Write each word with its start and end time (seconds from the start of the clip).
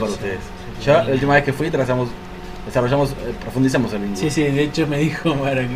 yo 0.00 0.06
lo 0.06 0.12
ustedes, 0.12 0.38
yo. 0.84 0.92
Yo 0.92 1.02
la 1.04 1.12
última 1.14 1.34
vez 1.34 1.44
que 1.44 1.52
fui 1.52 1.70
trazamos, 1.70 2.08
desarrollamos, 2.66 3.10
eh, 3.10 3.34
profundizamos 3.40 3.92
el 3.92 4.00
vínculo. 4.00 4.20
Sí, 4.20 4.30
sí, 4.30 4.42
de 4.44 4.62
hecho 4.64 4.86
me 4.86 4.98
dijo 4.98 5.34
para 5.42 5.62
que. 5.62 5.68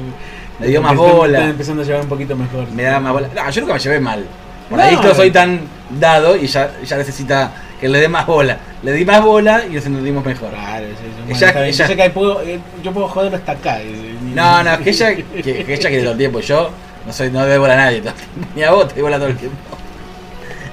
Me 0.58 0.66
dio 0.66 0.82
más 0.82 0.94
bola. 0.94 1.38
Están 1.38 1.50
empezando 1.50 1.82
a 1.82 1.84
llevar 1.86 2.02
un 2.02 2.08
poquito 2.08 2.36
mejor. 2.36 2.70
Me 2.72 2.82
da 2.82 3.00
más 3.00 3.12
bola. 3.12 3.28
No, 3.34 3.50
yo 3.50 3.60
nunca 3.62 3.74
me 3.74 3.80
llevé 3.80 4.00
mal. 4.00 4.24
Por 4.68 4.78
No, 4.78 4.84
ahí 4.84 4.94
no 4.94 5.10
eh. 5.10 5.14
soy 5.14 5.30
tan 5.30 5.60
dado 5.98 6.36
y 6.36 6.46
ya, 6.46 6.70
ya 6.84 6.96
necesita 6.98 7.50
que 7.80 7.88
le 7.88 7.98
dé 7.98 8.08
más 8.08 8.26
bola. 8.26 8.58
Le 8.82 8.92
di 8.92 9.04
más 9.06 9.22
bola 9.22 9.64
y 9.68 9.74
nos 9.74 9.86
entendimos 9.86 10.24
mejor. 10.24 10.50
Claro, 10.50 10.86
sí, 11.28 11.32
Ella- 11.34 11.70
Yo 11.70 11.86
sé 11.86 11.96
que 11.96 12.10
puedo, 12.10 12.42
eh, 12.42 12.60
yo 12.82 12.92
puedo 12.92 13.08
joderlo 13.08 13.38
hasta 13.38 13.52
acá. 13.52 13.80
eh, 13.80 14.14
No, 14.34 14.62
no, 14.62 14.74
es 14.74 14.78
que 14.80 14.90
ella, 14.90 15.14
que, 15.16 15.24
que 15.42 15.74
ella 15.74 15.88
quiere 15.88 16.00
todo 16.02 16.12
el 16.12 16.18
tiempo. 16.18 16.40
Yo 16.40 16.70
no 17.06 17.12
soy, 17.12 17.30
no 17.30 17.46
doy 17.46 17.58
bola 17.58 17.72
a 17.72 17.76
nadie. 17.76 18.02
Ni 18.54 18.62
a 18.62 18.70
vos 18.72 18.86
te 18.88 18.94
doy 18.94 19.02
bola 19.04 19.16
todo 19.18 19.28
el 19.28 19.36
tiempo. 19.38 19.56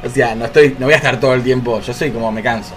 O 0.05 0.09
sea, 0.09 0.35
no 0.35 0.45
estoy, 0.45 0.75
no 0.77 0.85
voy 0.85 0.93
a 0.93 0.97
estar 0.97 1.17
todo 1.19 1.33
el 1.33 1.41
tiempo. 1.43 1.79
Yo 1.81 1.93
soy 1.93 2.11
como 2.11 2.31
me 2.31 2.43
canso. 2.43 2.75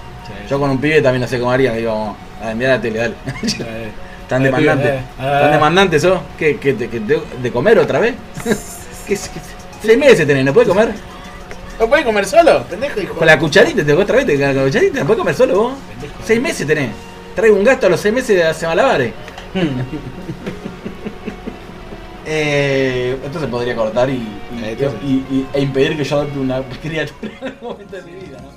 Yo 0.51 0.59
con 0.59 0.69
un 0.71 0.79
pibe 0.81 1.01
también 1.01 1.23
no 1.23 1.29
sé 1.29 1.39
cómo 1.39 1.53
haría. 1.53 1.73
Digo, 1.73 2.17
a 2.43 2.55
mira 2.55 2.71
la 2.71 2.81
tele, 2.81 2.99
dale. 2.99 3.15
Tan 4.29 4.43
Eh, 4.43 4.45
demandante. 4.47 4.89
eh, 4.97 5.03
Tan 5.19 5.53
demandante 5.53 5.99
sos. 6.01 6.21
¿Qué, 6.39 6.57
qué, 6.59 6.73
te- 6.75 6.89
te- 6.89 7.23
de 7.43 7.51
comer 7.53 7.79
otra 7.79 8.01
vez? 8.01 8.15
¿Qué, 9.07 9.15
qué- 9.15 9.19
seis 9.83 9.99
meses 9.99 10.27
tenés, 10.27 10.45
¿no 10.45 10.53
puedes 10.53 10.69
comer? 10.69 10.91
¿No 11.79 11.89
puede 11.89 12.05
comer 12.05 12.27
solo? 12.27 12.65
Pendejo, 12.65 13.01
hijo. 13.01 13.15
Con 13.15 13.27
la 13.27 13.39
cucharita, 13.39 13.85
te 13.85 13.93
otra 13.93 14.17
vez, 14.17 14.27
te- 14.27 14.39
con 14.39 14.55
la 14.57 14.63
cucharita, 14.65 15.01
¿no 15.01 15.07
puedes 15.07 15.19
comer 15.21 15.35
solo 15.35 15.55
vos? 15.59 15.73
Pendejo. 15.89 16.21
Seis 16.25 16.41
meses 16.41 16.67
tenés. 16.67 16.91
Traigo 17.35 17.57
un 17.57 17.65
gasto 17.65 17.87
a 17.87 17.91
los 17.91 18.01
seis 18.01 18.13
meses 18.15 18.37
de 18.37 18.45
hacer 18.45 18.69
malabares. 18.69 19.13
Eh, 22.33 23.17
esto 23.25 23.41
se 23.41 23.49
podría 23.49 23.75
cortar 23.75 24.09
y, 24.09 24.13
y- 24.13 24.63
Eh, 24.63 24.73
esto 24.79 24.93
y- 25.03 25.25
y- 25.35 25.47
e 25.53 25.61
impedir 25.63 25.97
que 25.97 26.05
yo 26.05 26.17
adopte 26.17 26.39
una 26.39 26.63
criatura 26.83 27.33
en 27.41 27.47
algún 27.49 27.69
momento 27.71 27.97
de 27.97 28.03
mi 28.03 28.13
vida, 28.13 28.39
¿no? 28.41 28.50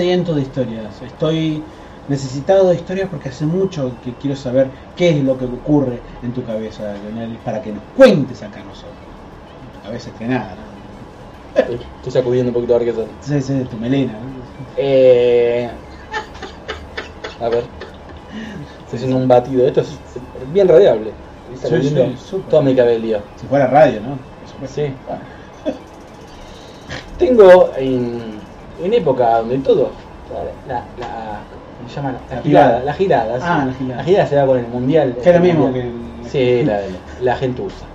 Sediento 0.00 0.34
de 0.34 0.40
historias, 0.40 1.02
estoy 1.02 1.62
necesitado 2.08 2.70
de 2.70 2.76
historias 2.76 3.10
porque 3.10 3.28
hace 3.28 3.44
mucho 3.44 3.92
que 4.02 4.14
quiero 4.14 4.34
saber 4.34 4.68
qué 4.96 5.10
es 5.10 5.22
lo 5.22 5.36
que 5.36 5.44
ocurre 5.44 6.00
en 6.22 6.32
tu 6.32 6.42
cabeza, 6.42 6.94
Leonel, 7.04 7.36
para 7.44 7.60
que 7.60 7.70
nos 7.70 7.82
cuentes 7.94 8.42
acá 8.42 8.60
a 8.60 8.64
nosotros. 8.64 8.94
En 9.66 9.78
tu 9.78 9.84
cabeza 9.84 10.08
estrenada, 10.08 10.54
¿no? 10.54 10.70
Estoy, 11.98 12.12
sacudiendo 12.12 12.48
un 12.48 12.54
poquito 12.54 12.74
a 12.74 12.78
ver 12.78 12.94
qué. 12.94 13.04
Esa 13.22 13.36
esa 13.36 13.58
es 13.58 13.68
tu 13.68 13.76
melena, 13.76 14.12
¿no? 14.12 14.18
Eh, 14.78 15.68
a 17.40 17.48
ver. 17.50 17.64
Estoy 18.84 18.96
haciendo 18.96 19.16
un 19.18 19.28
batido. 19.28 19.66
Esto 19.66 19.82
es 19.82 19.98
bien 20.54 20.66
radiable. 20.66 21.10
Estoy 21.52 21.82
Sí, 21.82 22.16
sí, 22.16 22.42
todo 22.48 22.62
mi 22.62 22.74
cabello. 22.74 23.20
Si 23.38 23.46
fuera 23.48 23.66
radio, 23.66 24.00
¿no? 24.00 24.18
Sí. 24.66 24.94
Tengo 27.18 27.72
en, 27.76 28.40
en 28.82 28.94
época 28.94 29.38
donde 29.38 29.58
todo, 29.58 29.90
la, 30.68 30.74
la, 30.74 30.80
la- 30.98 31.40
¿cómo 31.78 31.88
se 31.88 31.96
llama? 31.96 32.12
La, 32.30 32.36
La 32.36 32.42
girada, 32.42 32.66
girada. 32.68 32.84
la 32.84 32.92
girada, 32.94 33.36
sí. 33.38 33.44
Ah, 33.46 33.64
la 33.66 33.72
girada. 33.74 33.96
La 33.98 34.04
girada 34.04 34.26
se 34.26 34.34
da 34.36 34.46
con 34.46 34.58
el 34.58 34.66
mundial. 34.68 35.16
Que 35.22 35.30
lo 35.30 35.36
el 35.36 35.42
mismo 35.42 35.72
que. 35.72 35.90
Sí, 36.28 36.62
la, 36.64 36.80
la 37.22 37.36
gente 37.36 37.62
usa. 37.62 37.86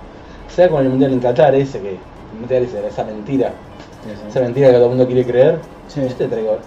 Se 0.48 0.62
da 0.62 0.68
con 0.68 0.82
el 0.82 0.88
mundial 0.90 1.12
en 1.12 1.20
Qatar 1.20 1.54
ese 1.54 1.80
que 1.80 1.90
el 1.90 2.40
mundial 2.40 2.64
ese, 2.64 2.86
esa 2.86 3.04
mentira, 3.04 3.48
Sí, 4.04 4.10
sí. 4.14 4.28
esa 4.28 4.40
mentira 4.40 4.68
que 4.68 4.74
todo 4.74 4.84
el 4.84 4.88
mundo 4.90 5.06
quiere 5.06 5.24
creer. 5.24 5.58
Yo 5.94 6.06
te 6.14 6.26
traigo 6.28 6.58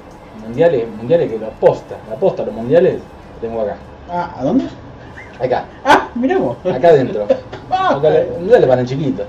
mundiales, 0.45 0.85
mundiales 0.97 1.29
que 1.31 1.37
lo 1.37 1.47
aposta, 1.47 1.95
la 2.07 2.15
aposta, 2.15 2.43
los 2.43 2.53
mundiales 2.53 2.95
lo 2.95 3.47
tengo 3.47 3.61
acá, 3.61 3.75
Ah, 4.09 4.33
¿a 4.39 4.43
dónde? 4.43 4.65
acá, 5.43 5.65
Ah, 5.85 6.07
mirá 6.15 6.37
vos. 6.37 6.57
acá 6.65 6.87
adentro. 6.89 7.27
Ah, 7.69 7.95
Acá, 7.97 8.09
mundiales 8.39 8.67
van 8.67 8.79
en 8.79 8.85
chiquito. 8.87 9.23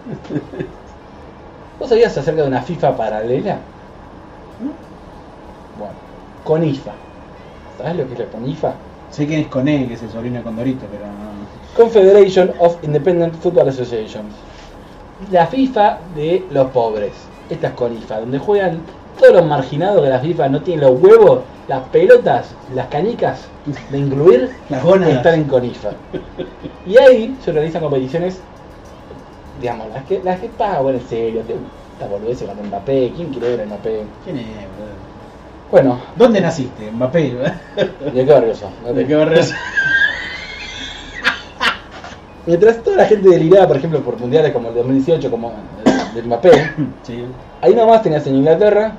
¿Vos 1.79 1.89
sabías 1.89 2.17
acerca 2.17 2.43
de 2.43 2.49
una 2.49 2.63
FIFA 2.63 2.97
paralela? 2.97 3.59
Con 6.45 6.65
IFA. 6.65 6.93
¿Sabes 7.79 7.97
lo 7.97 8.07
que 8.07 8.13
es 8.15 8.19
la 8.19 8.27
CONIFA? 8.27 8.73
Sé 9.11 9.27
quién 9.27 9.41
es 9.41 9.47
Coné, 9.49 9.89
que 9.89 9.95
es 9.95 10.03
el 10.03 10.11
sobrino 10.11 10.39
de 10.39 10.45
Condorito, 10.45 10.87
pero 10.91 11.07
no. 11.07 11.31
Confederation 11.77 12.53
of 12.59 12.77
Independent 12.83 13.35
Football 13.35 13.69
Associations. 13.69 14.35
La 15.31 15.47
FIFA 15.47 15.99
de 16.15 16.45
los 16.51 16.71
pobres. 16.71 17.13
Esta 17.49 17.69
es 17.69 17.73
CONIFA, 17.75 18.21
donde 18.21 18.39
juegan 18.39 18.81
todos 19.19 19.35
los 19.35 19.47
marginados 19.47 20.03
que 20.03 20.09
la 20.09 20.19
FIFA 20.21 20.49
no 20.49 20.63
tiene 20.63 20.83
los 20.83 21.01
huevos, 21.01 21.41
las 21.69 21.83
pelotas, 21.89 22.55
las 22.75 22.87
canicas 22.89 23.47
de 23.91 23.99
incluir, 23.99 24.51
Las 24.69 24.83
gónadas. 24.83 25.17
están 25.17 25.35
en 25.35 25.45
CONIFA. 25.45 25.91
Y 26.87 26.97
ahí 26.99 27.37
se 27.43 27.51
organizan 27.51 27.83
competiciones, 27.83 28.41
digamos, 29.61 29.89
las 29.93 30.05
que, 30.05 30.21
las 30.23 30.39
que 30.41 30.49
pagan 30.49 30.95
en 30.95 31.09
serio. 31.09 31.41
Esta 31.41 32.09
boludez 32.09 32.43
con 32.43 32.67
Mbappé, 32.69 33.13
¿quién 33.15 33.29
quiere 33.29 33.57
ver 33.57 33.61
a 33.63 33.67
Mbappé? 33.67 34.03
¿Quién 34.25 34.39
es, 34.39 34.45
boludo? 34.47 34.90
Bueno, 35.71 36.01
¿Dónde 36.17 36.41
naciste? 36.41 36.91
Mbappé, 36.91 37.35
¿verdad? 37.35 37.55
¿de 38.13 38.25
qué 38.25 38.33
barrio 38.33 38.55
sos? 38.55 38.71
¿De 38.93 39.07
qué 39.07 39.15
barrio? 39.15 39.41
Mientras 42.47 42.83
toda 42.83 42.97
la 42.97 43.05
gente 43.05 43.29
deliraba, 43.29 43.69
por 43.69 43.77
ejemplo, 43.77 44.01
por 44.01 44.19
mundiales 44.19 44.53
como 44.53 44.71
el 44.71 44.75
2018, 44.75 45.31
como 45.31 45.53
el 45.85 46.15
de 46.15 46.23
Mbappé, 46.23 46.51
Sí. 47.03 47.25
Ahí 47.61 47.75
nomás 47.75 48.03
tenías 48.03 48.27
en 48.27 48.37
Inglaterra 48.37 48.95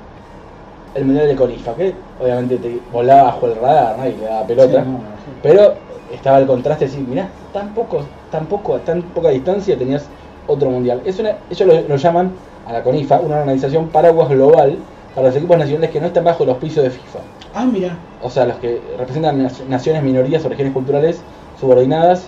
el 0.94 1.04
mundial 1.04 1.26
de 1.28 1.36
Conifa, 1.36 1.74
que 1.74 1.94
obviamente 2.20 2.56
te 2.56 2.78
volaba 2.90 3.24
bajo 3.24 3.46
el 3.46 3.56
radar 3.56 3.98
¿no? 3.98 4.06
y 4.06 4.12
le 4.12 4.24
daba 4.24 4.46
pelota. 4.46 4.82
Sí, 4.82 4.88
no, 4.88 4.92
no, 4.92 4.98
sí. 4.98 5.32
Pero 5.42 5.74
estaba 6.10 6.38
el 6.38 6.46
contraste 6.46 6.86
así, 6.86 6.98
mirá, 6.98 7.28
tan 7.52 7.74
poco, 7.74 8.04
tan 8.30 8.46
poco, 8.46 8.76
a 8.76 8.78
tan 8.78 9.02
poca 9.02 9.28
distancia 9.28 9.76
tenías 9.76 10.06
otro 10.46 10.70
mundial. 10.70 11.02
Es 11.04 11.18
una, 11.18 11.36
ellos 11.50 11.68
lo, 11.68 11.80
lo 11.88 11.96
llaman 11.96 12.32
a 12.66 12.72
la 12.72 12.82
CONIFA 12.82 13.20
una 13.20 13.40
organización 13.40 13.88
paraguas 13.88 14.30
global 14.30 14.78
para 15.14 15.28
los 15.28 15.36
equipos 15.36 15.58
nacionales 15.58 15.90
que 15.90 16.00
no 16.00 16.06
están 16.06 16.24
bajo 16.24 16.44
los 16.44 16.56
pisos 16.58 16.82
de 16.84 16.90
FIFA. 16.90 17.18
Ah, 17.54 17.64
mira. 17.64 17.96
O 18.22 18.30
sea, 18.30 18.46
los 18.46 18.56
que 18.56 18.80
representan 18.98 19.38
nac- 19.46 19.66
naciones, 19.68 20.02
minorías 20.02 20.44
o 20.44 20.48
regiones 20.48 20.72
culturales 20.72 21.20
subordinadas 21.60 22.26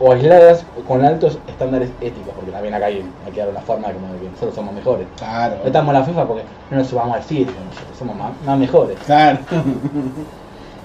o 0.00 0.12
aisladas 0.12 0.64
con 0.86 1.04
altos 1.04 1.38
estándares 1.48 1.90
éticos, 2.00 2.32
porque 2.34 2.50
también 2.52 2.72
acá 2.72 2.86
hay, 2.86 3.04
hay 3.26 3.32
que 3.32 3.40
dar 3.40 3.48
una 3.48 3.60
forma 3.60 3.88
como 3.92 4.12
de 4.12 4.20
que 4.20 4.28
nosotros 4.30 4.54
somos 4.54 4.72
mejores. 4.72 5.06
Claro. 5.18 5.56
No 5.60 5.64
estamos 5.66 5.92
en 5.94 6.00
la 6.00 6.06
FIFA 6.06 6.26
porque 6.26 6.42
no 6.70 6.76
nos 6.78 6.86
subamos 6.86 7.16
al 7.16 7.22
circo, 7.24 7.52
nosotros 7.68 7.98
somos 7.98 8.16
más, 8.16 8.30
más 8.46 8.58
mejores. 8.58 8.96
Claro. 9.06 9.38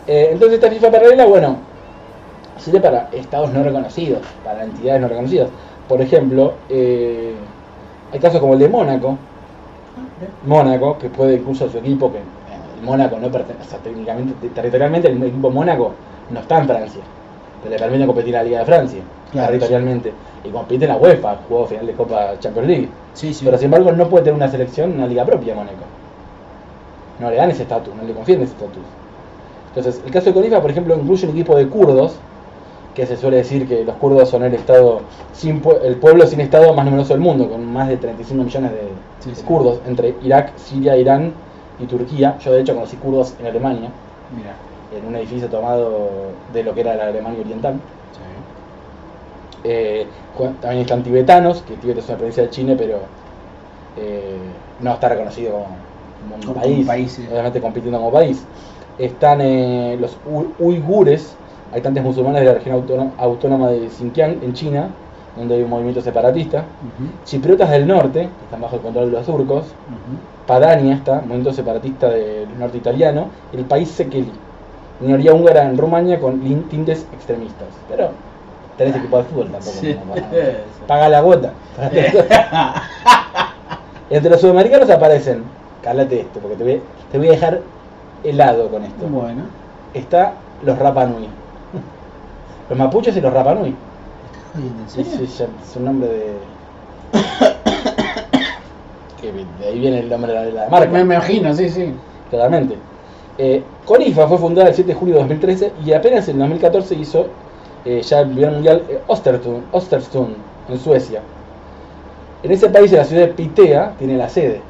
Eh, 0.06 0.30
entonces 0.34 0.56
esta 0.56 0.70
FIFA 0.70 0.92
paralela, 0.92 1.25
bueno, 1.25 1.56
sirve 2.58 2.81
para 2.81 3.08
estados 3.14 3.52
no 3.54 3.64
reconocidos, 3.64 4.20
para 4.44 4.64
entidades 4.66 5.02
no 5.02 5.08
reconocidas. 5.08 5.48
Por 5.88 6.02
ejemplo, 6.02 6.56
eh, 6.70 7.34
hay 8.12 8.20
casos 8.20 8.42
como 8.42 8.54
el 8.54 8.60
de 8.60 8.68
Mónaco, 8.68 9.18
Mónaco, 10.46 10.98
que 10.98 11.10
puede 11.10 11.36
incluso 11.36 11.70
su 11.70 11.78
equipo, 11.78 12.12
que 12.12 12.18
eh, 12.20 12.22
el 12.80 12.86
Mónaco 12.86 13.18
no 13.20 13.30
pertenece, 13.31 13.66
o 13.68 13.70
sea, 13.70 13.80
técnicamente, 13.80 14.34
te- 14.42 14.50
territorialmente 14.54 15.08
el 15.10 15.22
equipo 15.24 15.50
Mónaco 15.50 15.92
no 16.30 16.40
está 16.40 16.60
en 16.60 16.68
Francia, 16.68 17.02
pero 17.62 17.75
le 17.75 17.80
permite 17.80 18.06
competir 18.06 18.36
a 18.36 18.40
la 18.40 18.44
Liga 18.46 18.60
de 18.60 18.66
Francia, 18.66 19.00
Claro, 19.31 19.48
territorialmente, 19.48 20.14
y 20.44 20.50
compite 20.50 20.86
en 20.86 20.92
la 20.92 20.98
UEFA, 20.98 21.38
jugó 21.48 21.66
final 21.66 21.88
de 21.88 21.94
Copa 21.94 22.34
Champions 22.40 22.68
League. 22.68 22.90
Sí, 23.14 23.34
sí. 23.34 23.46
Pero 23.46 23.58
sin 23.58 23.66
embargo 23.66 23.92
no 23.92 24.08
puede 24.10 24.25
tener 24.25 24.36
una 24.36 24.50
selección, 24.50 24.92
una 24.94 25.08
liga 25.08 25.25
propia 25.25 25.56
Mónaco. 25.56 25.84
No 27.20 27.30
le 27.30 27.38
dan 27.38 27.50
ese 27.52 27.64
estatus, 27.64 27.94
no 27.96 28.04
le 28.04 28.14
confieren 28.14 28.44
ese 28.44 28.54
estatus. 28.54 28.84
Entonces, 29.70 30.02
el 30.06 30.12
caso 30.12 30.28
de 30.28 30.34
Conifa, 30.34 30.62
por 30.62 30.70
ejemplo, 30.72 30.96
incluye 30.96 31.25
un 31.25 31.31
equipo 31.31 31.56
de 31.56 31.68
kurdos, 31.68 32.16
que 32.94 33.08
se 33.08 33.18
suele 33.18 33.38
decir 33.38 33.68
que 33.68 33.84
los 33.84 33.96
kurdos 33.96 34.30
son 34.30 34.44
el 34.44 34.54
estado 34.54 35.02
sin 35.34 35.64
pue- 35.64 35.80
el 35.84 35.96
pueblo 35.96 36.28
sin 36.28 36.42
estado 36.42 36.74
más 36.75 36.86
numeroso 36.86 37.14
del 37.14 37.22
mundo, 37.22 37.50
con 37.50 37.66
más 37.74 37.88
de 37.88 37.98
35 37.98 38.44
millones 38.44 38.72
de, 38.72 38.81
Sí, 39.24 39.31
kurdos, 39.46 39.80
entre 39.88 40.16
Irak, 40.24 40.52
Siria, 40.58 40.98
Irán 40.98 41.31
y 41.80 41.86
Turquía. 41.86 42.38
Yo 42.40 42.52
de 42.52 42.62
hecho 42.62 42.75
conocí 42.75 42.98
kurdos 42.98 43.36
en 43.40 43.48
Alemania, 43.48 43.90
Mira. 44.36 44.56
en 44.98 45.08
un 45.08 45.16
edificio 45.16 45.48
tomado 45.48 46.10
de 46.54 46.64
lo 46.64 46.74
que 46.74 46.81
era 46.81 46.96
la 46.96 47.06
Alemania 47.06 47.40
Oriental. 47.42 47.75
Eh, 49.64 50.06
también 50.62 50.81
están 50.81 51.04
tibetanos, 51.04 51.62
que 51.62 51.75
Tíbet 51.75 51.98
es 52.00 52.08
una 52.10 52.18
provincia 52.18 52.44
de 52.44 52.50
China, 52.50 52.75
pero 52.78 52.98
eh, 53.98 54.38
no 54.81 54.94
está 54.94 55.08
reconocido 55.08 55.52
como, 55.52 56.54
como 56.54 56.66
un 56.66 56.86
país, 56.86 57.18
obviamente 57.31 57.62
compitiendo 57.62 57.98
como 57.98 58.12
país. 58.12 58.44
Están 59.00 59.40
eh, 59.42 59.98
los 60.00 60.18
uigures, 60.60 61.34
habitantes 61.72 62.04
musulmanes 62.04 62.42
de 62.42 62.48
la 62.48 62.54
región 62.56 62.75
autónoma, 62.75 63.12
autónoma 63.18 63.70
de 63.70 63.90
Xinjiang, 63.90 64.44
en 64.44 64.54
China, 64.54 64.90
donde 65.38 65.56
hay 65.56 65.63
un 65.63 65.69
movimiento 65.69 66.01
separatista. 66.01 66.63
Chipriotas 67.25 67.69
del 67.71 67.88
norte, 67.88 68.21
que 68.21 68.44
están 68.45 68.62
bajo 68.62 68.75
el 68.75 68.81
control 68.81 69.06
de 69.12 69.18
los 69.18 69.25
turcos. 69.25 69.65
Padania 70.47 70.94
está, 70.95 71.15
movimiento 71.21 71.53
separatista 71.53 72.09
del 72.09 72.47
norte 72.59 72.77
italiano, 72.77 73.27
y 73.53 73.57
el 73.57 73.65
país 73.65 73.89
Sekeli, 73.89 74.31
minoría 75.00 75.33
húngara 75.33 75.63
en 75.63 75.77
Rumania 75.77 76.19
con 76.19 76.39
tintes 76.69 77.07
extremistas. 77.13 77.68
Pero 77.89 78.09
tenés 78.77 78.95
equipo 78.95 79.18
de 79.18 79.24
fútbol 79.24 79.47
tampoco. 79.51 79.77
Sí. 79.80 79.97
para- 80.13 80.27
Paga 80.88 81.09
la 81.09 81.21
cuota. 81.24 81.53
Entre 84.09 84.29
los 84.29 84.41
sudamericanos 84.41 84.89
aparecen, 84.89 85.44
cálate 85.81 86.21
esto, 86.21 86.39
porque 86.39 86.56
te 86.57 86.63
voy, 86.63 86.81
te 87.12 87.18
voy 87.18 87.27
a 87.29 87.31
dejar 87.31 87.62
helado 88.24 88.68
con 88.69 88.83
esto. 88.83 89.07
Bueno. 89.07 89.44
Está 89.94 90.33
los 90.63 90.77
Rapa 90.77 91.06
Nui. 91.06 91.27
Los 92.69 92.77
mapuches 92.77 93.15
y 93.18 93.21
los 93.21 93.33
Rapa 93.33 93.56
¿en 94.55 94.89
Sí, 94.89 95.03
ya- 95.38 95.47
nombre 95.79 96.07
de. 96.09 96.33
que 99.21 99.31
de 99.31 99.67
ahí 99.67 99.79
viene 99.79 100.00
el 100.00 100.09
nombre 100.09 100.33
de 100.33 100.51
la 100.51 100.67
marca. 100.69 100.91
Me, 100.91 101.03
me 101.03 101.15
imagino, 101.15 101.53
sí, 101.55 101.69
sí. 101.69 101.94
claramente. 102.29 102.77
Eh, 103.38 103.63
Conifa 103.85 104.27
fue 104.27 104.38
fundada 104.38 104.69
el 104.69 104.75
7 104.75 104.89
de 104.89 104.95
julio 104.95 105.15
de 105.15 105.21
2013 105.21 105.71
y 105.85 105.94
apenas 105.94 106.27
en 106.29 106.38
2014 106.38 106.95
hizo 106.95 107.25
eh, 107.85 108.01
ya 108.01 108.19
el 108.21 108.29
primer 108.29 108.51
mundial 108.51 108.83
eh, 108.89 109.00
Östersund, 109.09 110.35
en 110.69 110.79
Suecia. 110.79 111.21
En 112.44 112.51
ese 112.51 112.69
país, 112.69 112.91
en 112.91 112.97
la 113.00 113.05
ciudad 113.05 113.27
de 113.27 113.33
Pitea, 113.33 113.94
tiene 113.97 114.17
la 114.17 114.29
sede. 114.29 114.61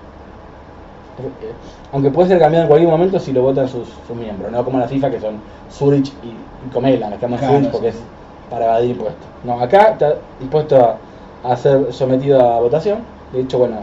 Aunque 1.91 2.09
puede 2.09 2.29
ser 2.29 2.39
cambiado 2.39 2.63
en 2.63 2.67
cualquier 2.69 2.89
momento 2.89 3.19
si 3.19 3.33
lo 3.33 3.41
votan 3.43 3.67
sus, 3.67 3.87
sus 4.07 4.15
miembros, 4.17 4.51
no 4.51 4.63
como 4.63 4.79
la 4.79 4.87
FIFA 4.87 5.11
que 5.11 5.19
son 5.19 5.35
Zurich 5.71 6.11
y, 6.23 6.27
y 6.27 6.69
Comelan, 6.73 7.13
estamos 7.13 7.39
en 7.41 7.47
Claro, 7.47 7.59
Zurich 7.59 7.71
porque 7.71 7.91
sí. 7.91 7.97
es 7.99 8.03
para 8.53 8.65
evadir 8.65 8.91
impuestos. 8.91 9.25
No, 9.43 9.59
acá 9.59 9.89
está 9.93 10.15
dispuesto 10.39 10.77
a, 10.77 11.51
a 11.51 11.55
ser 11.57 11.91
sometido 11.93 12.39
a 12.39 12.59
votación. 12.59 12.99
De 13.33 13.41
hecho, 13.41 13.57
bueno, 13.57 13.77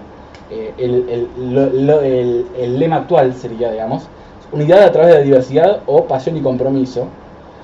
eh, 0.51 0.73
el, 0.79 1.09
el- 1.09 1.55
lo- 1.55 1.71
lo- 1.71 2.01
el- 2.03 2.47
el 2.57 2.79
lema 2.79 2.97
actual 2.97 3.35
sería, 3.35 3.71
digamos, 3.73 4.05
unidad 4.53 4.85
a 4.85 4.93
través 4.93 5.11
de 5.13 5.19
la 5.21 5.25
diversidad 5.25 5.81
o 5.87 6.05
pasión 6.05 6.37
y 6.37 6.41
compromiso. 6.43 7.07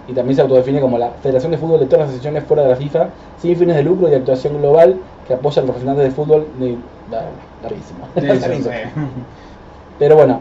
Y 0.09 0.13
también 0.13 0.37
se 0.37 0.43
autodefine 0.43 0.81
como 0.81 0.99
la 0.99 1.11
Federación 1.23 1.51
de 1.53 1.59
Fútbol 1.59 1.81
de 1.81 1.87
todas 1.87 2.07
las 2.07 2.15
sesiones 2.15 2.45
fuera 2.45 2.63
de 2.63 2.69
la 2.71 2.77
FIFA, 2.77 3.09
sin 3.39 3.57
fines 3.57 3.75
de 3.77 3.83
lucro 3.83 4.07
y 4.07 4.11
de 4.13 4.17
actuación 4.19 4.59
global, 4.59 4.97
que 5.27 5.35
apoya 5.35 5.63
a 5.63 5.65
los 5.65 5.71
profesionales 5.75 6.05
de 6.05 6.11
fútbol. 6.13 6.47
De, 6.61 6.77
larguísimo. 7.63 8.07
Sí. 8.71 8.91
Pero 9.99 10.17
bueno, 10.17 10.41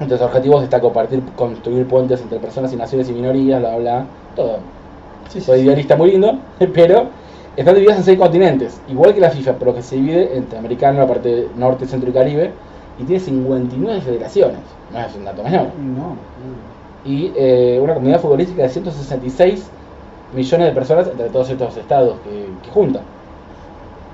entre 0.00 0.16
objetivos 0.22 0.62
está 0.64 0.80
compartir, 0.80 1.22
construir 1.36 1.86
puentes 1.86 2.20
entre 2.20 2.38
personas 2.38 2.72
y 2.72 2.76
naciones 2.76 3.08
y 3.08 3.12
minorías, 3.12 3.60
bla, 3.60 3.76
bla, 3.76 4.04
todo. 4.34 4.58
Sí, 5.28 5.40
Soy 5.40 5.60
sí. 5.60 5.64
idealista 5.64 5.96
muy 5.96 6.12
lindo, 6.12 6.38
pero 6.74 7.06
están 7.56 7.74
divididas 7.74 7.98
en 7.98 8.04
seis 8.04 8.18
continentes, 8.18 8.80
igual 8.88 9.14
que 9.14 9.20
la 9.20 9.30
FIFA, 9.30 9.54
pero 9.58 9.74
que 9.74 9.82
se 9.82 9.96
divide 9.96 10.36
entre 10.36 10.58
americano, 10.58 10.98
la 11.00 11.06
parte 11.06 11.48
norte, 11.56 11.86
centro 11.86 12.10
y 12.10 12.12
caribe, 12.12 12.50
y 12.98 13.04
tiene 13.04 13.20
59 13.20 14.00
federaciones, 14.00 14.58
no 14.92 15.00
es 15.00 15.14
un 15.14 15.24
dato 15.24 15.42
menor. 15.42 15.66
No. 15.78 16.16
Y 17.04 17.32
eh, 17.36 17.80
una 17.82 17.94
comunidad 17.94 18.20
futbolística 18.20 18.62
de 18.62 18.68
166 18.68 19.66
millones 20.34 20.66
de 20.68 20.72
personas 20.72 21.08
entre 21.08 21.28
todos 21.30 21.50
estos 21.50 21.76
estados 21.76 22.14
que, 22.24 22.46
que 22.62 22.70
juntan. 22.70 23.02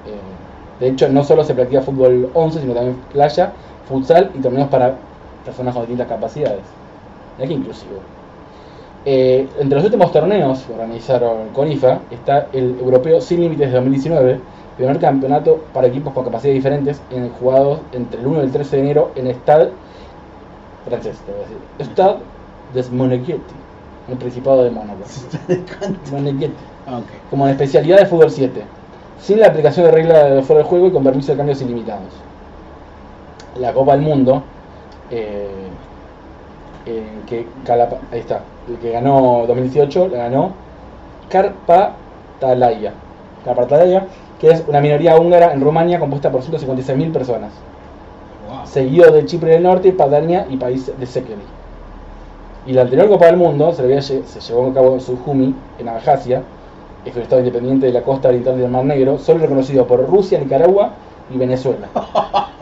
Eh, 0.06 0.80
de 0.80 0.88
hecho, 0.88 1.08
no 1.08 1.24
solo 1.24 1.44
se 1.44 1.54
practica 1.54 1.82
fútbol 1.82 2.30
11, 2.34 2.60
sino 2.60 2.72
también 2.72 2.96
playa, 3.12 3.52
futsal 3.88 4.30
y 4.34 4.38
torneos 4.38 4.68
para 4.68 4.94
personas 5.44 5.74
con 5.74 5.82
distintas 5.82 6.08
capacidades. 6.08 6.62
Es 7.38 7.48
que 7.48 7.54
inclusivo. 7.54 8.00
Eh, 9.04 9.48
entre 9.58 9.76
los 9.76 9.84
últimos 9.84 10.12
torneos 10.12 10.60
que 10.64 10.72
organizaron 10.72 11.48
con 11.54 11.70
IFA 11.70 12.00
está 12.10 12.48
el 12.52 12.78
Europeo 12.80 13.20
Sin 13.20 13.40
Límites 13.40 13.68
de 13.68 13.74
2019, 13.76 14.40
primer 14.76 14.98
campeonato 14.98 15.64
para 15.72 15.86
equipos 15.86 16.12
con 16.12 16.24
capacidades 16.24 16.56
diferentes, 16.56 17.00
en, 17.10 17.30
jugados 17.30 17.80
entre 17.92 18.20
el 18.20 18.26
1 18.26 18.40
y 18.40 18.44
el 18.44 18.52
13 18.52 18.76
de 18.76 18.82
enero 18.82 19.10
en 19.14 19.28
Stade 19.34 19.70
francés, 20.88 21.16
te 21.24 21.32
voy 21.32 21.40
a 21.40 21.44
decir. 21.44 21.92
Stade 21.92 22.16
des 22.74 22.90
Moneghetti, 22.90 23.54
en 24.08 24.12
el 24.12 24.18
Principado 24.18 24.64
de 24.64 24.70
Mónaco. 24.70 25.00
Moneghetti, 26.12 26.54
Ah, 26.86 26.98
ok. 26.98 27.04
como 27.30 27.44
en 27.46 27.52
especialidad 27.52 27.98
de 27.98 28.06
fútbol 28.06 28.30
7, 28.30 28.62
sin 29.20 29.40
la 29.40 29.48
aplicación 29.48 29.86
de 29.86 29.92
reglas 29.92 30.30
de 30.30 30.42
fuera 30.42 30.58
del 30.60 30.68
juego 30.68 30.86
y 30.88 30.90
con 30.90 31.02
permiso 31.04 31.32
de 31.32 31.38
cambios 31.38 31.60
ilimitados. 31.62 32.02
La 33.60 33.72
Copa 33.72 33.92
del 33.92 34.02
Mundo, 34.02 34.42
eh, 35.10 35.48
en 36.86 37.04
que 37.26 37.46
Calapa- 37.66 37.98
ahí 38.12 38.20
está, 38.20 38.40
el 38.68 38.76
que 38.78 38.92
ganó 38.92 39.44
2018, 39.46 40.08
la 40.08 40.18
ganó 40.18 40.52
Karpatalaya. 41.28 42.92
Karpatalaya, 43.44 44.06
que 44.40 44.50
es 44.50 44.64
una 44.66 44.80
minoría 44.80 45.16
húngara 45.16 45.52
en 45.52 45.60
Rumania 45.60 45.98
compuesta 45.98 46.30
por 46.30 46.42
156.000 46.42 47.12
personas 47.12 47.52
Wow. 48.48 48.66
seguido 48.66 49.12
de 49.12 49.26
Chipre 49.26 49.50
del 49.52 49.62
Norte, 49.62 49.92
Padania 49.92 50.46
y 50.48 50.56
país 50.56 50.90
de 50.98 51.06
Sekeli. 51.06 51.42
Y 52.66 52.72
la 52.72 52.82
anterior 52.82 53.06
Copa 53.08 53.26
del 53.26 53.36
Mundo 53.36 53.72
se, 53.74 53.82
había 53.82 54.00
se 54.00 54.22
llevó 54.22 54.70
a 54.70 54.74
cabo 54.74 54.94
en 54.94 55.00
Sujumi, 55.02 55.54
en 55.78 55.88
Abjasia, 55.88 56.42
es 57.04 57.16
un 57.16 57.22
estado 57.22 57.40
independiente 57.40 57.86
de 57.86 57.92
la 57.92 58.02
costa 58.02 58.28
oriental 58.28 58.58
del 58.58 58.70
Mar 58.70 58.84
Negro, 58.84 59.18
solo 59.18 59.40
reconocido 59.40 59.86
por 59.86 60.06
Rusia, 60.08 60.38
Nicaragua 60.38 60.92
y 61.32 61.38
Venezuela. 61.38 61.88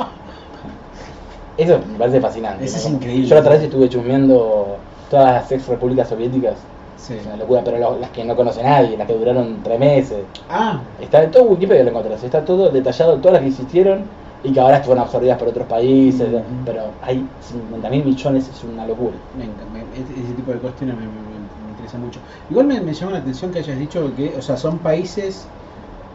Eso 1.56 1.80
me 1.90 1.98
parece 1.98 2.20
fascinante. 2.20 2.64
Eso 2.64 2.76
¿no? 2.76 2.80
es 2.80 2.90
increíble. 2.90 3.26
Yo 3.26 3.34
la 3.34 3.40
otra 3.40 3.54
vez 3.54 3.62
estuve 3.62 3.88
chusmeando 3.88 4.76
todas 5.08 5.32
las 5.34 5.52
ex 5.52 5.66
repúblicas 5.68 6.08
soviéticas. 6.08 6.68
Sí. 6.94 7.14
Es 7.14 7.26
una 7.26 7.36
locura, 7.36 7.62
pero 7.62 7.78
lo- 7.78 7.98
las 7.98 8.10
que 8.10 8.24
no 8.24 8.34
conoce 8.36 8.62
nadie, 8.62 8.96
las 8.96 9.06
que 9.06 9.14
duraron 9.14 9.62
tres 9.62 9.78
meses. 9.78 10.28
Ah, 10.48 10.82
Está 10.98 11.22
en 11.24 11.30
todo 11.30 11.44
Wikipedia 11.44 11.84
lo 11.84 11.90
encontrás, 11.90 12.22
está 12.22 12.44
todo 12.44 12.70
detallado, 12.70 13.20
todas 13.20 13.34
las 13.34 13.42
que 13.42 13.48
existieron 13.48 14.10
y 14.42 14.52
que 14.52 14.60
ahora 14.60 14.82
fueron 14.82 15.02
absorbidas 15.04 15.38
por 15.38 15.48
otros 15.48 15.66
países, 15.66 16.28
pero 16.64 16.96
hay 17.00 17.28
50 17.40 17.90
mil 17.90 18.04
millones, 18.04 18.48
es 18.48 18.64
una 18.64 18.86
locura. 18.86 19.18
me- 19.32 19.84
ese 19.92 20.34
tipo 20.34 20.52
de 20.52 20.58
cuestiones 20.60 20.96
me, 20.96 21.06
me- 21.08 21.22
me- 21.22 21.38
me 21.56 21.70
interesa 21.70 21.98
mucho. 21.98 22.22
Igual 22.48 22.66
me, 22.66 22.80
me 22.80 22.94
llama 22.94 23.12
la 23.12 23.18
atención 23.18 23.50
que 23.50 23.58
hayas 23.58 23.78
dicho 23.78 24.14
que, 24.14 24.36
o 24.36 24.42
sea, 24.42 24.56
son 24.56 24.80
países 24.82 25.52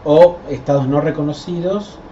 o 0.03 0.43
estados 0.47 0.87
no 0.87 1.01
reconocidos 1.01 2.03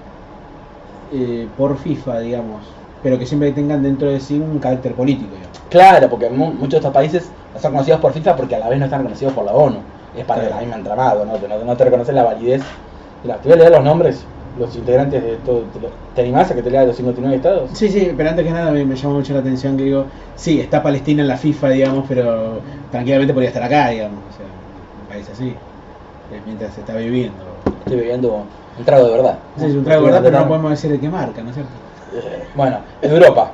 eh, 1.10 1.52
por 1.56 1.78
FIFA, 1.78 2.20
digamos, 2.20 2.79
pero 3.02 3.18
que 3.18 3.26
siempre 3.26 3.52
tengan 3.52 3.82
dentro 3.82 4.10
de 4.10 4.20
sí 4.20 4.40
un 4.40 4.60
carácter 4.60 4.94
político, 4.96 5.36
digamos. 5.36 5.58
Claro, 5.70 6.10
porque 6.10 6.30
mu- 6.30 6.52
muchos 6.54 6.72
de 6.72 6.78
estos 6.78 6.94
países 6.94 7.32
no 7.54 7.60
son 7.60 7.72
conocidos 7.72 8.00
por 8.00 8.14
FIFA 8.14 8.36
porque 8.36 8.56
a 8.56 8.60
la 8.60 8.70
vez 8.70 8.80
no 8.80 8.86
están 8.86 9.00
reconocidos 9.02 9.34
por 9.34 9.46
la 9.46 9.54
ONU. 9.54 9.78
Es 10.14 10.26
parte 10.26 10.42
Claro. 10.44 10.56
del 10.58 10.66
mismo 10.66 10.78
entramado, 10.80 11.26
¿no? 11.26 11.38
No, 11.38 11.64
no 11.66 11.78
te 11.78 11.84
reconocen 11.86 12.16
la 12.16 12.24
validez. 12.24 12.62
Mira, 13.24 13.38
te 13.42 13.50
voy 13.50 13.58
a 13.58 13.60
leer 13.60 13.72
los 13.72 13.84
nombres, 13.84 14.26
los 14.58 14.76
integrantes 14.76 15.24
de 15.24 15.38
todo. 15.38 15.62
¿Te, 15.66 15.80
¿te 16.16 16.22
animás 16.22 16.50
a 16.52 16.56
que 16.56 16.64
te 16.64 16.72
lea 16.72 16.82
de 16.82 16.88
los 16.88 16.96
59 16.96 17.36
estados? 17.38 17.72
Sí, 17.74 17.90
sí, 17.90 18.12
pero 18.16 18.30
antes 18.30 18.46
que 18.46 18.52
nada 18.52 18.72
me, 18.72 18.86
me 18.86 18.96
llama 18.96 19.16
mucho 19.16 19.34
la 19.34 19.40
atención 19.40 19.78
que 19.78 19.84
digo, 19.84 20.08
sí, 20.36 20.60
está 20.60 20.82
Palestina 20.82 21.22
en 21.22 21.28
la 21.28 21.38
FIFA, 21.38 21.70
digamos, 21.70 22.06
pero 22.08 22.62
tranquilamente 22.90 23.34
podría 23.34 23.50
estar 23.50 23.64
acá, 23.64 23.90
digamos, 23.90 24.24
o 24.28 24.32
sea, 24.32 24.48
un 25.00 25.06
país 25.08 25.30
así, 25.30 25.58
eh, 26.32 26.42
mientras 26.46 26.74
se 26.74 26.82
está 26.82 26.96
viviendo. 26.96 27.44
Estoy 27.80 27.98
bebiendo 27.98 28.48
un 28.78 28.86
trago 28.86 29.06
de 29.06 29.12
verdad. 29.12 29.40
Sí, 29.58 29.66
es 29.66 29.76
un 29.76 29.84
trago, 29.84 30.04
¿verdad? 30.06 30.20
Estoy 30.20 30.32
Pero 30.32 30.44
no 30.44 30.48
podemos 30.50 30.72
decir 30.72 30.92
de 30.92 31.00
qué 31.00 31.10
marca, 31.10 31.42
¿no 31.44 31.50
es 31.50 31.56
cierto? 31.56 31.72
Bueno, 32.56 32.78
Europa, 33.02 33.52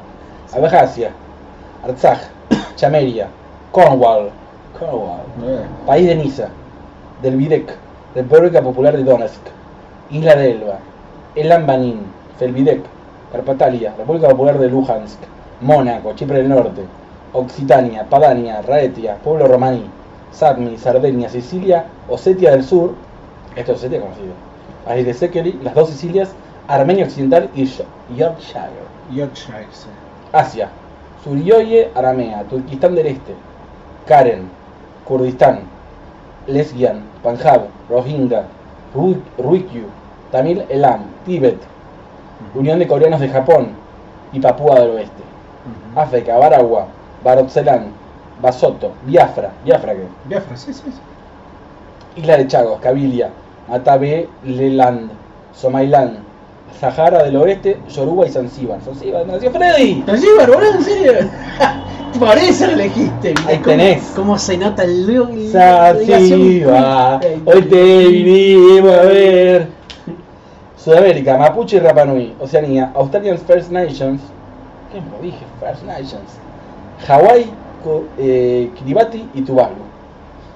Abjasia, 0.53 1.11
Artsaj, 1.83 2.19
Chameria, 2.75 3.27
Cornwall, 3.71 4.29
Cornwall, 4.79 5.23
País 5.85 6.07
de 6.07 6.15
Niza, 6.15 6.49
del 7.21 7.35
Videk, 7.35 7.75
República 8.15 8.61
Popular 8.61 8.95
de 8.95 9.03
Donetsk, 9.03 9.41
Isla 10.09 10.35
de 10.35 10.51
Elba, 10.51 10.79
Elan 11.35 11.67
Banin, 11.67 11.99
Felvidek, 12.39 12.81
Carpatalia, 13.31 13.93
República 13.97 14.29
Popular 14.29 14.57
de 14.57 14.69
Luhansk, 14.69 15.19
Mónaco, 15.61 16.13
Chipre 16.15 16.37
del 16.37 16.49
Norte, 16.49 16.81
Occitania, 17.33 18.05
Padania, 18.09 18.61
Raetia, 18.61 19.17
Pueblo 19.23 19.47
Romaní, 19.47 19.85
Sarmi, 20.31 20.77
Sardenia, 20.77 21.29
Sicilia, 21.29 21.85
Osetia 22.07 22.51
del 22.51 22.63
Sur, 22.63 22.93
esto 23.55 23.73
es 23.73 23.77
Osetia 23.79 23.99
conocido, 23.99 25.13
Sekeri, 25.13 25.59
las 25.61 25.75
dos 25.75 25.89
Sicilias, 25.89 26.29
Armenia 26.67 27.05
Occidental 27.05 27.49
y 27.55 27.65
Yo- 27.65 27.85
Yorkshire. 28.15 28.69
Yorkshire, 29.11 29.67
sí. 29.71 29.87
Asia, 30.31 30.69
Surioye, 31.23 31.91
Aramea, 31.95 32.43
Turquistán 32.43 32.95
del 32.95 33.07
Este, 33.07 33.33
Karen, 34.07 34.49
Kurdistán, 35.07 35.59
Lesgian, 36.47 37.03
Panjab, 37.23 37.61
Rohingya, 37.89 38.43
Ru- 38.95 39.21
Ruikyu, 39.37 39.85
Tamil 40.31 40.63
Elam, 40.69 41.01
Tíbet, 41.25 41.57
Unión 42.53 42.79
de 42.79 42.87
Coreanos 42.87 43.19
de 43.19 43.29
Japón 43.29 43.69
y 44.31 44.39
Papúa 44.39 44.79
del 44.81 44.91
Oeste, 44.91 45.23
Ujú. 45.93 45.99
África, 45.99 46.37
Baragua, 46.37 46.87
Barotselán, 47.23 47.87
Basoto, 48.41 48.91
Biafra, 49.05 49.51
Biafra 49.63 49.93
que 49.93 50.03
Biafra, 50.27 50.57
sí, 50.57 50.73
sí, 50.73 50.83
sí. 50.91 52.21
Isla 52.21 52.37
de 52.37 52.47
Chagos, 52.47 52.79
Cabilia, 52.81 53.29
Matabeleland, 53.69 54.29
Leland, 54.43 55.11
Somaliland, 55.53 56.19
Sahara 56.79 57.23
del 57.23 57.35
Oeste, 57.37 57.77
Yoruba 57.89 58.27
y 58.27 58.31
Zanzíbar. 58.31 58.79
Zanzíbar, 58.83 59.25
nació 59.27 59.51
Freddy. 59.51 60.03
Zanzíbar, 60.05 60.51
boludo, 60.51 60.73
en 60.75 60.83
serio. 60.83 61.11
Por 62.19 62.37
eso 62.37 62.65
lo 62.67 62.73
elegiste. 62.73 63.29
mirá 63.29 63.47
Ahí 63.47 63.55
cómo- 63.57 63.65
tenés. 63.65 64.03
Cómo 64.15 64.37
se 64.37 64.57
nota 64.57 64.83
el 64.83 65.09
y- 65.37 65.49
Zanzíbar, 65.49 67.21
hoy 67.45 67.61
te 67.63 68.07
vinimos 68.07 68.91
a 68.93 69.01
ver. 69.03 69.67
Sudamérica, 70.77 71.37
Mapuche 71.37 71.77
y 71.77 71.79
Rapa 71.79 72.05
Nui. 72.05 72.33
Oceanía, 72.39 72.91
Australian 72.95 73.37
First 73.39 73.71
Nations. 73.71 74.21
¿Qué 74.91 75.01
me 75.01 75.09
lo 75.17 75.21
dije? 75.21 75.43
First 75.59 75.83
Nations. 75.83 76.39
Hawái, 77.07 77.49
eh, 78.19 78.69
Kiribati 78.75 79.27
y 79.33 79.41
Tuvalu. 79.41 79.75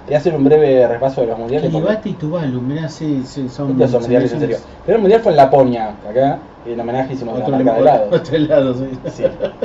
Voy 0.09 0.15
a 0.15 0.17
hacer 0.17 0.33
un 0.33 0.43
breve 0.43 0.87
repaso 0.87 1.21
de 1.21 1.27
los 1.27 1.37
mundiales. 1.37 1.69
Kiribati 1.69 2.09
y 2.09 2.13
Tuvalu, 2.13 2.61
mirá, 2.61 2.89
sí, 2.89 3.21
sí, 3.25 3.47
son. 3.47 3.71
Estos 3.73 3.91
son 3.91 4.01
mundiales 4.01 4.33
en 4.33 4.39
serio. 4.39 4.55
El 4.57 4.83
primer 4.83 5.01
mundial 5.01 5.21
fue 5.21 5.31
en 5.33 5.37
Laponia, 5.37 5.93
acá, 6.09 6.39
en 6.65 6.79
homenaje 6.79 7.13
hicimos 7.13 7.37
Otro, 7.39 7.51
la 7.51 7.57
marca 7.59 7.73
de 7.75 7.79
helado. 7.81 8.07
otro 8.11 8.35
helado, 8.35 8.73
sí. 8.73 8.89
Sí. 9.13 9.23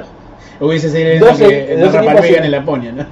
Hubiese 0.60 0.90
sido 0.90 1.26
Dos- 1.26 1.38
que 1.38 1.76
dos 1.78 1.94
equipos 1.94 2.24
en- 2.26 2.50
Laponia, 2.50 2.92
¿no? 2.92 3.06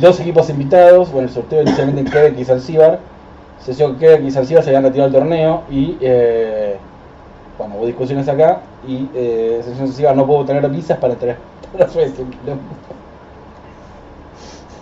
Dos 0.00 0.18
equipos 0.20 0.48
invitados, 0.48 1.12
bueno, 1.12 1.28
el 1.28 1.34
sorteo 1.34 1.62
inicialmente 1.62 2.00
en 2.00 2.06
Quebec 2.10 2.38
y 2.38 2.44
Zanzíbar. 2.46 2.98
Se 3.62 3.74
dio 3.74 3.92
que 3.98 4.06
Quebec 4.06 4.24
y 4.24 4.30
Zanzíbar 4.30 4.64
se 4.64 4.70
habían 4.70 4.84
retirado 4.84 5.10
del 5.10 5.20
torneo 5.20 5.62
y, 5.70 5.98
eh, 6.00 6.76
bueno, 7.58 7.74
hubo 7.76 7.86
discusiones 7.86 8.26
acá 8.26 8.60
y 8.88 9.06
eh, 9.14 9.58
Selección 9.62 9.88
Zanzíbar 9.88 10.16
no 10.16 10.26
pudo 10.26 10.46
tener 10.46 10.66
visas 10.70 10.96
para 10.96 11.12
entrar 11.12 11.36
a 11.78 11.86
Suecia. 11.88 12.24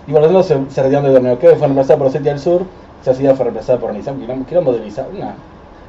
Y 0.08 0.12
por 0.12 0.22
lo 0.22 0.26
tanto 0.26 0.42
se, 0.42 0.54
se 0.70 0.82
retiraron 0.82 1.04
del 1.04 1.14
torneo. 1.14 1.38
Quebec 1.38 1.58
fue 1.58 1.66
reemplazado 1.66 1.98
por 1.98 2.08
Osetia 2.08 2.32
del 2.32 2.40
Sur, 2.40 2.62
Zanzíbar 3.04 3.36
fue 3.36 3.44
reemplazado 3.44 3.78
por 3.78 3.92
Nizam. 3.92 4.44
Quilombo, 4.46 4.72
de 4.72 4.80
visa. 4.80 5.06
No. 5.12 5.32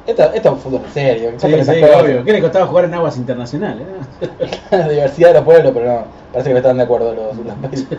Esto, 0.06 0.22
esto 0.34 0.54
es 0.54 0.62
fútbol 0.62 0.82
serio. 0.92 1.32
Sí, 1.38 1.48
sí, 1.62 1.82
obvio. 1.82 2.24
¿Qué 2.24 2.32
le 2.32 2.40
costaba 2.40 2.66
jugar 2.66 2.84
en 2.84 2.94
aguas 2.94 3.16
internacionales? 3.16 3.86
eh? 4.20 4.28
la 4.70 4.88
diversidad 4.88 5.28
de 5.28 5.34
los 5.34 5.44
pueblos, 5.44 5.72
pero 5.74 5.86
no, 5.86 6.04
parece 6.32 6.50
que 6.50 6.52
no 6.54 6.58
estaban 6.58 6.76
de 6.76 6.82
acuerdo 6.82 7.14
los, 7.14 7.36
los 7.36 7.54
países. 7.56 7.86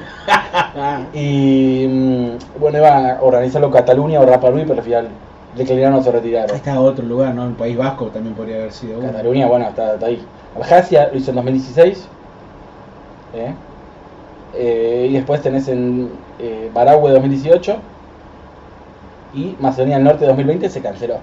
Y 1.14 1.88
mm, 1.88 2.60
bueno, 2.60 2.78
iban 2.78 3.06
a 3.06 3.22
organizarlo 3.22 3.72
Cataluña 3.72 4.20
o 4.20 4.26
Rapa 4.26 4.50
Nui, 4.52 4.64
pero 4.64 4.80
al 4.80 4.84
final 4.84 5.08
declinaron 5.56 6.00
o 6.00 6.04
se 6.04 6.12
retiraron. 6.12 6.56
está 6.56 6.80
otro 6.80 7.06
lugar, 7.06 7.34
¿no? 7.34 7.46
El 7.46 7.54
País 7.54 7.78
Vasco 7.78 8.08
también 8.08 8.36
podría 8.36 8.58
haber 8.58 8.72
sido. 8.72 9.00
Cataluña, 9.00 9.48
bueno, 9.48 9.68
está, 9.68 9.96
está 9.96 10.06
ahí. 10.06 10.24
Abjasia 10.56 11.10
lo 11.12 11.18
hizo 11.18 11.32
en 11.32 11.36
2016. 11.38 12.08
¿eh? 13.36 13.54
Eh, 14.56 15.08
y 15.10 15.14
después 15.14 15.42
tenés 15.42 15.68
en 15.68 16.10
eh, 16.40 16.70
Barahue 16.74 17.12
2018. 17.12 17.76
Y 19.34 19.56
Macedonia 19.60 19.96
del 19.96 20.04
Norte 20.06 20.26
2020 20.26 20.70
se 20.70 20.82
canceló. 20.82 21.16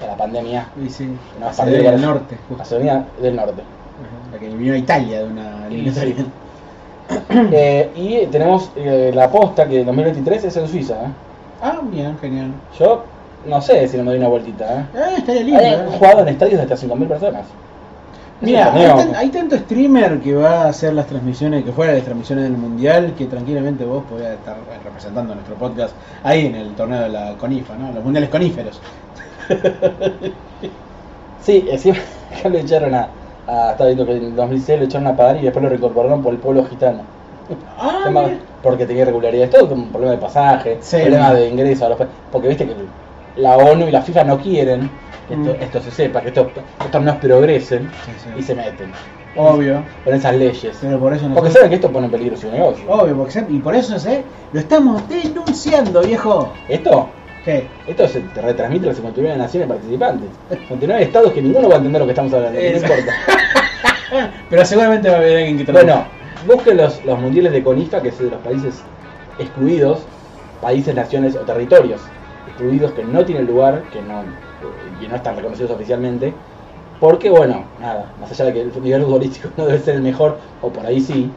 Por 0.00 0.08
la 0.08 0.16
pandemia. 0.16 0.68
Sí. 0.88 1.08
No, 1.40 1.64
ve 1.64 1.70
de- 1.70 1.82
del 1.82 2.00
norte, 2.02 2.36
justo. 2.48 2.56
Macedonia 2.58 3.04
del 3.20 3.36
Norte. 3.36 3.62
Ajá, 3.62 4.32
La 4.32 4.38
que 4.38 4.48
vino 4.48 4.74
a 4.74 4.78
Italia 4.78 5.18
de 5.20 5.24
una 5.24 5.66
eliminatoria. 5.66 6.14
sí. 6.16 6.26
Eh, 7.52 7.90
y 7.94 8.26
tenemos 8.26 8.70
eh, 8.74 9.12
la 9.14 9.30
posta 9.30 9.68
que 9.68 9.80
en 9.80 9.86
2023 9.86 10.44
es 10.44 10.56
en 10.56 10.66
Suiza. 10.68 10.94
¿eh? 10.94 11.08
Ah, 11.62 11.78
bien, 11.84 12.18
genial. 12.18 12.50
Yo 12.78 13.04
no 13.46 13.60
sé 13.60 13.86
si 13.86 13.96
no 13.96 14.02
me 14.02 14.10
doy 14.10 14.18
una 14.18 14.28
vueltita. 14.28 14.80
¿eh? 14.80 14.84
Ah, 14.96 15.14
estaría 15.18 15.42
lindo. 15.42 15.60
He 15.60 15.86
jugado 15.98 16.20
en 16.22 16.28
estadios 16.28 16.56
de 16.56 16.62
hasta 16.74 16.86
5.000 16.86 17.06
personas. 17.06 17.44
Mira, 18.40 18.68
un 18.70 18.76
hay, 18.76 18.86
torneo. 18.86 18.96
tan- 18.96 19.14
hay 19.14 19.30
tanto 19.30 19.56
streamer 19.56 20.20
que 20.20 20.34
va 20.34 20.64
a 20.64 20.68
hacer 20.68 20.92
las 20.94 21.06
transmisiones, 21.06 21.64
que 21.64 21.72
fuera 21.72 21.92
las 21.94 22.02
transmisiones 22.04 22.44
del 22.44 22.56
mundial, 22.58 23.14
que 23.16 23.26
tranquilamente 23.26 23.84
vos 23.84 24.04
podrías 24.04 24.32
estar 24.34 24.56
representando 24.84 25.34
nuestro 25.34 25.54
podcast 25.56 25.94
ahí 26.22 26.46
en 26.46 26.54
el 26.54 26.74
torneo 26.74 27.00
de 27.02 27.08
la 27.08 27.34
CONIFA, 27.38 27.76
¿no? 27.76 27.92
Los 27.92 28.04
mundiales 28.04 28.28
coníferos. 28.30 28.80
Sí, 31.42 31.66
encima 31.70 31.96
acá 32.38 32.48
lo 32.48 32.58
echaron 32.58 32.94
a, 32.94 33.08
a. 33.46 33.70
Estaba 33.72 33.86
viendo 33.86 34.06
que 34.06 34.16
en 34.16 34.34
2006 34.36 34.78
lo 34.80 34.84
echaron 34.86 35.06
a 35.06 35.16
pagar 35.16 35.36
y 35.36 35.42
después 35.42 35.62
lo 35.62 35.68
reincorporaron 35.68 36.22
por 36.22 36.32
el 36.32 36.40
pueblo 36.40 36.64
gitano. 36.64 37.02
Ah, 37.78 38.28
porque 38.62 38.86
tenía 38.86 39.02
irregularidades, 39.02 39.50
todo 39.50 39.68
con 39.68 39.84
problema 39.90 40.12
de 40.14 40.18
pasaje, 40.18 40.78
Sí, 40.80 40.96
problema 40.96 41.32
de 41.32 41.48
ingreso 41.48 41.86
a 41.86 41.90
los 41.90 41.98
Porque 42.32 42.48
viste 42.48 42.66
que 42.66 42.74
la 43.36 43.56
ONU 43.56 43.88
y 43.88 43.90
la 43.90 44.02
FIFA 44.02 44.24
no 44.24 44.38
quieren 44.38 44.90
que 45.28 45.34
esto, 45.34 45.54
Mm. 45.58 45.62
esto 45.62 45.80
se 45.80 45.90
sepa, 45.90 46.20
que 46.20 46.28
estos, 46.28 46.46
estos 46.48 46.90
torneos 46.90 47.16
progresen 47.16 47.90
Sí, 48.04 48.12
sí. 48.24 48.28
y 48.38 48.42
se 48.42 48.54
meten. 48.54 48.92
Obvio. 49.38 49.82
Con 50.04 50.14
esas 50.14 50.34
leyes. 50.34 50.78
Pero 50.80 50.98
por 50.98 51.12
eso 51.12 51.22
Porque 51.24 51.34
nosotros... 51.34 51.52
saben 51.54 51.68
que 51.68 51.74
esto 51.74 51.90
pone 51.92 52.06
en 52.06 52.12
peligro 52.12 52.36
su 52.38 52.50
negocio. 52.50 52.84
Obvio, 52.88 53.16
porque 53.16 53.32
se- 53.32 53.46
y 53.50 53.58
por 53.58 53.74
eso 53.74 53.96
¿eh? 54.08 54.22
lo 54.52 54.60
estamos 54.60 55.06
denunciando, 55.08 56.00
viejo. 56.02 56.52
Esto, 56.68 57.08
¿Qué? 57.44 57.66
esto 57.86 58.08
se 58.08 58.20
te 58.20 58.40
retransmite 58.40 58.86
a 58.86 58.88
las 58.88 58.96
59 58.96 59.36
naciones 59.38 59.68
participantes. 59.68 60.28
59 60.48 61.02
estados 61.02 61.32
que 61.32 61.42
ninguno 61.42 61.68
va 61.68 61.74
a 61.74 61.78
entender 61.78 62.00
lo 62.00 62.06
que 62.06 62.12
estamos 62.12 62.32
hablando. 62.32 62.58
No 62.58 62.64
Es- 62.64 62.82
importa. 62.82 63.12
Pero 64.48 64.64
seguramente 64.64 65.08
va 65.08 65.16
a 65.16 65.18
haber 65.18 65.36
alguien 65.38 65.58
que 65.58 65.64
te 65.64 65.72
lo- 65.72 65.78
Bueno, 65.80 66.04
busquen 66.46 66.76
los, 66.78 67.04
los 67.04 67.18
mundiales 67.18 67.52
de 67.52 67.62
CONIFA, 67.62 68.00
que 68.00 68.08
es 68.08 68.18
de 68.18 68.30
los 68.30 68.40
países 68.40 68.80
excluidos, 69.38 69.98
países, 70.62 70.94
naciones 70.94 71.36
o 71.36 71.40
territorios 71.40 72.00
que 72.56 73.04
no 73.04 73.24
tienen 73.24 73.46
lugar, 73.46 73.82
que 73.92 74.00
no, 74.02 74.22
que 75.00 75.08
no 75.08 75.16
están 75.16 75.36
reconocidos 75.36 75.70
oficialmente, 75.70 76.32
porque 77.00 77.30
bueno, 77.30 77.64
nada, 77.80 78.12
más 78.20 78.30
allá 78.30 78.46
de 78.46 78.52
que 78.52 78.60
el 78.62 78.82
nivel 78.82 79.02
futbolístico 79.04 79.48
no 79.56 79.66
debe 79.66 79.78
ser 79.78 79.96
el 79.96 80.02
mejor, 80.02 80.38
o 80.62 80.70
por 80.70 80.86
ahí 80.86 81.00
sí, 81.00 81.30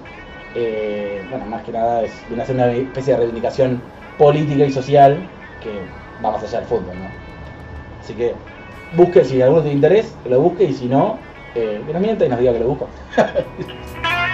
eh, 0.55 1.21
bueno, 1.29 1.45
más 1.45 1.63
que 1.63 1.71
nada 1.71 2.03
es 2.03 2.11
una 2.31 2.43
especie 2.43 3.13
de 3.13 3.17
reivindicación 3.17 3.81
política 4.17 4.65
y 4.65 4.71
social 4.71 5.17
que 5.61 5.71
va 6.23 6.31
más 6.31 6.43
allá 6.43 6.59
del 6.59 6.67
fútbol, 6.67 6.95
¿no? 6.95 7.09
Así 8.01 8.13
que 8.13 8.33
busque, 8.95 9.23
si 9.23 9.41
alguno 9.41 9.61
tiene 9.61 9.75
interés, 9.75 10.15
lo 10.27 10.41
busque, 10.41 10.63
y 10.63 10.73
si 10.73 10.85
no, 10.85 11.17
eh, 11.55 11.81
que 11.85 11.93
nos 11.93 12.01
mienta 12.01 12.25
y 12.25 12.29
nos 12.29 12.39
diga 12.39 12.53
que 12.53 12.59
lo 12.59 12.67
busca. 12.67 12.85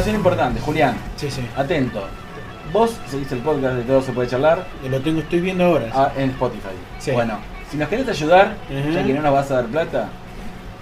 Información 0.00 0.16
importante, 0.16 0.60
Julián. 0.60 0.94
Sí, 1.16 1.30
sí. 1.30 1.42
Atento. 1.56 2.02
Vos 2.72 2.96
seguís 3.10 3.30
el 3.32 3.40
podcast 3.40 3.74
de 3.74 3.82
Todo 3.82 4.00
se 4.00 4.12
puede 4.12 4.28
charlar 4.28 4.64
Lo 4.88 5.00
tengo, 5.00 5.20
estoy 5.20 5.40
viendo 5.40 5.64
ahora. 5.64 5.88
ah, 5.92 6.10
en 6.16 6.30
Spotify. 6.30 6.68
Sí. 6.98 7.10
Bueno, 7.10 7.34
si 7.70 7.76
nos 7.76 7.86
querés 7.88 8.08
ayudar, 8.08 8.54
Ujú. 8.70 8.92
ya 8.92 9.04
que 9.04 9.12
no 9.12 9.20
nos 9.20 9.32
vas 9.34 9.50
a 9.50 9.56
dar 9.56 9.66
plata, 9.66 10.08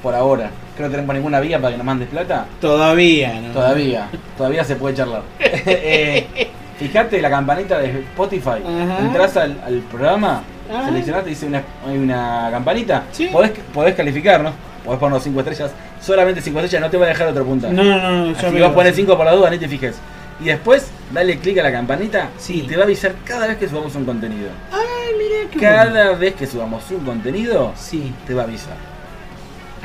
por 0.05 0.15
ahora, 0.15 0.51
que 0.77 0.83
no 0.85 0.89
tenemos 0.91 1.13
ninguna 1.17 1.41
vía 1.41 1.59
para 1.59 1.73
que 1.73 1.79
nos 1.79 1.87
mandes 1.87 2.09
plata, 2.09 2.47
Todavía, 2.61 3.41
¿no? 3.41 3.49
todavía, 3.53 4.09
todavía 4.37 4.63
se 4.63 4.77
puede 4.77 4.95
charlar. 4.95 5.23
Eh, 5.41 6.49
fijate 6.79 7.21
la 7.21 7.29
campanita 7.31 7.79
de 7.79 7.89
Spotify, 8.01 8.63
Ajá. 8.65 8.99
entras 9.01 9.37
al, 9.37 9.61
al 9.67 9.79
programa, 9.91 10.43
Ajá. 10.73 10.85
seleccionaste, 10.87 11.31
dice 11.31 11.47
una, 11.47 11.63
hay 11.85 11.99
una 11.99 12.49
campanita, 12.53 13.03
Sí. 13.11 13.27
podés, 13.33 13.51
podés 13.75 13.97
calificarnos, 13.97 14.53
podés 14.89 15.01
ponernos 15.01 15.23
5 15.23 15.41
estrellas, 15.41 15.71
solamente 16.01 16.41
5 16.41 16.59
estrellas, 16.61 16.81
no 16.83 16.91
te 16.91 16.97
va 16.97 17.07
a 17.07 17.09
dejar 17.09 17.29
otro 17.29 17.45
puntaje. 17.45 17.73
No, 17.75 17.85
no, 17.85 18.27
no. 18.27 18.37
Así 18.37 18.47
veo. 18.51 18.67
vos 18.67 18.75
pones 18.75 18.97
5 18.97 19.17
por 19.17 19.25
la 19.27 19.33
duda, 19.33 19.51
ni 19.51 19.59
te 19.59 19.69
fijes. 19.69 19.97
Y 20.41 20.45
después, 20.45 20.91
dale 21.13 21.39
clic 21.39 21.59
a 21.59 21.63
la 21.65 21.73
campanita 21.73 22.31
Sí. 22.39 22.63
y 22.65 22.67
te 22.67 22.77
va 22.77 22.83
a 22.83 22.85
avisar 22.85 23.15
cada 23.25 23.47
vez 23.47 23.57
que 23.59 23.69
subamos 23.69 23.95
un 23.97 24.05
contenido. 24.05 24.51
Ay, 24.73 25.15
mira 25.19 25.51
qué 25.51 25.59
Cada 25.59 26.13
vez 26.15 26.35
que 26.35 26.47
subamos 26.47 26.85
un 26.91 27.05
contenido, 27.05 27.73
Sí. 27.77 28.13
te 28.27 28.35
va 28.35 28.43
a 28.43 28.45
avisar. 28.45 28.77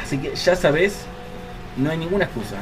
Así 0.01 0.17
que 0.17 0.35
ya 0.35 0.55
sabes, 0.55 1.05
no 1.77 1.89
hay 1.89 1.97
ninguna 1.97 2.25
excusa. 2.25 2.55
¿eh? 2.55 2.59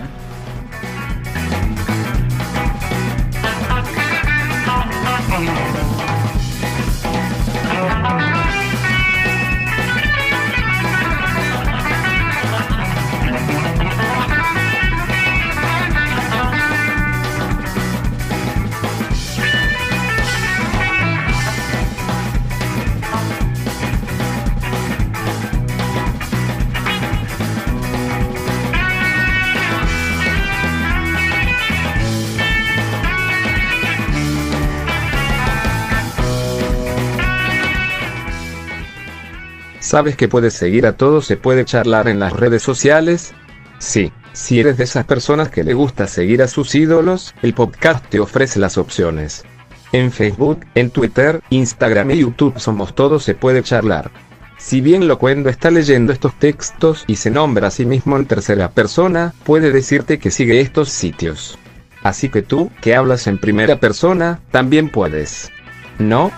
¿Sabes 39.92 40.16
que 40.16 40.30
puedes 40.30 40.54
seguir 40.54 40.86
a 40.86 40.96
todos 40.96 41.26
se 41.26 41.36
puede 41.36 41.66
charlar 41.66 42.08
en 42.08 42.18
las 42.18 42.32
redes 42.32 42.64
sociales? 42.64 43.34
Sí, 43.78 44.14
si 44.32 44.62
eres 44.62 44.78
de 44.78 44.86
esas 44.86 45.04
personas 45.04 45.50
que 45.50 45.66
le 45.66 45.74
gusta 45.74 46.08
seguir 46.08 46.42
a 46.42 46.48
sus 46.48 46.74
ídolos, 46.76 47.36
el 47.42 47.54
podcast 47.54 48.06
te 48.08 48.22
ofrece 48.22 48.58
las 48.58 48.78
opciones. 48.78 49.44
En 49.92 50.14
Facebook, 50.14 50.62
en 50.76 50.92
Twitter, 50.92 51.42
Instagram 51.50 52.12
y 52.12 52.20
YouTube 52.20 52.58
somos 52.58 52.96
todos 52.96 53.26
se 53.26 53.36
puede 53.36 53.64
charlar. 53.64 54.12
Si 54.58 54.80
bien 54.80 55.10
Locuendo 55.10 55.50
está 55.50 55.70
leyendo 55.70 56.14
estos 56.14 56.40
textos 56.40 57.04
y 57.06 57.18
se 57.18 57.30
nombra 57.30 57.68
a 57.68 57.72
sí 57.72 57.86
mismo 57.86 58.16
en 58.16 58.28
tercera 58.28 58.72
persona, 58.72 59.34
puede 59.44 59.74
decirte 59.74 60.20
que 60.20 60.32
sigue 60.32 60.62
estos 60.62 60.88
sitios. 60.88 61.60
Así 62.02 62.30
que 62.30 62.42
tú, 62.42 62.72
que 62.80 62.96
hablas 62.96 63.28
en 63.28 63.38
primera 63.38 63.82
persona, 63.82 64.40
también 64.52 64.88
puedes. 64.88 65.52
¿No? 66.00 66.32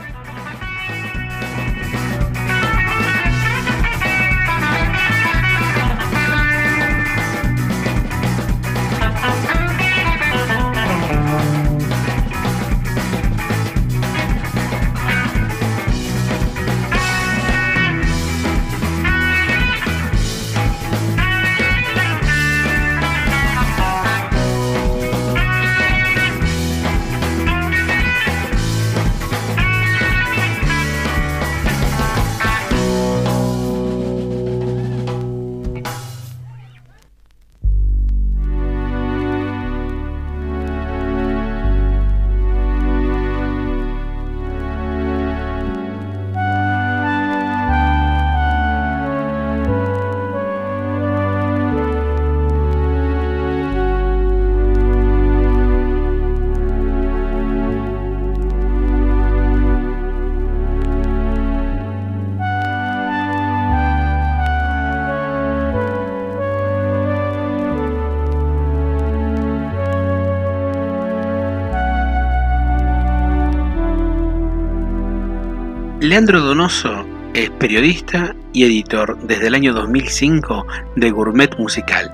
Donoso 76.64 77.06
es 77.34 77.50
periodista 77.50 78.34
y 78.54 78.64
editor 78.64 79.18
desde 79.24 79.48
el 79.48 79.56
año 79.56 79.74
2005 79.74 80.66
de 80.96 81.12
Gourmet 81.12 81.54
Musical, 81.58 82.10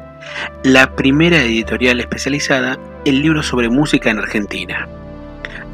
la 0.63 0.95
primera 0.95 1.37
editorial 1.37 1.99
especializada 1.99 2.79
en 3.05 3.21
libros 3.21 3.45
sobre 3.45 3.69
música 3.69 4.09
en 4.09 4.17
Argentina. 4.17 4.87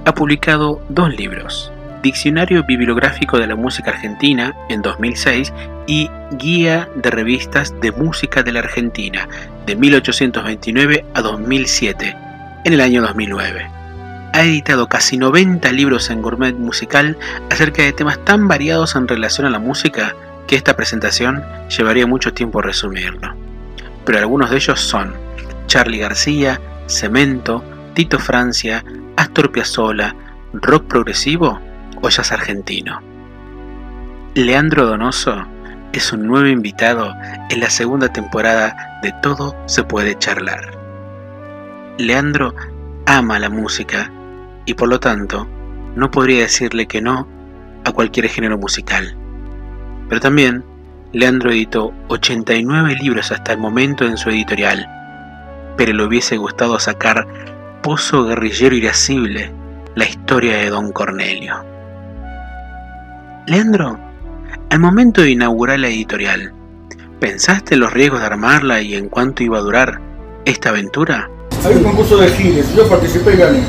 Ha 0.03 0.13
publicado 0.13 0.81
dos 0.89 1.15
libros, 1.15 1.71
Diccionario 2.03 2.65
Bibliográfico 2.65 3.39
de 3.39 3.47
la 3.47 3.55
Música 3.55 3.91
Argentina 3.91 4.53
en 4.67 4.81
2006 4.81 5.53
y 5.87 6.09
Guía 6.33 6.89
de 6.95 7.11
Revistas 7.11 7.73
de 7.79 7.93
Música 7.93 8.43
de 8.43 8.51
la 8.51 8.59
Argentina 8.59 9.29
de 9.65 9.77
1829 9.77 11.05
a 11.13 11.21
2007 11.21 12.13
en 12.65 12.73
el 12.73 12.81
año 12.81 13.01
2009 13.03 13.74
ha 14.35 14.43
editado 14.43 14.89
casi 14.89 15.17
90 15.17 15.71
libros 15.71 16.09
en 16.09 16.21
gourmet 16.21 16.53
musical 16.53 17.17
acerca 17.49 17.83
de 17.83 17.93
temas 17.93 18.19
tan 18.25 18.49
variados 18.49 18.97
en 18.97 19.07
relación 19.07 19.47
a 19.47 19.49
la 19.49 19.59
música 19.59 20.13
que 20.45 20.57
esta 20.57 20.75
presentación 20.75 21.41
llevaría 21.69 22.05
mucho 22.05 22.33
tiempo 22.33 22.61
resumirlo. 22.61 23.33
Pero 24.03 24.19
algunos 24.19 24.49
de 24.49 24.57
ellos 24.57 24.81
son 24.81 25.15
Charlie 25.67 25.99
García, 25.99 26.59
Cemento, 26.87 27.63
Tito 27.93 28.19
Francia, 28.19 28.83
Astor 29.15 29.53
Piazzolla, 29.53 30.13
rock 30.51 30.85
progresivo 30.87 31.61
o 32.01 32.09
jazz 32.09 32.33
argentino. 32.33 33.01
Leandro 34.33 34.85
Donoso 34.85 35.47
es 35.93 36.11
un 36.11 36.27
nuevo 36.27 36.47
invitado 36.47 37.15
en 37.49 37.61
la 37.61 37.69
segunda 37.69 38.11
temporada 38.11 38.99
de 39.01 39.13
Todo 39.23 39.55
se 39.65 39.85
puede 39.85 40.19
charlar. 40.19 40.77
Leandro 41.97 42.53
ama 43.05 43.39
la 43.39 43.49
música 43.49 44.11
y 44.65 44.73
por 44.73 44.89
lo 44.89 44.99
tanto 44.99 45.47
no 45.95 46.11
podría 46.11 46.41
decirle 46.41 46.87
que 46.87 47.01
no 47.01 47.27
a 47.85 47.91
cualquier 47.91 48.27
género 48.29 48.57
musical. 48.57 49.15
Pero 50.09 50.21
también 50.21 50.63
Leandro 51.13 51.51
editó 51.51 51.93
89 52.09 52.95
libros 52.95 53.31
hasta 53.31 53.53
el 53.53 53.59
momento 53.59 54.05
en 54.05 54.17
su 54.17 54.29
editorial, 54.29 54.85
pero 55.77 55.93
le 55.93 56.03
hubiese 56.03 56.37
gustado 56.37 56.79
sacar 56.79 57.25
Pozo 57.81 58.25
Guerrillero 58.25 58.75
Irascible, 58.75 59.51
la 59.95 60.05
historia 60.05 60.57
de 60.57 60.69
Don 60.69 60.91
Cornelio. 60.91 61.63
Leandro, 63.47 63.99
al 64.69 64.79
momento 64.79 65.21
de 65.21 65.31
inaugurar 65.31 65.79
la 65.79 65.87
editorial, 65.87 66.51
¿pensaste 67.19 67.75
en 67.75 67.81
los 67.81 67.93
riesgos 67.93 68.19
de 68.19 68.25
armarla 68.25 68.81
y 68.81 68.95
en 68.95 69.07
cuánto 69.07 69.43
iba 69.43 69.59
a 69.59 69.61
durar 69.61 70.01
esta 70.45 70.69
aventura? 70.69 71.29
Hay 71.65 71.75
un 71.77 71.83
concurso 71.83 72.17
de 72.17 72.29
giles, 72.29 72.67
yo 72.75 72.87
participé 72.87 73.33
y 73.33 73.37
gané. 73.37 73.63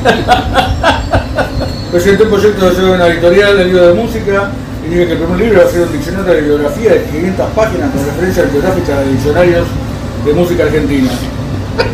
Presenté 1.91 2.25
un 2.25 2.29
proyecto 2.29 2.67
de 2.67 2.71
hacer 2.71 2.85
una 2.85 3.07
editorial 3.07 3.57
de 3.57 3.65
libro 3.65 3.87
de 3.87 3.95
música 3.95 4.51
y 4.85 4.91
dije 4.91 5.07
que 5.07 5.13
el 5.13 5.19
primer 5.19 5.39
libro 5.39 5.55
iba 5.55 5.65
a 5.65 5.71
ser 5.71 5.81
un 5.81 5.93
diccionario 5.93 6.35
de 6.35 6.41
bibliografía 6.43 6.93
de 6.93 7.05
500 7.05 7.51
páginas 7.53 7.91
con 7.91 8.05
referencias 8.05 8.47
bibliográficas 8.47 8.99
de 8.99 9.13
diccionarios 9.13 9.67
de 10.27 10.33
música 10.35 10.65
argentina. 10.65 11.11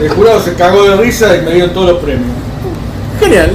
El 0.01 0.09
jurado 0.09 0.43
se 0.43 0.55
cagó 0.55 0.83
de 0.83 0.97
risa 0.97 1.37
y 1.37 1.43
me 1.43 1.53
dieron 1.53 1.73
todos 1.73 1.91
los 1.93 2.03
premios. 2.03 2.31
Genial. 3.21 3.53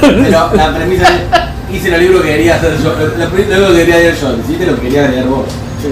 Pero 0.00 0.54
la 0.54 0.74
premisa 0.74 1.04
es, 1.04 1.76
hice 1.76 1.94
el 1.94 2.00
libro 2.00 2.22
que 2.22 2.28
quería 2.28 2.54
hacer 2.54 2.78
yo, 2.82 2.94
la 3.18 3.28
premisa 3.28 3.58
lo 3.58 3.68
que 3.68 3.74
quería 3.74 3.96
leer 3.96 4.16
yo, 4.16 4.36
hiciste 4.42 4.66
lo 4.66 4.76
que 4.76 4.82
quería 4.82 5.08
leer 5.08 5.26
vos. 5.26 5.44
Sí, 5.82 5.88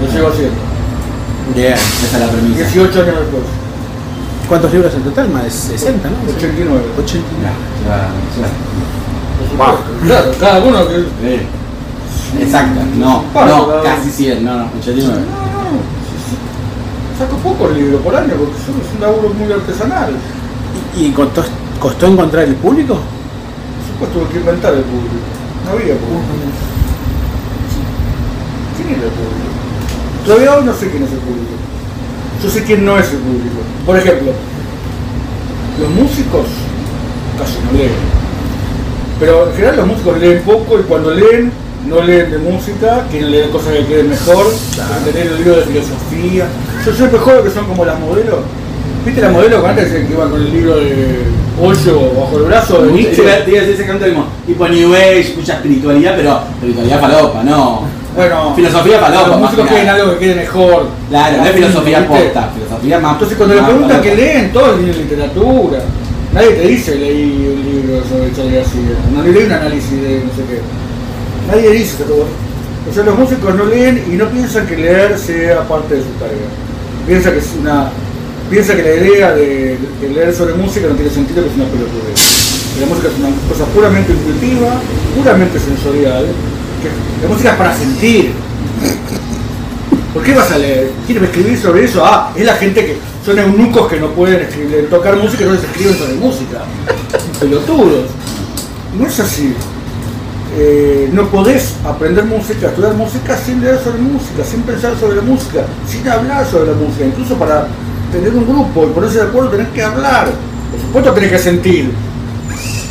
lo 0.00 0.12
llevo 0.12 0.28
haciendo. 0.28 0.54
Bien, 1.56 1.72
esa 1.72 2.16
es 2.16 2.20
la 2.20 2.28
premisa. 2.28 2.58
18 2.58 3.00
años 3.02 3.14
después. 3.18 3.42
¿Cuántos 4.52 4.70
libros 4.70 4.92
en 4.92 5.00
total? 5.00 5.30
Más 5.30 5.44
de 5.44 5.50
60, 5.50 6.10
¿no? 6.10 6.16
89. 6.36 6.84
89. 6.98 7.56
Ya, 7.88 8.12
ya, 8.36 8.52
Por 9.40 9.48
supuesto. 9.48 10.04
Claro, 10.04 10.32
cada 10.38 10.60
uno 10.60 10.86
que. 10.88 10.96
Eh, 11.24 11.46
Exacto, 12.38 12.80
no, 12.98 13.24
no, 13.32 13.82
casi 13.82 14.10
100, 14.10 14.44
no, 14.44 14.58
no, 14.58 14.64
89. 14.78 15.08
No, 15.08 15.36
no. 15.72 15.80
Saco 17.18 17.36
poco 17.38 17.68
el 17.70 17.78
libro 17.78 18.00
por 18.00 18.14
año 18.14 18.34
porque 18.36 18.52
es 18.52 18.94
un 18.94 19.00
laburo 19.00 19.30
muy 19.32 19.50
artesanal. 19.50 20.12
¿Y, 20.98 21.06
y 21.06 21.12
costó, 21.12 21.42
costó 21.80 22.08
encontrar 22.08 22.44
el 22.44 22.54
público? 22.56 22.96
Por 22.96 24.06
supuesto 24.06 24.18
tuve 24.18 24.32
que 24.34 24.38
inventar 24.40 24.74
el 24.74 24.82
público. 24.82 25.16
No 25.64 25.70
había 25.72 25.94
público. 25.94 26.28
¿Quién 28.76 28.88
era 29.00 29.04
el 29.06 29.12
público? 29.16 29.48
Todavía 30.26 30.54
hoy 30.56 30.64
no 30.66 30.74
sé 30.74 30.90
quién 30.90 31.04
es 31.04 31.10
el 31.10 31.20
público. 31.20 31.71
Yo 32.42 32.50
sé 32.50 32.62
quién 32.64 32.84
no 32.84 32.98
es 32.98 33.10
el 33.10 33.18
público. 33.18 33.56
Por 33.84 33.96
ejemplo, 33.98 34.32
los 35.80 35.90
músicos 35.90 36.46
casi 37.38 37.58
no 37.64 37.72
leen. 37.78 37.92
Pero 39.18 39.48
en 39.48 39.54
general 39.54 39.76
los 39.76 39.86
músicos 39.86 40.18
leen 40.18 40.42
poco 40.42 40.78
y 40.78 40.82
cuando 40.82 41.10
leen, 41.12 41.52
no 41.88 42.00
leen 42.02 42.30
de 42.30 42.38
música, 42.38 43.06
quieren 43.10 43.30
leer 43.30 43.50
cosas 43.50 43.72
que 43.74 43.86
queden 43.86 44.10
mejor, 44.10 44.46
quieren 45.04 45.14
leer 45.14 45.26
el 45.28 45.36
libro 45.38 45.56
de 45.56 45.62
filosofía. 45.62 46.46
Yo 46.84 46.92
siempre 46.92 47.18
juego 47.18 47.44
que 47.44 47.50
son 47.50 47.66
como 47.66 47.84
las 47.84 47.98
modelos. 48.00 48.40
¿Viste 49.04 49.20
las 49.20 49.32
modelos 49.32 49.62
que 49.62 49.68
antes 49.68 49.92
que 49.92 50.12
iban 50.12 50.30
con 50.30 50.40
el 50.40 50.52
libro 50.52 50.76
de 50.76 51.18
hoyo 51.60 52.12
bajo 52.20 52.36
el 52.38 52.44
brazo? 52.44 52.82
De 52.82 52.88
Te 52.88 52.94
Nietzsche? 52.94 53.22
iba 53.22 53.44
te 53.44 53.50
iba 53.50 53.58
a 53.58 53.64
decir 53.64 53.70
exactamente 53.80 54.06
lo 54.06 54.12
mismo, 54.14 54.26
tipo 54.46 54.68
New 54.68 54.94
Age, 54.94 55.34
mucha 55.36 55.54
espiritualidad, 55.54 56.14
pero 56.16 56.40
espiritualidad 56.54 57.00
falopa, 57.00 57.42
no. 57.42 57.82
Bueno, 58.14 58.54
Filosofía 58.54 58.98
falopa, 58.98 59.28
Los 59.28 59.40
músicos 59.40 59.66
quieren 59.68 59.88
algo 59.88 60.12
que 60.12 60.18
quede 60.18 60.34
mejor. 60.34 60.88
Claro, 61.08 61.36
no 61.38 61.44
es 61.44 61.52
filosofía 61.52 62.06
posta, 62.06 62.50
filosofía 62.54 62.98
más. 62.98 63.12
Entonces 63.14 63.38
cuando 63.38 63.54
le 63.54 63.62
preguntan 63.62 64.02
que 64.02 64.14
leen, 64.14 64.52
todos 64.52 64.80
leen 64.80 64.98
literatura. 64.98 65.78
Nadie 66.34 66.50
te 66.50 66.68
dice 66.68 66.94
leí 66.94 67.54
un 67.54 67.62
libro 67.64 68.02
sobre 68.08 68.32
Charlie. 68.34 68.62
No 69.14 69.22
leí 69.22 69.44
un 69.44 69.52
análisis 69.52 69.90
de 69.90 70.22
no 70.24 70.30
sé 70.34 70.42
qué. 70.48 70.60
Nadie 71.48 71.70
dice 71.70 72.04
todo. 72.04 72.26
O 72.90 72.92
sea, 72.92 73.04
los 73.04 73.18
músicos 73.18 73.54
no 73.54 73.64
leen 73.64 74.04
y 74.12 74.16
no 74.16 74.28
piensan 74.28 74.66
que 74.66 74.76
leer 74.76 75.18
sea 75.18 75.66
parte 75.68 75.94
de 75.94 76.02
su 76.02 76.08
tarea. 76.18 76.48
Piensa 77.06 77.32
que 77.32 77.38
es 77.38 77.50
una. 77.60 77.90
Piensa 78.50 78.76
que 78.76 78.82
la 78.82 78.94
idea 78.94 79.32
de, 79.32 79.78
de 80.00 80.08
leer 80.08 80.34
sobre 80.34 80.52
música 80.54 80.86
no 80.86 80.94
tiene 80.94 81.10
sentido, 81.10 81.42
que 81.42 81.48
es 81.48 81.56
una 81.56 81.64
pelotudez. 81.64 82.32
La 82.80 82.86
música 82.86 83.08
es 83.08 83.18
una 83.18 83.30
cosa 83.48 83.64
puramente 83.72 84.12
intuitiva, 84.12 84.68
puramente 85.16 85.58
sensorial. 85.58 86.26
La 87.22 87.28
música 87.28 87.50
es 87.52 87.56
para 87.56 87.76
sentir. 87.76 88.32
¿Por 90.12 90.22
qué 90.22 90.34
vas 90.34 90.50
a 90.50 90.58
leer? 90.58 90.90
¿Quieres 91.06 91.24
escribir 91.24 91.58
sobre 91.58 91.84
eso? 91.84 92.04
Ah, 92.04 92.32
es 92.36 92.44
la 92.44 92.54
gente 92.54 92.84
que 92.84 92.98
son 93.24 93.38
eunucos 93.38 93.88
que 93.88 93.98
no 93.98 94.08
pueden 94.08 94.40
escribir, 94.42 94.88
tocar 94.90 95.16
música 95.16 95.44
y 95.44 95.46
no 95.46 95.52
les 95.52 95.64
escriben 95.64 95.96
sobre 95.96 96.14
música. 96.14 96.58
Pelotudos. 97.40 98.06
No 98.98 99.06
es 99.06 99.20
así. 99.20 99.54
Eh, 100.54 101.08
no 101.14 101.28
podés 101.28 101.76
aprender 101.82 102.24
música, 102.26 102.68
estudiar 102.68 102.92
música 102.94 103.38
sin 103.38 103.62
leer 103.62 103.78
sobre 103.78 104.02
música, 104.02 104.44
sin 104.44 104.60
pensar 104.62 104.94
sobre 105.00 105.16
la 105.16 105.22
música, 105.22 105.64
sin 105.86 106.06
hablar 106.06 106.46
sobre 106.46 106.72
la 106.72 106.76
música. 106.76 107.06
Incluso 107.06 107.36
para 107.36 107.68
tener 108.12 108.34
un 108.34 108.46
grupo 108.46 108.84
y 108.84 108.90
ponerse 108.90 109.18
de 109.18 109.24
acuerdo 109.24 109.50
tenés 109.50 109.68
que 109.68 109.82
hablar. 109.82 110.26
Por 110.70 110.80
supuesto 110.80 111.12
tenés 111.12 111.30
que 111.30 111.38
sentir. 111.38 111.90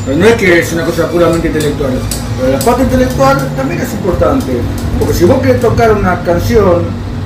No 0.08 0.26
es 0.26 0.34
que 0.34 0.60
es 0.60 0.74
una 0.74 0.84
cosa 0.84 1.10
puramente 1.10 1.48
intelectual. 1.48 1.92
Pero 2.40 2.52
la 2.54 2.60
parte 2.60 2.84
intelectual 2.84 3.38
también 3.56 3.82
es 3.82 3.94
importante. 3.94 4.54
Porque 4.98 5.14
si 5.14 5.26
vos 5.26 5.40
querés 5.42 5.62
tocar 5.62 5.94
una 5.94 6.22
canción, 6.22 6.84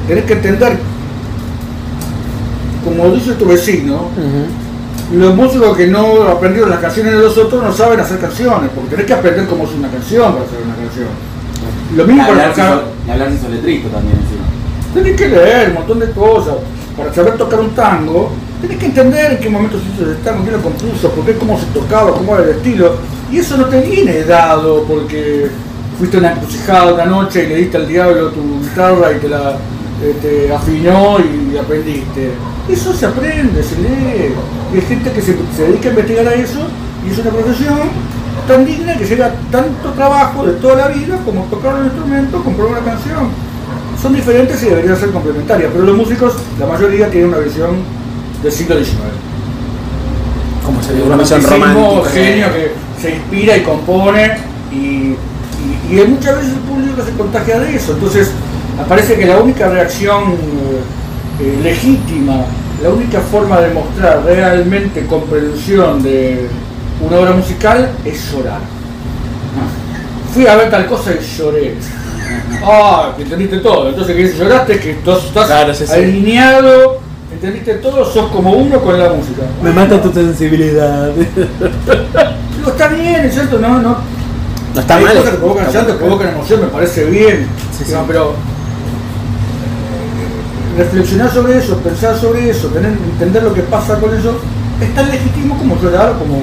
tenés 0.07 0.25
que 0.25 0.33
entender, 0.33 0.77
como 2.83 3.11
dice 3.11 3.33
tu 3.33 3.45
vecino, 3.45 4.09
los 5.13 5.35
músicos 5.35 5.77
que 5.77 5.87
no 5.87 6.23
aprendieron 6.23 6.69
las 6.69 6.79
canciones 6.79 7.13
de 7.13 7.19
los 7.19 7.37
otros 7.37 7.63
no 7.63 7.71
saben 7.71 7.99
hacer 7.99 8.19
canciones, 8.19 8.69
porque 8.75 8.91
tenés 8.91 9.05
que 9.05 9.13
aprender 9.13 9.47
cómo 9.47 9.63
es 9.63 9.71
una 9.71 9.89
canción 9.89 10.33
para 10.33 10.45
hacer 10.45 10.59
una 10.63 10.75
canción. 10.75 11.07
Lo 11.95 12.05
mismo 12.05 12.27
para 12.27 12.49
tocar, 12.49 12.83
y 13.07 13.11
hablar 13.11 13.29
letrista 13.29 13.89
también 13.89 14.17
encima. 14.17 14.45
tenés 14.93 15.15
que 15.15 15.27
leer 15.29 15.69
un 15.69 15.75
montón 15.75 15.99
de 15.99 16.11
cosas. 16.11 16.55
Para 16.97 17.13
saber 17.13 17.37
tocar 17.37 17.59
un 17.59 17.71
tango, 17.71 18.31
tenés 18.65 18.79
que 18.79 18.85
entender 18.87 19.31
en 19.33 19.39
qué 19.39 19.49
momento 19.49 19.79
se 19.79 19.85
hizo 19.93 20.11
el 20.11 20.17
tango, 20.17 20.49
lo 20.49 20.61
compuso, 20.61 21.09
por 21.11 21.37
cómo 21.37 21.59
se 21.59 21.65
tocaba, 21.67 22.11
cómo 22.11 22.35
era 22.35 22.45
el 22.45 22.57
estilo. 22.57 22.95
Y 23.31 23.37
eso 23.37 23.57
no 23.57 23.65
te 23.65 23.81
viene 23.81 24.23
dado 24.23 24.83
porque 24.83 25.49
fuiste 25.97 26.17
a 26.17 26.19
una 26.19 26.33
encrucijada 26.33 26.93
una 26.93 27.05
noche 27.05 27.45
y 27.45 27.47
le 27.47 27.55
diste 27.55 27.77
al 27.77 27.87
diablo 27.87 28.29
tu 28.29 28.61
guitarra 28.61 29.11
y 29.13 29.19
te 29.19 29.29
la 29.29 29.57
eh, 30.03 30.13
te 30.21 30.53
afinó 30.53 31.17
y 31.19 31.57
aprendiste. 31.57 32.31
Eso 32.69 32.93
se 32.93 33.05
aprende, 33.05 33.63
se 33.63 33.77
lee. 33.77 34.33
Y 34.73 34.75
hay 34.75 34.81
gente 34.81 35.11
que 35.11 35.21
se, 35.21 35.33
dedica 35.33 35.87
a 35.87 35.91
investigar 35.91 36.27
a 36.27 36.33
eso 36.33 36.59
y 37.07 37.11
es 37.11 37.19
una 37.19 37.31
profesión 37.31 37.79
tan 38.47 38.65
digna 38.65 38.97
que 38.97 39.05
lleva 39.05 39.31
tanto 39.51 39.89
trabajo 39.95 40.45
de 40.45 40.53
toda 40.53 40.75
la 40.75 40.87
vida 40.89 41.17
como 41.23 41.43
tocar 41.45 41.75
un 41.75 41.85
instrumento, 41.85 42.43
comprar 42.43 42.67
una 42.67 42.79
canción. 42.79 43.29
Son 44.01 44.13
diferentes 44.13 44.61
y 44.63 44.65
deberían 44.65 44.97
ser 44.97 45.11
complementarias, 45.11 45.71
pero 45.71 45.85
los 45.85 45.95
músicos, 45.95 46.33
la 46.59 46.65
mayoría 46.65 47.09
tienen 47.09 47.29
una 47.29 47.39
visión 47.39 47.77
del 48.45 48.53
siglo 48.53 48.75
XIX. 48.77 48.97
Como 50.63 50.81
se 50.81 50.93
Un 50.93 51.01
una 51.01 51.17
romanticismo 51.17 51.49
romántica. 51.49 52.09
genio 52.11 52.47
que 52.53 52.71
se 53.01 53.15
inspira 53.15 53.57
y 53.57 53.61
compone 53.63 54.37
y, 54.71 55.15
y, 55.91 56.05
muchas 56.07 56.37
veces 56.37 56.51
el 56.53 56.59
público 56.59 57.01
se 57.03 57.11
contagia 57.17 57.59
de 57.59 57.75
eso. 57.75 57.93
Entonces 57.93 58.31
aparece 58.79 59.15
que 59.15 59.25
la 59.25 59.37
única 59.39 59.67
reacción 59.69 60.33
eh, 60.33 61.41
eh, 61.41 61.59
legítima, 61.63 62.45
la 62.83 62.89
única 62.89 63.19
forma 63.19 63.59
de 63.61 63.73
mostrar 63.73 64.23
realmente 64.23 65.05
comprensión 65.07 66.03
de 66.03 66.47
una 67.01 67.17
obra 67.17 67.31
musical 67.31 67.89
es 68.05 68.31
llorar. 68.31 68.59
Fui 70.33 70.45
a 70.47 70.55
ver 70.55 70.69
tal 70.69 70.85
cosa 70.87 71.11
y 71.13 71.37
lloré. 71.37 71.75
Ah, 72.63 73.13
que 73.15 73.23
entendiste 73.23 73.57
todo. 73.59 73.89
Entonces, 73.89 74.15
que 74.15 74.37
lloraste, 74.37 74.79
que 74.79 74.93
tú 74.95 75.11
estás 75.11 75.45
Claro, 75.45 75.73
sí, 75.73 75.85
sí. 75.87 75.93
alineado, 75.93 76.99
entendiste 77.35 77.75
todo, 77.75 78.03
sos 78.05 78.31
como 78.31 78.51
uno 78.53 78.79
con 78.81 78.97
la 78.97 79.09
música. 79.09 79.43
Me 79.61 79.71
mata 79.71 80.01
tu 80.01 80.11
sensibilidad. 80.11 81.11
Digo, 82.57 82.69
está 82.69 82.87
bien, 82.87 83.25
es 83.25 83.33
cierto, 83.33 83.59
no, 83.59 83.79
no. 83.81 83.97
No 84.73 84.81
está 84.81 84.97
Hay 84.97 85.03
mal. 85.05 85.17
cosas 85.17 85.31
que 85.31 85.37
provocan 85.37 85.65
llanto, 85.65 85.79
que 85.79 85.85
bueno. 85.85 85.99
provocan 85.99 86.29
emoción, 86.29 86.61
me 86.61 86.67
parece 86.67 87.05
bien. 87.05 87.47
Sí, 87.77 87.83
sí. 87.85 87.93
Pero 88.07 88.31
eh, 88.31 88.35
reflexionar 90.77 91.31
sobre 91.31 91.57
eso, 91.57 91.77
pensar 91.77 92.17
sobre 92.17 92.49
eso, 92.49 92.67
tener, 92.69 92.91
entender 92.91 93.43
lo 93.43 93.53
que 93.53 93.61
pasa 93.61 93.99
con 93.99 94.13
eso, 94.17 94.37
es 94.81 94.93
tan 94.95 95.09
legítimo 95.09 95.57
como 95.57 95.79
llorar, 95.81 96.17
como 96.17 96.37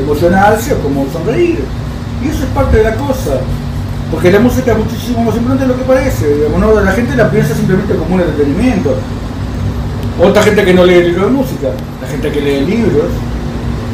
emocionarse 0.00 0.74
o 0.74 0.78
como 0.78 1.06
sonreír. 1.12 1.60
Y 2.22 2.28
eso 2.28 2.44
es 2.44 2.50
parte 2.50 2.76
de 2.78 2.84
la 2.84 2.94
cosa. 2.94 3.38
Porque 4.10 4.30
la 4.32 4.40
música 4.40 4.72
es 4.72 4.78
muchísimo 4.78 5.22
más 5.22 5.36
importante 5.36 5.64
de 5.64 5.68
lo 5.68 5.76
que 5.78 5.84
parece. 5.84 6.34
Digamos, 6.34 6.60
¿no? 6.60 6.80
La 6.80 6.92
gente 6.92 7.14
la 7.14 7.30
piensa 7.30 7.54
simplemente 7.54 7.94
como 7.94 8.14
un 8.14 8.22
entretenimiento. 8.22 8.94
Otra 10.20 10.42
gente 10.42 10.64
que 10.64 10.74
no 10.74 10.84
lee 10.84 11.02
libros 11.04 11.26
de 11.26 11.32
música, 11.32 11.68
la 12.00 12.08
gente 12.08 12.30
que 12.30 12.40
lee 12.40 12.66
libros. 12.66 13.06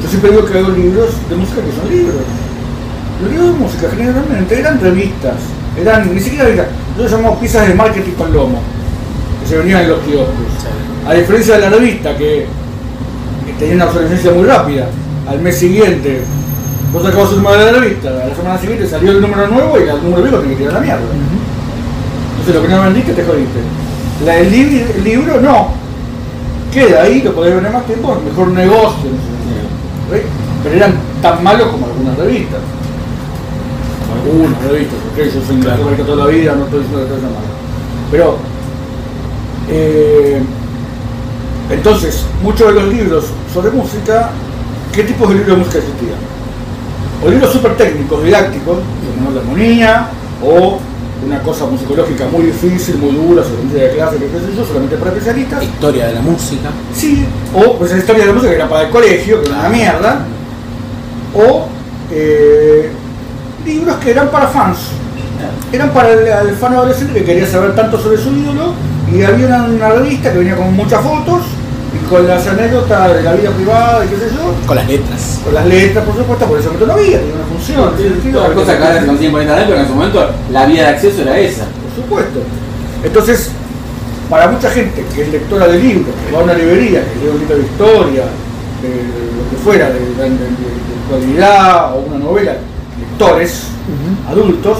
Yo 0.02 0.08
siempre 0.08 0.30
digo 0.30 0.44
que 0.46 0.58
hago 0.58 0.70
libros 0.70 1.10
de 1.28 1.36
música 1.36 1.60
que 1.60 1.80
son 1.80 1.90
libros. 1.90 2.22
Los 3.22 3.30
libros 3.30 3.52
de 3.52 3.58
música 3.58 3.88
generalmente 3.90 4.58
eran 4.58 4.80
revistas, 4.80 5.34
eran 5.78 6.14
ni 6.14 6.20
siquiera 6.20 6.44
revistas, 6.44 6.68
nosotros 6.96 7.10
llamamos 7.12 7.38
piezas 7.40 7.68
de 7.68 7.74
marketing 7.74 8.12
con 8.12 8.32
lomo, 8.32 8.60
que 9.42 9.48
se 9.48 9.58
venían 9.58 9.82
en 9.82 9.88
los 9.90 9.98
kioscos. 10.00 10.34
A 11.06 11.14
diferencia 11.14 11.54
de 11.56 11.60
la 11.60 11.68
revista, 11.70 12.16
que, 12.16 12.46
que 13.46 13.52
tenía 13.58 13.76
una 13.76 13.86
obsolescencia 13.86 14.32
muy 14.32 14.46
rápida, 14.46 14.88
al 15.28 15.40
mes 15.40 15.58
siguiente, 15.58 16.22
vos 16.92 17.02
sacabas 17.02 17.32
un 17.32 17.42
número 17.42 17.64
de 17.64 17.72
la 17.72 17.78
revista, 17.78 18.08
a 18.08 18.28
la 18.28 18.34
semana 18.34 18.58
siguiente 18.58 18.86
salió 18.86 19.10
el 19.10 19.20
número 19.20 19.46
nuevo 19.48 19.78
y 19.78 19.82
el 19.82 20.02
número 20.02 20.22
viejo 20.22 20.38
te 20.38 20.48
que 20.48 20.56
tirar 20.56 20.70
a 20.70 20.74
la 20.74 20.80
mierda. 20.80 21.02
Entonces 22.30 22.54
lo 22.54 22.62
que 22.62 22.68
no 22.68 22.82
vendiste 22.82 23.12
te 23.12 23.24
jodiste. 23.24 23.60
La, 24.24 24.38
el, 24.38 24.50
libro, 24.50 24.86
el 24.96 25.04
libro 25.04 25.40
no, 25.40 25.83
queda 26.74 27.02
ahí, 27.02 27.22
lo 27.22 27.32
podés 27.32 27.54
vender 27.54 27.72
más 27.72 27.86
tiempo, 27.86 28.20
mejor 28.22 28.48
negocio. 28.48 29.10
¿sí? 30.10 30.18
Pero 30.62 30.74
eran 30.74 30.94
tan 31.22 31.42
malos 31.42 31.68
como 31.68 31.86
algunas 31.86 32.18
revistas. 32.18 32.60
Algunas 34.12 34.62
revistas, 34.64 34.98
porque 35.04 35.30
yo 35.30 35.40
soy 35.46 35.56
claro. 35.60 35.86
de 35.86 36.04
toda 36.04 36.26
la 36.26 36.30
vida, 36.30 36.54
no 36.56 36.64
estoy 36.64 36.80
diciendo 36.80 37.04
que 37.04 37.10
todo 37.12 37.20
malo. 37.22 37.54
Pero, 38.10 38.36
eh, 39.70 40.42
entonces, 41.70 42.26
muchos 42.42 42.68
de 42.68 42.80
los 42.80 42.92
libros 42.92 43.24
sobre 43.52 43.70
música, 43.70 44.30
¿qué 44.92 45.04
tipos 45.04 45.28
de 45.28 45.34
libros 45.36 45.56
de 45.56 45.64
música 45.64 45.78
existían? 45.78 46.18
O 47.24 47.30
libros 47.30 47.52
súper 47.52 47.76
técnicos, 47.76 48.22
didácticos, 48.24 48.78
como 49.16 49.30
la 49.30 49.40
armonía, 49.40 50.08
o 50.42 50.78
una 51.24 51.40
cosa 51.42 51.66
musicológica 51.66 52.26
muy 52.26 52.46
difícil, 52.46 52.96
muy 52.98 53.12
dura, 53.12 53.42
sobre 53.42 53.62
música 53.62 53.82
de 53.84 53.90
clase, 53.90 54.16
que 54.16 54.26
qué 54.26 54.38
sé 54.38 54.56
yo, 54.56 54.64
solamente 54.64 54.96
para 54.96 55.10
especialistas. 55.12 55.62
Historia 55.62 56.06
de 56.08 56.14
la 56.14 56.20
música. 56.20 56.70
Sí, 56.94 57.24
o 57.54 57.78
pues 57.78 57.92
la 57.92 57.98
historia 57.98 58.22
de 58.22 58.28
la 58.28 58.32
música 58.34 58.50
que 58.50 58.56
era 58.56 58.68
para 58.68 58.82
el 58.82 58.90
colegio, 58.90 59.42
que 59.42 59.48
era 59.48 59.58
una 59.60 59.68
mierda, 59.68 60.26
o 61.34 61.66
eh, 62.10 62.90
libros 63.64 63.96
que 63.96 64.10
eran 64.10 64.28
para 64.28 64.48
fans, 64.48 64.78
eran 65.72 65.90
para 65.90 66.12
el, 66.12 66.48
el 66.48 66.54
fan 66.56 66.74
adolescente 66.74 67.20
que 67.20 67.24
quería 67.24 67.46
saber 67.46 67.74
tanto 67.74 67.98
sobre 67.98 68.18
su 68.18 68.32
ídolo, 68.32 68.72
y 69.12 69.22
había 69.22 69.46
una, 69.46 69.64
una 69.64 69.88
revista 69.90 70.32
que 70.32 70.38
venía 70.38 70.56
con 70.56 70.74
muchas 70.74 71.02
fotos, 71.02 71.42
con 72.08 72.26
las 72.26 72.46
anécdotas 72.46 73.14
de 73.14 73.22
la 73.22 73.32
vida 73.34 73.50
privada 73.50 74.04
y 74.04 74.08
qué 74.08 74.16
sé 74.16 74.26
yo, 74.34 74.52
Con 74.66 74.76
las 74.76 74.86
letras. 74.86 75.40
con 75.44 75.54
las 75.54 75.66
letras, 75.66 76.04
por 76.04 76.16
supuesto, 76.16 76.46
por 76.46 76.58
eso 76.58 76.68
momento 76.68 76.86
no 76.86 76.92
había, 76.94 77.18
tenía 77.18 77.34
una 77.34 77.44
función. 77.46 77.96
tiene 77.96 78.10
sentido, 78.12 78.42
Otra 78.42 78.54
cosa 78.54 78.76
que 78.78 78.84
ahora 78.84 79.00
se 79.00 79.06
consiguen 79.06 79.32
por 79.32 79.40
internet, 79.42 79.66
pero 79.68 79.80
en 79.80 79.86
su 79.88 79.94
momento 79.94 80.30
la 80.52 80.66
vía 80.66 80.82
de 80.82 80.88
acceso 80.88 81.22
era 81.22 81.38
esa. 81.38 81.64
Por 81.64 82.04
supuesto. 82.04 82.40
Entonces, 83.02 83.50
para 84.30 84.48
mucha 84.48 84.70
gente 84.70 85.04
que 85.14 85.22
es 85.22 85.28
lectora 85.30 85.66
de 85.68 85.78
libros, 85.78 86.14
que 86.26 86.32
va 86.34 86.40
a 86.40 86.44
una 86.44 86.54
librería, 86.54 87.00
que 87.04 87.20
lee 87.20 87.30
un 87.32 87.38
libro 87.40 87.56
de 87.56 87.62
historia, 87.62 88.22
de 88.82 88.88
lo 88.88 89.50
que 89.50 89.56
fuera, 89.62 89.86
de, 89.90 90.00
de, 90.00 90.06
de- 90.06 90.28
de 90.28 90.94
actualidad 91.04 91.94
o 91.96 92.00
una 92.08 92.18
novela, 92.18 92.56
lectores, 92.98 93.64
adultos, 94.28 94.78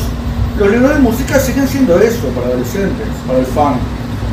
los 0.59 0.71
libros 0.71 0.91
de 0.95 0.99
música 1.01 1.39
siguen 1.39 1.67
siendo 1.69 1.99
eso 1.99 2.29
para 2.35 2.47
adolescentes, 2.49 3.07
para 3.27 3.39
el 3.41 3.47
fan. 3.47 3.75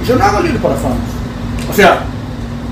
Y 0.03 0.07
yo 0.07 0.15
no 0.15 0.23
hago 0.23 0.39
libros 0.41 0.61
para 0.61 0.75
fans. 0.75 0.95
O 1.69 1.73
sea, 1.73 2.03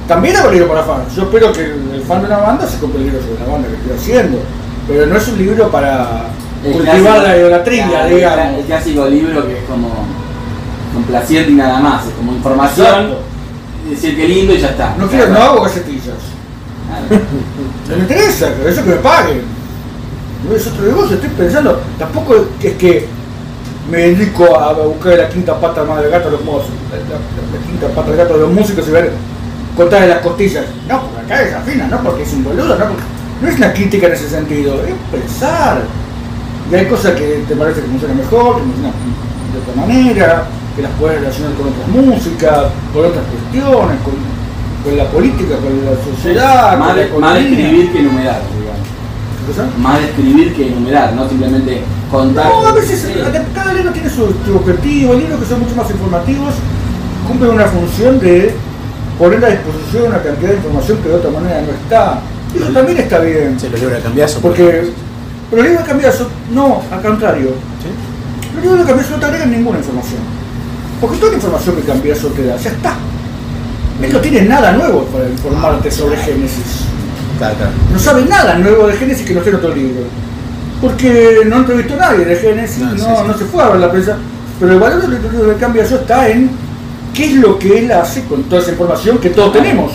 también 0.10 0.36
hago 0.36 0.52
libros 0.52 0.68
para 0.70 0.84
fans. 0.84 1.16
Yo 1.16 1.24
espero 1.24 1.54
que 1.54 1.62
el, 1.62 2.04
fan 2.06 2.20
de 2.22 2.28
una 2.28 2.38
banda 2.40 2.68
se 2.68 2.80
compre 2.80 3.00
el 3.00 3.06
libro 3.06 3.22
sobre 3.22 3.40
la 3.46 3.52
banda 3.54 3.68
que 3.70 3.76
estoy 3.76 3.94
haciendo. 3.98 4.40
Pero 4.88 5.06
no 5.06 5.16
es 5.16 5.28
un 5.30 5.38
libro 5.38 5.70
para 5.70 6.26
El 6.66 6.72
cultivar 6.74 7.00
clásico- 7.00 7.22
la 7.28 7.38
idolatría, 7.38 8.08
el 8.08 8.16
digamos. 8.16 8.58
El 8.60 8.66
clásico 8.66 9.06
libro 9.08 9.48
que 9.48 9.58
es 9.60 9.64
como 9.66 9.90
complaciente 10.94 11.52
y 11.52 11.56
nada 11.56 11.80
más, 11.80 12.08
es 12.08 12.14
como 12.14 12.34
información, 12.34 12.88
Exacto. 12.88 13.18
decir 13.90 14.16
que 14.18 14.28
lindo 14.28 14.54
y 14.54 14.58
ya 14.60 14.70
está. 14.70 14.96
No 14.98 15.08
quiero, 15.08 15.28
no 15.30 15.40
hago 15.40 15.62
gacetillas. 15.62 16.18
No 17.90 17.96
me 17.96 18.02
interesa, 18.02 18.50
pero 18.58 18.70
eso 18.70 18.84
que 18.84 18.90
me 18.90 18.96
paguen. 18.98 19.42
No 20.48 20.56
es 20.56 20.66
otro 20.68 20.84
negocio, 20.86 21.16
estoy 21.16 21.30
pensando. 21.30 21.80
Tampoco 22.00 22.36
es 22.62 22.74
que 22.74 23.08
me 23.92 23.98
dedico 23.98 24.60
a 24.60 24.74
buscar 24.74 25.18
la 25.18 25.30
quinta 25.30 25.60
pata 25.60 25.84
más 25.84 26.02
del 26.02 26.12
gato 26.12 26.26
de 26.26 26.32
los 26.38 26.44
mozos. 26.46 26.70
La, 26.92 26.98
la- 26.98 27.60
la 27.60 27.66
quinta 27.68 27.88
pata 27.90 28.10
del 28.10 28.18
gato 28.18 28.34
de 28.36 28.40
los 28.42 28.52
músicos 28.52 28.88
y 28.88 28.92
ver 28.92 29.12
cortar 29.80 30.02
de 30.02 30.08
las 30.10 30.20
costillas. 30.20 30.66
No, 30.90 31.02
porque 31.04 31.22
acá 31.34 31.42
desafina, 31.42 31.88
no 31.88 31.98
porque 32.04 32.24
es 32.24 32.34
un 32.34 32.44
boludo, 32.44 32.76
no, 32.78 32.86
porque- 32.86 33.04
no 33.42 33.48
es 33.48 33.56
una 33.56 33.72
crítica 33.72 34.08
en 34.08 34.14
ese 34.14 34.30
sentido, 34.30 34.74
es 34.84 34.94
pensar. 35.10 35.84
Y 36.70 36.76
hay 36.76 36.86
cosas 36.88 37.14
que 37.14 37.46
te 37.48 37.56
parece 37.56 37.80
que 37.82 37.88
funcionan 37.88 38.18
mejor, 38.18 38.58
que 38.58 38.64
funcionan 38.64 38.92
de 39.54 39.58
otra 39.64 39.76
manera, 39.82 40.44
que 40.76 40.82
las 40.82 40.92
puedes 41.00 41.22
relacionar 41.22 41.54
con 41.54 41.68
otras 41.72 41.88
músicas, 41.88 42.60
con 42.94 43.06
otras 43.06 43.24
cuestiones, 43.32 43.98
con, 44.04 44.14
con 44.84 44.98
la 44.98 45.06
política, 45.08 45.56
con 45.64 45.72
la 45.88 45.96
sociedad, 46.04 46.78
más, 46.78 46.90
con 46.92 46.98
la 47.00 47.06
de, 47.06 47.20
más 47.20 47.38
escribir 47.40 47.92
que 47.94 48.00
enumerar, 48.00 48.42
digamos. 48.60 48.88
¿Qué? 49.48 49.82
Más 49.82 49.98
de 50.00 50.06
escribir 50.10 50.54
que 50.56 50.68
enumerar, 50.68 51.14
no 51.14 51.28
simplemente 51.30 51.82
contar. 52.12 52.46
No, 52.46 52.68
a 52.68 52.74
veces 52.74 53.00
Sí. 53.00 53.14
cada 53.56 53.74
libro 53.74 53.92
tiene 53.94 54.10
su, 54.10 54.28
su 54.46 54.56
objetivo, 54.58 55.14
hay 55.14 55.20
libros 55.22 55.40
que 55.40 55.46
son 55.48 55.62
mucho 55.62 55.76
más 55.76 55.90
informativos 55.90 56.54
cumplen 57.28 57.52
una 57.52 57.66
función 57.68 58.20
de 58.20 58.54
poner 59.20 59.44
a 59.44 59.50
disposición 59.50 60.08
una 60.08 60.24
cantidad 60.24 60.50
de 60.50 60.56
información 60.56 60.98
que 61.04 61.10
de 61.10 61.16
otra 61.16 61.30
manera 61.30 61.62
no 61.62 61.72
está. 61.74 62.22
Eso 62.56 62.72
también 62.74 62.98
está 62.98 63.20
bien. 63.20 63.60
Se 63.60 63.70
lo 63.70 63.78
libro 63.78 63.96
de 63.96 64.02
cambiazo. 64.02 64.40
Porque, 64.40 64.92
pero 65.50 65.62
el 65.62 65.68
libro 65.68 65.84
de 65.84 65.88
cambiazo, 65.88 66.30
no, 66.52 66.82
al 66.90 67.02
contrario. 67.02 67.52
Los 68.56 68.64
libros 68.64 68.80
de 68.80 68.86
cambiazo 68.86 69.12
no 69.12 69.20
te 69.20 69.26
agregan 69.26 69.52
ninguna 69.52 69.78
información. 69.78 70.22
Porque 71.02 71.18
toda 71.18 71.32
la 71.32 71.38
información 71.38 71.76
que 71.76 71.82
cambiazo 71.84 72.28
te 72.30 72.46
da, 72.46 72.56
ya 72.58 72.72
está. 72.72 72.94
Él 74.02 74.14
no 74.14 74.20
tiene 74.20 74.42
nada 74.44 74.72
nuevo 74.72 75.04
para 75.06 75.30
informarte 75.30 75.92
sobre 75.92 76.16
Génesis. 76.18 76.86
Claro, 77.38 77.56
claro. 77.56 77.72
No 77.92 78.00
sabe 78.00 78.24
nada 78.26 78.58
nuevo 78.58 78.88
de 78.88 78.94
Génesis 78.94 79.28
que 79.28 79.34
no 79.34 79.40
esté 79.40 79.50
en 79.52 79.56
otro 79.58 79.76
libro. 79.76 80.04
Porque 80.82 81.42
no 81.46 81.58
entrevistó 81.58 81.96
a 81.96 81.98
nadie 81.98 82.24
de 82.24 82.36
Génesis, 82.38 82.80
No, 82.80 82.92
no, 82.92 82.98
sí, 82.98 83.28
no, 83.28 83.34
sí. 83.34 83.40
se 83.40 83.46
fue 83.46 83.64
a 83.64 83.70
ver 83.70 83.80
la 83.82 83.92
prensa. 83.92 84.18
Pero 84.60 84.72
el 84.74 84.80
valor 84.80 85.02
del 85.02 85.12
libro 85.12 85.50
de 85.50 85.56
cambiazo 85.56 85.96
está 85.96 86.30
en 86.30 86.50
qué 87.14 87.26
es 87.26 87.34
lo 87.36 87.58
que 87.60 87.80
él 87.80 87.92
hace 87.92 88.26
con 88.26 88.44
toda 88.44 88.62
esa 88.62 88.72
información 88.72 89.18
que 89.18 89.30
todos 89.30 89.54
tenemos. 89.54 89.94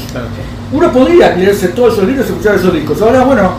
Uno 0.73 0.93
podría 0.93 1.37
leerse 1.37 1.69
todos 1.69 1.95
esos 1.95 2.07
libros 2.07 2.27
y 2.27 2.31
escuchar 2.31 2.57
esos 2.57 2.73
discos. 2.73 3.01
Ahora, 3.03 3.25
bueno, 3.25 3.53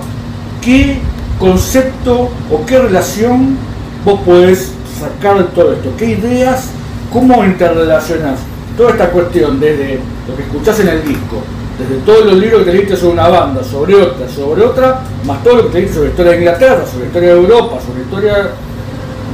¿qué 0.61 0.99
concepto 1.39 2.29
o 2.51 2.65
qué 2.65 2.79
relación 2.79 3.57
vos 4.03 4.19
podés 4.21 4.71
sacar 4.99 5.37
de 5.37 5.43
todo 5.45 5.73
esto? 5.73 5.91
¿Qué 5.97 6.11
ideas? 6.11 6.69
¿Cómo 7.11 7.43
interrelacionás 7.45 8.39
toda 8.77 8.91
esta 8.91 9.09
cuestión 9.09 9.59
desde 9.59 9.99
lo 10.27 10.35
que 10.35 10.43
escuchás 10.43 10.79
en 10.81 10.89
el 10.89 11.03
disco, 11.05 11.41
desde 11.79 12.01
todos 12.03 12.25
los 12.25 12.35
libros 12.35 12.59
que 12.59 12.71
te 12.71 12.77
leíste 12.77 12.97
sobre 12.97 13.13
una 13.13 13.27
banda, 13.27 13.63
sobre 13.63 13.95
otra, 13.95 14.27
sobre 14.29 14.63
otra, 14.63 15.01
más 15.25 15.43
todo 15.43 15.57
lo 15.57 15.63
que 15.63 15.69
te 15.69 15.77
leíste 15.79 15.95
sobre 15.95 16.09
historia 16.09 16.31
de 16.31 16.37
Inglaterra, 16.39 16.85
sobre 16.91 17.05
historia 17.07 17.29
de 17.29 17.39
Europa, 17.41 17.77
sobre 17.85 18.01
historia 18.01 18.49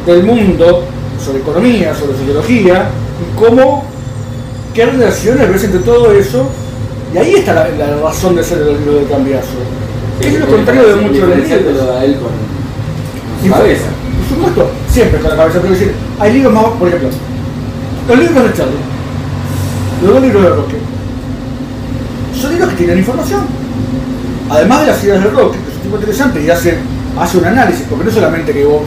del 0.06 0.24
mundo, 0.24 0.84
sobre 1.24 1.40
economía, 1.40 1.96
sobre 1.96 2.18
sociología, 2.18 2.90
y 3.22 3.40
cómo, 3.40 3.86
qué 4.74 4.86
relaciones 4.86 5.50
ves 5.50 5.64
entre 5.64 5.80
todo 5.82 6.12
eso, 6.12 6.48
y 7.14 7.18
ahí 7.18 7.36
está 7.36 7.54
la, 7.54 7.70
la 7.70 8.02
razón 8.02 8.36
de 8.36 8.44
ser 8.44 8.60
de 8.60 8.72
los 8.72 8.80
libros 8.80 9.02
de 9.02 9.08
cambiazo. 9.08 9.48
Es 10.22 10.40
lo 10.40 10.46
contrario 10.46 10.88
de 10.88 10.96
muchos 10.96 11.30
de 11.30 11.36
los 11.36 11.50
libros. 11.50 12.04
Él 12.04 12.16
con, 12.16 12.30
su 13.44 13.52
cabeza. 13.52 13.86
Por 14.30 14.38
supuesto, 14.38 14.72
siempre 14.90 15.20
con 15.20 15.32
la 15.32 15.36
cabeza, 15.36 15.60
pero 15.62 15.74
decir, 15.74 15.94
hay 16.20 16.34
libros 16.34 16.54
más, 16.54 16.66
por 16.78 16.88
ejemplo, 16.88 17.10
los 18.08 18.20
libros 18.20 18.44
de 18.44 18.54
Charlie, 18.54 18.78
los 20.04 20.14
dos 20.14 20.22
libros 20.22 20.44
de 20.44 20.50
Roque, 20.50 20.76
son 22.40 22.52
libros 22.52 22.70
que 22.70 22.76
tienen 22.76 23.00
información. 23.00 23.42
Además 24.50 24.82
de 24.82 24.88
las 24.88 25.04
ideas 25.04 25.24
de 25.24 25.30
Roque, 25.30 25.58
que 25.58 25.70
es 25.70 25.76
un 25.76 25.82
tipo 25.82 25.96
interesante 25.96 26.44
y 26.44 26.50
hace, 26.50 26.78
hace 27.20 27.38
un 27.38 27.46
análisis, 27.46 27.86
porque 27.90 28.06
no 28.06 28.12
solamente 28.12 28.54
que 28.54 28.66
vos, 28.66 28.84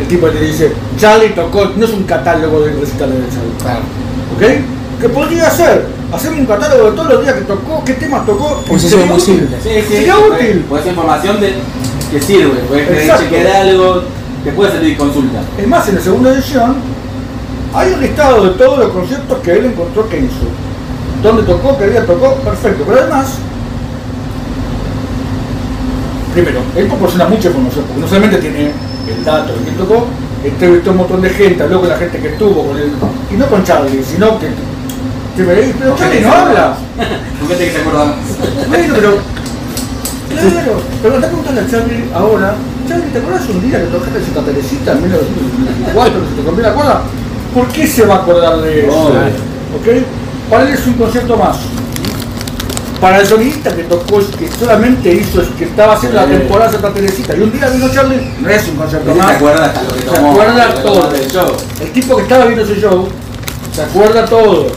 el 0.00 0.08
tipo 0.08 0.26
que 0.26 0.32
te 0.32 0.44
dice, 0.44 0.72
Charlie 0.98 1.30
tocó, 1.30 1.70
no 1.76 1.84
es 1.84 1.92
un 1.92 2.02
catálogo 2.04 2.60
de 2.60 2.72
recitales 2.72 3.14
de 3.14 3.28
Charlie. 3.28 3.54
Claro. 3.62 4.03
¿Ok? 4.34 5.00
Que 5.00 5.08
podría 5.08 5.50
ser, 5.50 5.86
hacerme 6.12 6.40
un 6.40 6.46
catálogo 6.46 6.90
de 6.90 6.96
todos 6.96 7.08
los 7.14 7.22
días 7.22 7.34
que 7.34 7.40
tocó, 7.42 7.84
qué 7.84 7.94
temas 7.94 8.24
tocó. 8.26 8.62
Pues 8.66 8.84
eso 8.84 8.90
sería 8.98 9.04
es 9.04 9.10
muy 9.10 9.20
útil. 9.20 9.34
simple. 9.38 9.56
Sí, 9.62 9.68
sí, 9.88 9.94
Sería 9.96 10.14
puede- 10.16 10.32
útil. 10.50 10.64
Puede 10.68 10.82
ser 10.82 10.92
información 10.92 11.40
de, 11.40 11.54
que 12.10 12.20
sirve, 12.20 12.58
puede 12.68 12.86
que 12.86 13.00
Exacto. 13.02 13.22
chequear 13.24 13.56
algo, 13.68 14.02
te 14.44 14.52
puede 14.52 14.72
servir 14.72 14.96
consulta. 14.96 15.40
Es 15.58 15.66
más, 15.68 15.88
en 15.88 15.94
la 15.96 16.00
segunda 16.00 16.30
edición 16.32 16.76
hay 17.74 17.92
un 17.92 18.00
listado 18.00 18.44
de 18.44 18.50
todos 18.50 18.78
los 18.78 18.88
conciertos 18.90 19.38
que 19.42 19.52
él 19.52 19.64
encontró 19.66 20.08
que 20.08 20.18
hizo. 20.18 20.46
Dónde 21.22 21.42
tocó, 21.42 21.76
qué 21.78 21.86
día 21.88 22.04
tocó, 22.06 22.34
perfecto. 22.36 22.84
Pero 22.86 23.00
además, 23.00 23.26
primero, 26.32 26.60
él 26.76 26.86
proporciona 26.86 27.26
mucha 27.28 27.48
información, 27.48 27.84
porque 27.86 28.00
no 28.00 28.08
solamente 28.08 28.38
tiene 28.38 28.70
el 29.08 29.24
dato 29.24 29.52
de 29.54 29.60
quién 29.60 29.76
tocó, 29.76 30.06
entrevistó 30.48 30.90
a 30.90 30.92
un 30.92 30.98
montón 30.98 31.22
de 31.22 31.30
gente, 31.30 31.62
habló 31.62 31.80
con 31.80 31.88
la 31.88 31.96
gente 31.96 32.18
que 32.18 32.28
estuvo 32.28 32.66
con 32.66 32.76
él, 32.76 32.92
y 33.30 33.34
no 33.34 33.46
con 33.46 33.64
Charlie, 33.64 34.02
sino 34.04 34.38
que, 34.38 34.48
que 35.36 35.42
me 35.42 35.54
dice, 35.54 35.74
pero 35.78 35.96
Charlie 35.96 36.20
no 36.20 36.32
habla. 36.32 36.76
¿Por 37.40 37.48
qué 37.48 37.54
te 37.54 37.64
que 37.66 37.72
se 37.72 37.78
acuerda 37.78 38.04
más? 38.04 38.16
Bueno, 38.68 38.94
pero. 38.94 39.18
Claro, 40.34 40.82
pero 41.02 41.14
anda 41.14 41.26
a 41.26 41.30
preguntarle 41.30 41.60
a 41.60 41.70
Charlie 41.70 42.04
ahora. 42.14 42.54
Charlie, 42.88 43.10
¿te 43.12 43.18
acuerdas 43.18 43.48
un 43.48 43.62
día 43.62 43.80
que 43.80 43.86
tocaste 43.86 44.18
en 44.18 44.24
Santa 44.24 44.42
Teresita 44.42 44.92
en 44.92 45.02
1994 45.02 46.20
que 46.20 46.28
se 46.28 46.34
te 46.34 46.42
rompió 46.42 46.64
la 46.64 46.74
cuerda? 46.74 47.02
¿Por 47.54 47.68
qué 47.68 47.86
se 47.86 48.04
va 48.04 48.16
a 48.16 48.18
acordar 48.18 48.60
de 48.60 48.86
eso? 48.86 48.92
Obvio. 48.92 49.20
¿Ok? 49.78 50.04
Para 50.50 50.64
él 50.64 50.74
es 50.74 50.86
un 50.86 50.94
concierto 50.94 51.36
más. 51.36 51.56
Para 53.04 53.20
el 53.20 53.26
sonidista 53.26 53.76
que 53.76 53.82
tocó, 53.82 54.18
que 54.38 54.48
solamente 54.58 55.12
hizo, 55.12 55.42
que 55.58 55.64
estaba 55.64 55.92
haciendo 55.92 56.18
la 56.18 56.26
temporada 56.26 56.72
Santa 56.72 56.90
Teresita, 56.90 57.36
y 57.36 57.40
un 57.42 57.52
día 57.52 57.68
vino 57.68 57.86
Charlie, 57.92 58.32
no 58.40 58.48
es 58.48 58.66
un 58.66 58.76
concierto 58.76 59.14
más. 59.14 59.28
se 59.28 59.34
acuerda 59.34 59.74
lo 59.86 59.94
que 59.94 60.00
Se 60.00 60.16
acuerda 60.16 60.74
todo. 60.82 61.10
del 61.10 61.30
show. 61.30 61.52
El 61.82 61.92
tipo 61.92 62.16
que 62.16 62.22
estaba 62.22 62.46
viendo 62.46 62.64
ese 62.64 62.80
show 62.80 63.06
se 63.74 63.82
acuerda 63.82 64.24
todo. 64.24 64.68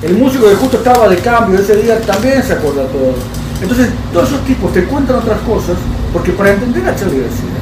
El 0.00 0.16
músico 0.16 0.48
que 0.48 0.54
justo 0.54 0.78
estaba 0.78 1.06
de 1.10 1.18
cambio 1.18 1.58
ese 1.60 1.76
día 1.76 2.00
también 2.00 2.42
se 2.42 2.54
acuerda 2.54 2.84
todo. 2.84 3.12
Entonces, 3.60 3.90
todos 4.10 4.28
esos 4.30 4.40
tipos 4.46 4.72
te 4.72 4.84
cuentan 4.84 5.16
otras 5.16 5.40
cosas, 5.40 5.76
porque 6.14 6.32
para 6.32 6.52
entender 6.52 6.88
a 6.88 6.96
Charlie 6.96 7.20
García, 7.20 7.60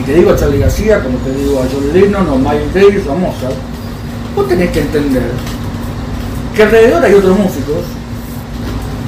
y 0.00 0.02
te 0.02 0.14
digo 0.16 0.32
a 0.32 0.36
Charlie 0.36 0.58
García, 0.58 1.02
como 1.02 1.16
te 1.20 1.32
digo 1.32 1.60
a 1.60 1.66
John 1.72 1.90
Lennon 1.94 2.28
o 2.28 2.36
Miles 2.36 2.74
Davis 2.74 3.06
o 3.08 3.12
a 3.12 3.14
Mozart, 3.14 3.54
vos 4.36 4.46
tenés 4.48 4.70
que 4.70 4.80
entender 4.80 5.22
que 6.54 6.62
alrededor 6.62 7.02
hay 7.02 7.14
otros 7.14 7.38
músicos 7.38 8.03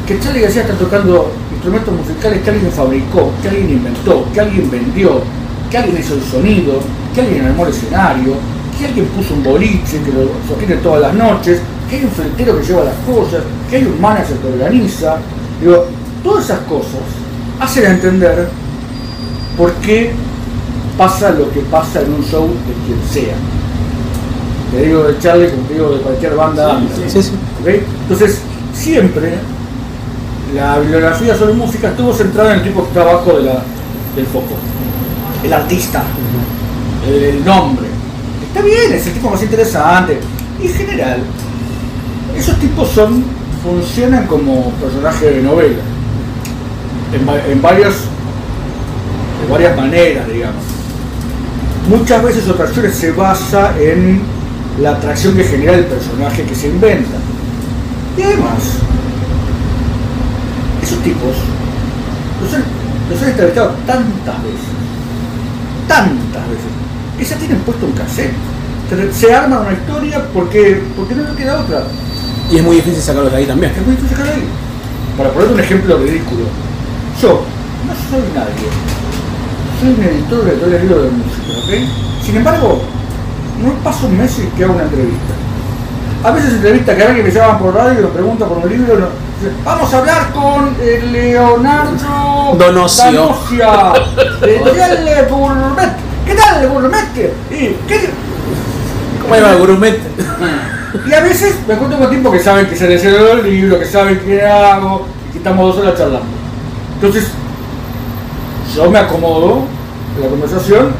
que 0.07 0.21
Charlie 0.21 0.43
García 0.43 0.63
está 0.63 0.75
tocando 0.75 1.33
instrumentos 1.53 1.93
musicales 1.93 2.41
que 2.43 2.51
alguien 2.51 2.71
fabricó, 2.71 3.33
que 3.43 3.49
alguien 3.49 3.71
inventó, 3.71 4.25
que 4.33 4.41
alguien 4.41 4.71
vendió, 4.71 5.21
que 5.71 5.79
alguien 5.79 5.99
hizo 5.99 6.15
el 6.15 6.23
sonido, 6.23 6.81
que 7.15 7.23
alguien 7.23 7.45
armó 7.45 7.67
el 7.67 7.73
escenario, 7.73 8.35
que 8.79 8.87
alguien 8.87 9.07
puso 9.07 9.35
un 9.35 9.43
boliche 9.43 10.01
que 10.05 10.13
lo 10.13 10.31
sostiene 10.47 10.77
todas 10.77 11.03
las 11.03 11.15
noches, 11.15 11.61
que 11.91 11.97
hay 11.97 12.05
un 12.05 12.11
frentero 12.11 12.59
que 12.59 12.67
lleva 12.67 12.85
las 12.85 12.95
cosas, 13.07 13.43
que 13.69 13.77
hay 13.77 13.85
un 13.85 14.01
manager 14.01 14.37
que 14.37 14.49
organiza. 14.49 15.17
Digo, 15.61 15.87
todas 16.23 16.45
esas 16.45 16.61
cosas 16.61 17.03
hacen 17.59 17.91
entender 17.91 18.49
por 19.57 19.73
qué 19.75 20.13
pasa 20.97 21.31
lo 21.31 21.51
que 21.51 21.61
pasa 21.61 22.03
en 22.03 22.15
un 22.15 22.25
show 22.25 22.47
de 22.47 22.75
quien 22.87 23.09
sea. 23.11 23.35
Te 24.71 24.87
digo 24.87 25.05
de 25.05 25.19
Charlie 25.19 25.49
como 25.51 25.63
te 25.63 25.75
digo 25.75 25.91
de 25.91 26.01
cualquier 26.01 26.35
banda. 26.37 26.81
Sí. 27.09 27.33
Entonces, 28.09 28.41
siempre 28.73 29.35
la 30.55 30.79
bibliografía 30.79 31.37
sobre 31.37 31.55
música 31.55 31.89
estuvo 31.89 32.13
centrada 32.13 32.53
en 32.55 32.59
el 32.61 32.65
tipo 32.65 32.83
que 32.83 32.89
está 32.89 33.03
abajo 33.03 33.33
de 33.35 33.43
la- 33.43 33.63
del 34.15 34.27
foco. 34.27 34.55
El 35.45 35.53
artista, 35.53 36.03
el, 37.07 37.23
el 37.23 37.45
nombre. 37.45 37.87
Está 38.49 38.63
bien, 38.63 38.93
es 38.93 39.07
el 39.07 39.13
tipo 39.13 39.31
más 39.31 39.43
interesante. 39.43 40.19
Y 40.63 40.67
en 40.69 40.73
general, 40.75 41.19
esos 42.37 42.59
tipos 42.59 42.89
son, 42.91 43.25
funcionan 43.63 44.27
como 44.27 44.71
personajes 44.73 45.35
de 45.37 45.43
novela. 45.43 45.83
En, 47.13 47.53
en 47.53 47.63
varias, 47.63 47.93
de 49.45 49.53
varias 49.53 49.77
maneras, 49.77 50.27
digamos. 50.29 50.63
Muchas 51.89 52.23
veces 52.23 52.45
su 52.45 52.53
atracción 52.53 52.91
se 52.93 53.13
basa 53.13 53.73
en 53.79 54.21
la 54.81 54.91
atracción 54.93 55.37
que 55.37 55.45
genera 55.45 55.75
el 55.75 55.85
personaje 55.85 56.43
que 56.43 56.55
se 56.55 56.69
inventa. 56.69 57.19
Y 58.19 58.23
además, 58.23 58.79
tipos 61.07 61.37
los 62.43 62.53
han, 62.53 62.65
los 63.09 63.23
han 63.23 63.29
entrevistado 63.31 63.71
tantas 63.87 64.43
veces, 64.43 64.69
tantas 65.87 66.45
veces, 66.51 66.73
que 67.17 67.25
ya 67.25 67.37
tienen 67.37 67.59
puesto 67.61 67.87
un 67.87 67.93
cassette. 67.93 68.35
Se, 68.91 69.13
se 69.13 69.35
arma 69.35 69.61
una 69.61 69.73
historia 69.73 70.27
porque, 70.35 70.83
porque 70.97 71.15
no 71.15 71.23
le 71.23 71.37
queda 71.37 71.61
otra. 71.61 71.85
Y 72.51 72.57
es 72.59 72.63
muy 72.63 72.77
difícil 72.77 73.03
sacarlos 73.03 73.33
de 73.33 73.39
ahí 73.39 73.47
también. 73.47 73.73
Es 73.73 73.85
muy 73.87 73.97
difícil 73.97 74.17
sacar 74.17 74.33
ahí. 74.33 74.45
Para 75.17 75.31
ponerte 75.31 75.55
un 75.55 75.61
ejemplo 75.61 75.99
ridículo, 75.99 76.45
yo 77.21 77.43
no 77.87 77.95
soy 78.11 78.27
nadie. 78.35 78.69
Soy 79.81 79.91
un 79.95 80.03
editor 80.03 80.45
de 80.45 80.53
todo 80.53 80.75
el 80.75 80.83
libro 80.83 81.03
de 81.03 81.11
música, 81.11 81.53
¿ok? 81.59 82.25
Sin 82.25 82.37
embargo, 82.37 82.83
no 83.63 83.73
paso 83.83 84.07
un 84.07 84.19
mes 84.19 84.39
y 84.39 84.57
que 84.57 84.65
hago 84.65 84.75
una 84.75 84.85
entrevista. 84.85 85.35
A 86.25 86.31
veces 86.33 86.55
entrevista 86.55 86.97
que 86.97 87.03
alguien 87.03 87.27
me 87.27 87.33
llaman 87.33 87.59
por 87.59 87.75
radio 87.75 88.01
y 88.01 88.03
me 88.03 88.09
pregunta 88.09 88.47
por 88.47 88.59
un 88.59 88.69
libro, 88.69 88.99
no, 88.99 89.07
vamos 89.65 89.95
a 89.95 89.99
hablar 89.99 90.33
con 90.33 90.77
eh, 90.81 91.03
Leonardo 91.13 92.57
Donocio. 92.59 93.35
Editorial 94.43 95.05
de 95.05 95.23
Gourmet. 95.31 95.93
¿Qué 96.27 96.35
tal, 96.35 96.69
Gourmet? 96.69 97.31
¿Y 97.51 97.77
qué, 97.87 98.11
¿Cómo 99.23 99.37
iba 99.37 99.55
gourmet? 99.55 99.99
y 101.07 101.13
a 101.13 101.21
veces 101.21 101.57
me 101.67 101.75
encuentro 101.75 101.99
con 101.99 102.11
tipos 102.11 102.33
que 102.33 102.41
saben 102.41 102.67
que 102.67 102.77
se 102.77 102.89
les 102.89 103.05
el 103.05 103.43
libro, 103.45 103.79
que 103.79 103.85
saben 103.85 104.21
qué 104.25 104.43
hago, 104.45 105.07
y 105.29 105.33
que 105.33 105.39
estamos 105.39 105.75
dos 105.75 105.85
horas 105.85 105.99
charlando. 105.99 106.27
Entonces, 106.95 107.29
yo 108.75 108.91
me 108.91 108.99
acomodo 108.99 109.65
en 110.17 110.23
la 110.23 110.29
conversación. 110.29 110.93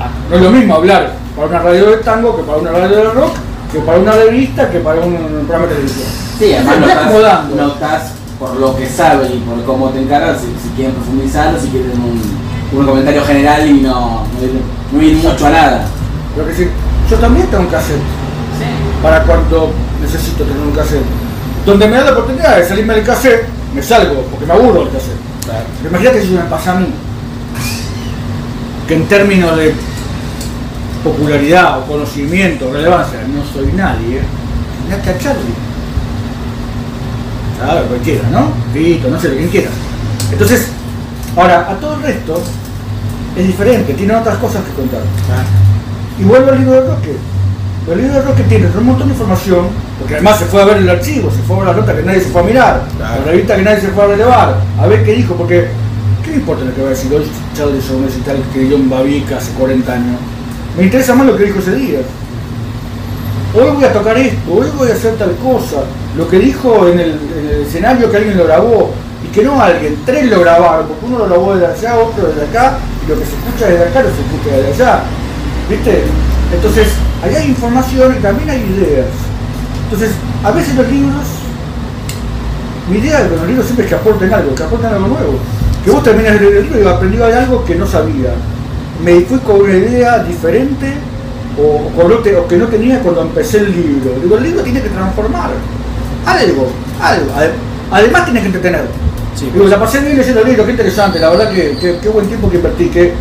Ah, 0.00 0.08
No 0.30 0.36
es 0.36 0.42
lo 0.42 0.50
mismo 0.50 0.74
hablar 0.74 1.14
para 1.36 1.48
una 1.48 1.58
radio 1.60 1.90
de 1.90 1.96
tango 1.98 2.36
que 2.36 2.42
para 2.42 2.58
una 2.58 2.70
radio 2.72 2.96
de 2.96 3.04
rock, 3.04 3.34
que 3.74 3.80
para 3.80 3.98
una 3.98 4.12
revista, 4.12 4.70
que 4.70 4.78
para 4.78 5.00
un 5.00 5.16
programa 5.46 5.66
de 5.66 5.74
televisión. 5.74 6.06
Sí, 6.38 6.54
además 6.54 6.78
notas, 7.10 7.48
notas 7.50 8.02
por 8.38 8.54
lo 8.54 8.76
que 8.76 8.86
saben 8.86 9.32
y 9.32 9.38
por 9.38 9.64
cómo 9.64 9.90
te 9.90 10.00
encargas, 10.00 10.40
si, 10.40 10.46
si 10.46 10.74
quieren 10.76 10.94
profundizar 10.94 11.52
o 11.54 11.60
si 11.60 11.68
quieren 11.68 11.90
un, 11.90 12.78
un 12.78 12.86
comentario 12.86 13.24
general 13.24 13.68
y 13.68 13.80
no, 13.80 14.22
no 14.92 15.02
ir, 15.02 15.16
mucho 15.16 15.46
a 15.46 15.50
nada. 15.50 15.84
Lo 16.36 16.46
que 16.46 16.54
sí, 16.54 16.68
yo 17.10 17.16
también 17.16 17.48
tengo 17.48 17.68
que 17.68 17.76
hacer 17.76 17.96
para 19.02 19.24
cuando 19.24 19.72
necesito 20.00 20.44
tener 20.44 20.62
un 20.62 20.72
cassette. 20.72 21.04
Donde 21.66 21.88
me 21.88 21.96
da 21.96 22.04
la 22.04 22.12
oportunidad 22.12 22.56
de 22.56 22.64
salirme 22.64 22.94
del 22.94 23.04
cassette, 23.04 23.46
me 23.74 23.82
salgo, 23.82 24.22
porque 24.30 24.46
me 24.46 24.52
aburro 24.52 24.84
del 24.84 24.92
cassette. 24.92 25.18
Pero 25.78 25.90
imagínate 25.90 26.20
si 26.20 26.28
eso 26.28 26.42
me 26.42 26.48
pasa 26.48 26.72
a 26.72 26.74
mí. 26.76 26.86
Que 28.86 28.94
en 28.94 29.08
términos 29.08 29.56
de 29.56 29.74
popularidad 31.04 31.78
o 31.80 31.82
conocimiento, 31.86 32.72
relevancia, 32.72 33.20
no 33.28 33.44
soy 33.52 33.70
nadie. 33.74 34.20
Que 34.88 35.10
a 35.10 35.18
Charlie. 35.18 35.54
Claro, 37.58 37.86
cualquiera, 37.86 38.28
¿no? 38.30 38.48
Pito, 38.72 39.08
no 39.08 39.20
sé, 39.20 39.36
quien 39.36 39.48
quiera. 39.48 39.70
Entonces, 40.32 40.68
ahora, 41.36 41.70
a 41.70 41.74
todo 41.74 41.94
el 41.94 42.02
resto 42.02 42.42
es 43.36 43.46
diferente, 43.46 43.94
tiene 43.94 44.14
otras 44.14 44.38
cosas 44.38 44.62
que 44.64 44.72
contar. 44.72 45.00
Y 46.18 46.24
vuelvo 46.24 46.50
al 46.50 46.58
libro 46.58 46.72
de 46.74 46.88
Roque. 46.88 47.16
El 47.90 47.98
libro 47.98 48.14
de 48.14 48.22
Roque 48.22 48.42
tiene 48.44 48.66
un 48.66 48.86
montón 48.86 49.08
de 49.08 49.14
información, 49.14 49.66
porque 49.98 50.14
además 50.14 50.38
se 50.38 50.46
fue 50.46 50.62
a 50.62 50.64
ver 50.64 50.76
el 50.78 50.88
archivo, 50.88 51.30
se 51.30 51.42
fue 51.42 51.56
a 51.56 51.58
ver 51.60 51.68
la 51.68 51.80
nota 51.80 51.94
que 51.96 52.02
nadie 52.02 52.20
se 52.20 52.30
fue 52.30 52.40
a 52.40 52.44
mirar, 52.44 52.82
Claro. 52.96 53.20
la 53.24 53.30
revista 53.32 53.56
que 53.56 53.62
nadie 53.62 53.80
se 53.80 53.88
fue 53.88 54.04
a 54.04 54.06
relevar, 54.08 54.56
a 54.80 54.86
ver 54.86 55.04
qué 55.04 55.12
dijo, 55.12 55.34
porque 55.34 55.68
¿qué 56.24 56.30
me 56.30 56.36
importa 56.36 56.64
lo 56.64 56.74
que 56.74 56.80
va 56.82 56.88
a 56.88 56.90
decir 56.90 57.12
hoy 57.12 57.24
Charlie 57.56 57.82
Sones 57.82 58.16
y 58.16 58.20
tal 58.20 58.36
que 58.52 58.68
John 58.70 58.88
Babica 58.88 59.36
hace 59.36 59.52
40 59.52 59.92
años? 59.92 60.16
Me 60.76 60.84
interesa 60.84 61.14
más 61.14 61.26
lo 61.26 61.36
que 61.36 61.44
dijo 61.44 61.60
ese 61.60 61.74
día. 61.76 62.00
Hoy 63.54 63.70
voy 63.70 63.84
a 63.84 63.92
tocar 63.92 64.18
esto, 64.18 64.52
hoy 64.52 64.66
voy 64.76 64.90
a 64.90 64.94
hacer 64.94 65.14
tal 65.14 65.36
cosa. 65.36 65.84
Lo 66.16 66.28
que 66.28 66.38
dijo 66.38 66.88
en 66.88 66.98
el, 66.98 67.10
en 67.10 67.48
el 67.48 67.62
escenario 67.62 68.10
que 68.10 68.16
alguien 68.16 68.36
lo 68.36 68.44
grabó, 68.44 68.92
y 69.24 69.28
que 69.28 69.44
no 69.44 69.60
alguien, 69.60 69.96
tres 70.04 70.28
lo 70.28 70.40
grabaron, 70.40 70.88
porque 70.88 71.06
uno 71.06 71.18
lo 71.18 71.26
grabó 71.26 71.54
desde 71.54 71.66
allá, 71.66 71.98
otro 71.98 72.26
desde 72.26 72.42
acá, 72.48 72.78
y 73.04 73.08
lo 73.08 73.18
que 73.18 73.24
se 73.24 73.32
escucha 73.36 73.66
desde 73.66 73.84
acá 73.84 74.02
no 74.02 74.08
se 74.08 74.20
escucha 74.20 74.56
desde 74.56 74.82
allá. 74.82 75.02
¿Viste? 75.70 76.02
Entonces, 76.52 76.88
ahí 77.22 77.34
hay 77.34 77.48
información 77.48 78.16
y 78.18 78.22
también 78.22 78.50
hay 78.50 78.58
ideas. 78.58 79.06
Entonces, 79.84 80.10
a 80.42 80.50
veces 80.50 80.74
los 80.74 80.88
libros, 80.90 81.24
mi 82.90 82.98
idea 82.98 83.22
de 83.22 83.36
los 83.36 83.46
libros 83.46 83.64
siempre 83.66 83.84
es 83.84 83.90
que 83.90 83.96
aporten 83.96 84.34
algo, 84.34 84.54
que 84.54 84.62
aporten 84.62 84.90
algo 84.90 85.08
nuevo. 85.08 85.38
Que 85.84 85.90
vos 85.90 86.04
leer 86.06 86.42
el 86.42 86.62
libro 86.64 86.82
y 86.82 86.86
aprendí 86.86 87.22
algo 87.22 87.64
que 87.64 87.76
no 87.76 87.86
sabía. 87.86 88.34
Me 89.02 89.20
fui 89.22 89.38
con 89.38 89.60
una 89.62 89.74
idea 89.74 90.22
diferente 90.22 90.94
o, 91.58 92.22
que- 92.22 92.36
o 92.36 92.46
que 92.48 92.56
no 92.56 92.66
tenía 92.66 93.00
cuando 93.00 93.22
empecé 93.22 93.58
el 93.58 93.72
libro. 93.72 94.12
Digo, 94.22 94.36
el 94.36 94.42
libro 94.44 94.62
tiene 94.62 94.80
que 94.82 94.88
transformar 94.88 95.50
algo, 96.26 96.68
algo. 97.00 97.26
Ade- 97.36 97.52
Además 97.90 98.24
tiene 98.24 98.40
que 98.40 98.46
entretener. 98.46 98.82
Sí, 99.36 99.50
Digo, 99.52 99.66
la 99.66 99.78
pasé 99.78 100.00
bien 100.00 100.16
leyendo 100.16 100.40
el 100.40 100.48
libro, 100.48 100.64
qué 100.64 100.70
interesante, 100.72 101.18
la 101.18 101.30
verdad 101.30 101.50
que, 101.50 101.76
que- 101.78 101.98
qué 102.00 102.08
buen 102.08 102.26
tiempo 102.26 102.48
que 102.50 102.56
invertí, 102.56 102.86
qué, 102.86 103.12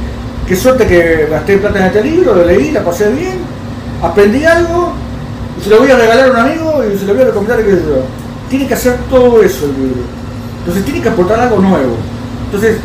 qué 0.48 0.56
suerte 0.56 0.86
que 0.88 1.28
gasté 1.30 1.58
plata 1.58 1.80
en 1.80 1.86
este 1.86 2.04
libro, 2.04 2.36
lo 2.36 2.46
leí, 2.46 2.72
la 2.72 2.84
pasé 2.84 3.10
bien, 3.12 3.40
aprendí 4.02 4.46
algo, 4.46 4.94
y 5.60 5.64
se 5.64 5.70
lo 5.70 5.80
voy 5.80 5.90
a 5.92 5.98
regalar 5.98 6.28
a 6.30 6.32
un 6.32 6.38
amigo 6.38 6.84
y 6.94 6.98
se 6.98 7.06
lo 7.06 7.14
voy 7.14 7.24
a 7.24 7.26
recomendar 7.26 7.60
sé 7.60 7.72
yo. 7.72 8.04
Tiene 8.50 8.68
que 8.68 8.74
hacer 8.74 8.96
todo 9.10 9.42
eso 9.42 9.66
el 9.66 9.74
libro. 9.74 10.02
Entonces 10.60 10.86
tiene 10.86 11.02
que 11.02 11.10
aportar 11.10 11.40
algo 11.40 11.60
nuevo. 11.60 11.96
Entonces, 12.46 12.78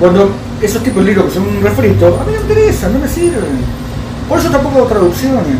cuando 0.00 0.30
esos 0.62 0.82
tipos 0.82 1.04
de 1.04 1.10
libros 1.10 1.26
que 1.26 1.34
son 1.34 1.48
un 1.48 1.60
refrito, 1.60 2.06
a 2.06 2.24
mí 2.24 2.32
no 2.32 2.40
me 2.40 2.54
interesan, 2.54 2.92
no 2.92 3.00
me 3.00 3.08
sirven. 3.08 3.58
Por 4.28 4.38
eso 4.38 4.48
tampoco 4.48 4.78
hago 4.78 4.86
traducciones. 4.86 5.58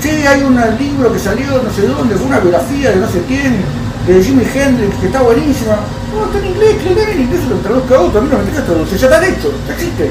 Sí, 0.00 0.10
hay 0.10 0.42
un 0.42 0.54
libro 0.78 1.12
que 1.12 1.18
salió 1.18 1.60
no 1.60 1.70
sé 1.74 1.88
dónde, 1.88 2.14
fue 2.14 2.26
una 2.26 2.38
biografía 2.38 2.90
de 2.90 2.96
no 2.96 3.08
sé 3.08 3.20
quién, 3.26 3.58
de 4.06 4.22
Jimi 4.22 4.44
Hendrix, 4.46 4.94
que 5.00 5.06
está 5.06 5.22
buenísima. 5.22 5.82
No, 6.14 6.26
está 6.26 6.38
en 6.38 6.54
inglés, 6.54 6.76
que 6.78 6.94
lo 6.94 7.00
en 7.02 7.20
inglés, 7.20 7.40
lo 7.50 7.56
traduzca 7.56 7.96
a 7.96 8.00
otro, 8.00 8.20
a 8.20 8.22
mí 8.22 8.28
no 8.30 8.38
me 8.38 8.44
interesa 8.44 8.64
traducir, 8.64 8.98
ya 8.98 9.06
están 9.08 9.24
hechos, 9.24 9.52
ya 9.66 9.74
existe. 9.74 10.10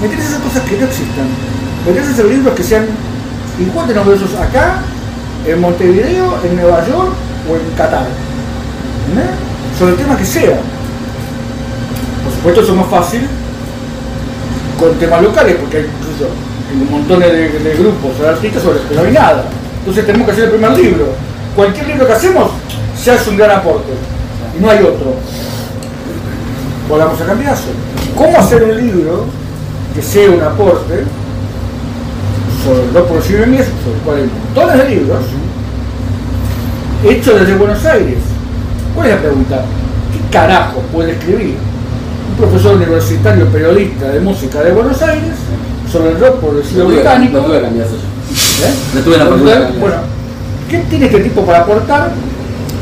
Me 0.00 0.06
interesan 0.06 0.32
esas 0.32 0.42
cosas 0.42 0.62
que 0.70 0.78
no 0.78 0.86
existan. 0.86 1.26
Me 1.84 1.90
interesan 1.90 2.14
esos 2.14 2.30
libros 2.30 2.54
que 2.54 2.62
sean 2.62 2.86
igual 3.58 3.88
de 3.88 3.94
novedosos 3.94 4.34
acá, 4.38 4.82
en 5.46 5.60
Montevideo, 5.60 6.38
en 6.44 6.56
Nueva 6.56 6.86
York 6.86 7.12
o 7.50 7.56
en 7.56 7.76
Qatar. 7.76 8.06
Sobre 9.78 9.92
el 9.92 9.98
tema 9.98 10.16
que 10.16 10.24
sea. 10.24 10.56
Por 12.22 12.32
supuesto 12.32 12.60
eso 12.62 12.72
es 12.72 12.78
más 12.78 12.88
fácil 12.88 13.28
con 14.78 14.94
temas 14.98 15.22
locales, 15.22 15.56
porque 15.60 15.78
hay, 15.78 15.84
hay 15.84 16.82
un 16.82 16.90
montón 16.90 17.20
de, 17.20 17.30
de 17.30 17.74
grupos 17.76 18.18
de 18.18 18.28
artistas 18.28 18.62
sobre 18.62 18.80
que 18.80 18.94
no 18.94 19.02
hay 19.02 19.12
nada. 19.12 19.44
Entonces 19.78 20.06
tenemos 20.06 20.26
que 20.26 20.32
hacer 20.32 20.44
el 20.44 20.50
primer 20.50 20.72
libro. 20.72 21.06
Cualquier 21.54 21.86
libro 21.88 22.06
que 22.06 22.12
hacemos 22.12 22.50
se 22.96 23.10
hace 23.10 23.30
un 23.30 23.36
gran 23.36 23.50
aporte. 23.58 23.92
Y 24.56 24.62
no 24.62 24.70
hay 24.70 24.78
otro. 24.78 25.14
Volvamos 26.88 27.20
a 27.20 27.26
cambiazo. 27.26 27.68
¿Cómo 28.16 28.38
hacer 28.38 28.62
un 28.62 28.76
libro 28.76 29.26
que 29.94 30.02
sea 30.02 30.30
un 30.30 30.42
aporte 30.42 31.04
sobre 32.64 32.92
los 32.92 33.10
procedimientos, 33.10 33.68
sobre 34.04 34.22
el 34.22 34.24
hay 34.24 34.30
montones 34.54 34.78
de 34.78 34.94
libros, 34.94 35.24
hechos 37.04 37.40
desde 37.40 37.56
Buenos 37.56 37.84
Aires? 37.84 38.18
¿Cuál 38.94 39.08
es 39.08 39.14
la 39.14 39.20
pregunta? 39.20 39.64
¿Qué 40.12 40.32
carajo 40.32 40.80
puede 40.92 41.12
escribir 41.12 41.56
un 42.34 42.48
profesor 42.48 42.74
universitario 42.76 43.46
periodista 43.46 44.10
de 44.10 44.20
música 44.20 44.60
de 44.62 44.72
Buenos 44.72 45.00
Aires 45.02 45.34
sobre 45.90 46.10
el 46.10 46.18
rock 46.20 46.40
progresivo 46.40 46.86
británico? 46.86 47.38
no 47.38 47.44
tuve 47.44 47.60
yo. 47.60 47.68
¿Eh? 48.66 48.74
No 48.94 49.16
la 49.16 49.28
cambiar. 49.28 49.72
Bueno, 49.78 49.96
¿qué 50.68 50.78
tiene 50.90 51.06
este 51.06 51.20
tipo 51.20 51.42
para 51.46 51.60
aportar 51.60 52.10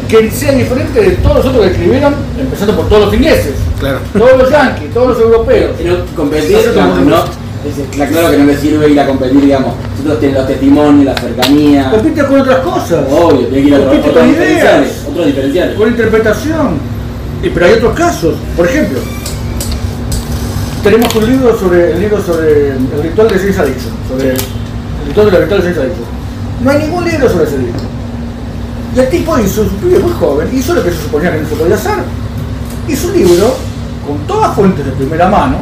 que 0.08 0.30
sea 0.30 0.52
diferente 0.52 1.00
de 1.00 1.10
todos 1.16 1.36
los 1.36 1.46
otros 1.46 1.66
que 1.66 1.72
escribieron, 1.72 2.14
empezando 2.38 2.76
por 2.76 2.88
todos 2.88 3.06
los 3.06 3.14
ingleses, 3.14 3.54
Claro. 3.78 3.98
todos 4.16 4.38
los 4.38 4.50
yankees, 4.50 4.94
todos 4.94 5.08
los 5.08 5.20
europeos? 5.20 5.72
Pero 5.76 5.96
competir, 6.16 6.56
Eso 6.56 6.72
no, 6.74 7.24
está 7.64 8.06
claro 8.08 8.30
que 8.30 8.38
no 8.38 8.44
me 8.44 8.56
sirve 8.56 8.88
ir 8.88 9.00
a 9.00 9.06
competir, 9.06 9.40
digamos. 9.40 9.74
Nosotros 9.98 10.20
tenemos 10.20 10.38
los 10.40 10.48
testimonios, 10.48 11.04
la 11.04 11.14
cercanía. 11.20 11.90
Compite 11.90 12.24
con 12.24 12.40
otras 12.40 12.58
cosas, 12.60 13.04
Obvio, 13.10 13.46
tiene 13.48 13.62
que 13.62 13.68
ir 13.68 13.74
a 13.74 13.78
otros, 13.78 13.96
otros 13.98 14.14
con 14.14 14.28
diferenciales. 14.28 14.88
ideas, 14.90 15.06
Otros 15.10 15.26
diferenciales. 15.26 15.76
con 15.76 15.88
interpretación. 15.88 16.68
Y, 17.42 17.48
pero 17.50 17.66
hay 17.66 17.72
otros 17.72 17.94
casos, 17.94 18.34
por 18.56 18.66
ejemplo, 18.66 19.00
tenemos 20.82 21.14
un 21.14 21.26
libro 21.26 21.56
sobre 21.58 21.92
el 21.92 22.00
libro 22.00 22.20
sobre 22.20 22.70
el 22.70 23.02
ritual 23.02 23.28
de 23.28 23.38
James 23.38 23.58
Addiction, 23.58 23.92
sobre 24.08 24.30
el 24.30 24.38
ritual 25.06 25.26
de 25.26 25.32
la 25.32 25.38
ritual 25.38 25.62
de 25.62 25.68
Addiction. 25.68 26.06
No 26.62 26.70
hay 26.70 26.78
ningún 26.80 27.04
libro 27.04 27.28
sobre 27.28 27.44
ese 27.44 27.58
libro. 27.58 27.80
Y 28.94 28.98
el 28.98 29.08
tipo 29.08 29.38
hizo, 29.38 29.62
pibe 29.80 30.00
muy 30.00 30.12
joven, 30.12 30.48
hizo 30.52 30.74
lo 30.74 30.82
que 30.82 30.90
se 30.90 31.02
suponía 31.02 31.32
que 31.32 31.40
no 31.40 31.48
se 31.48 31.54
podía 31.54 31.76
hacer. 31.76 31.94
Hizo 32.88 33.08
un 33.08 33.14
libro 33.14 33.54
con 34.06 34.18
todas 34.26 34.54
fuentes 34.56 34.84
de 34.84 34.92
primera 34.92 35.28
mano, 35.28 35.58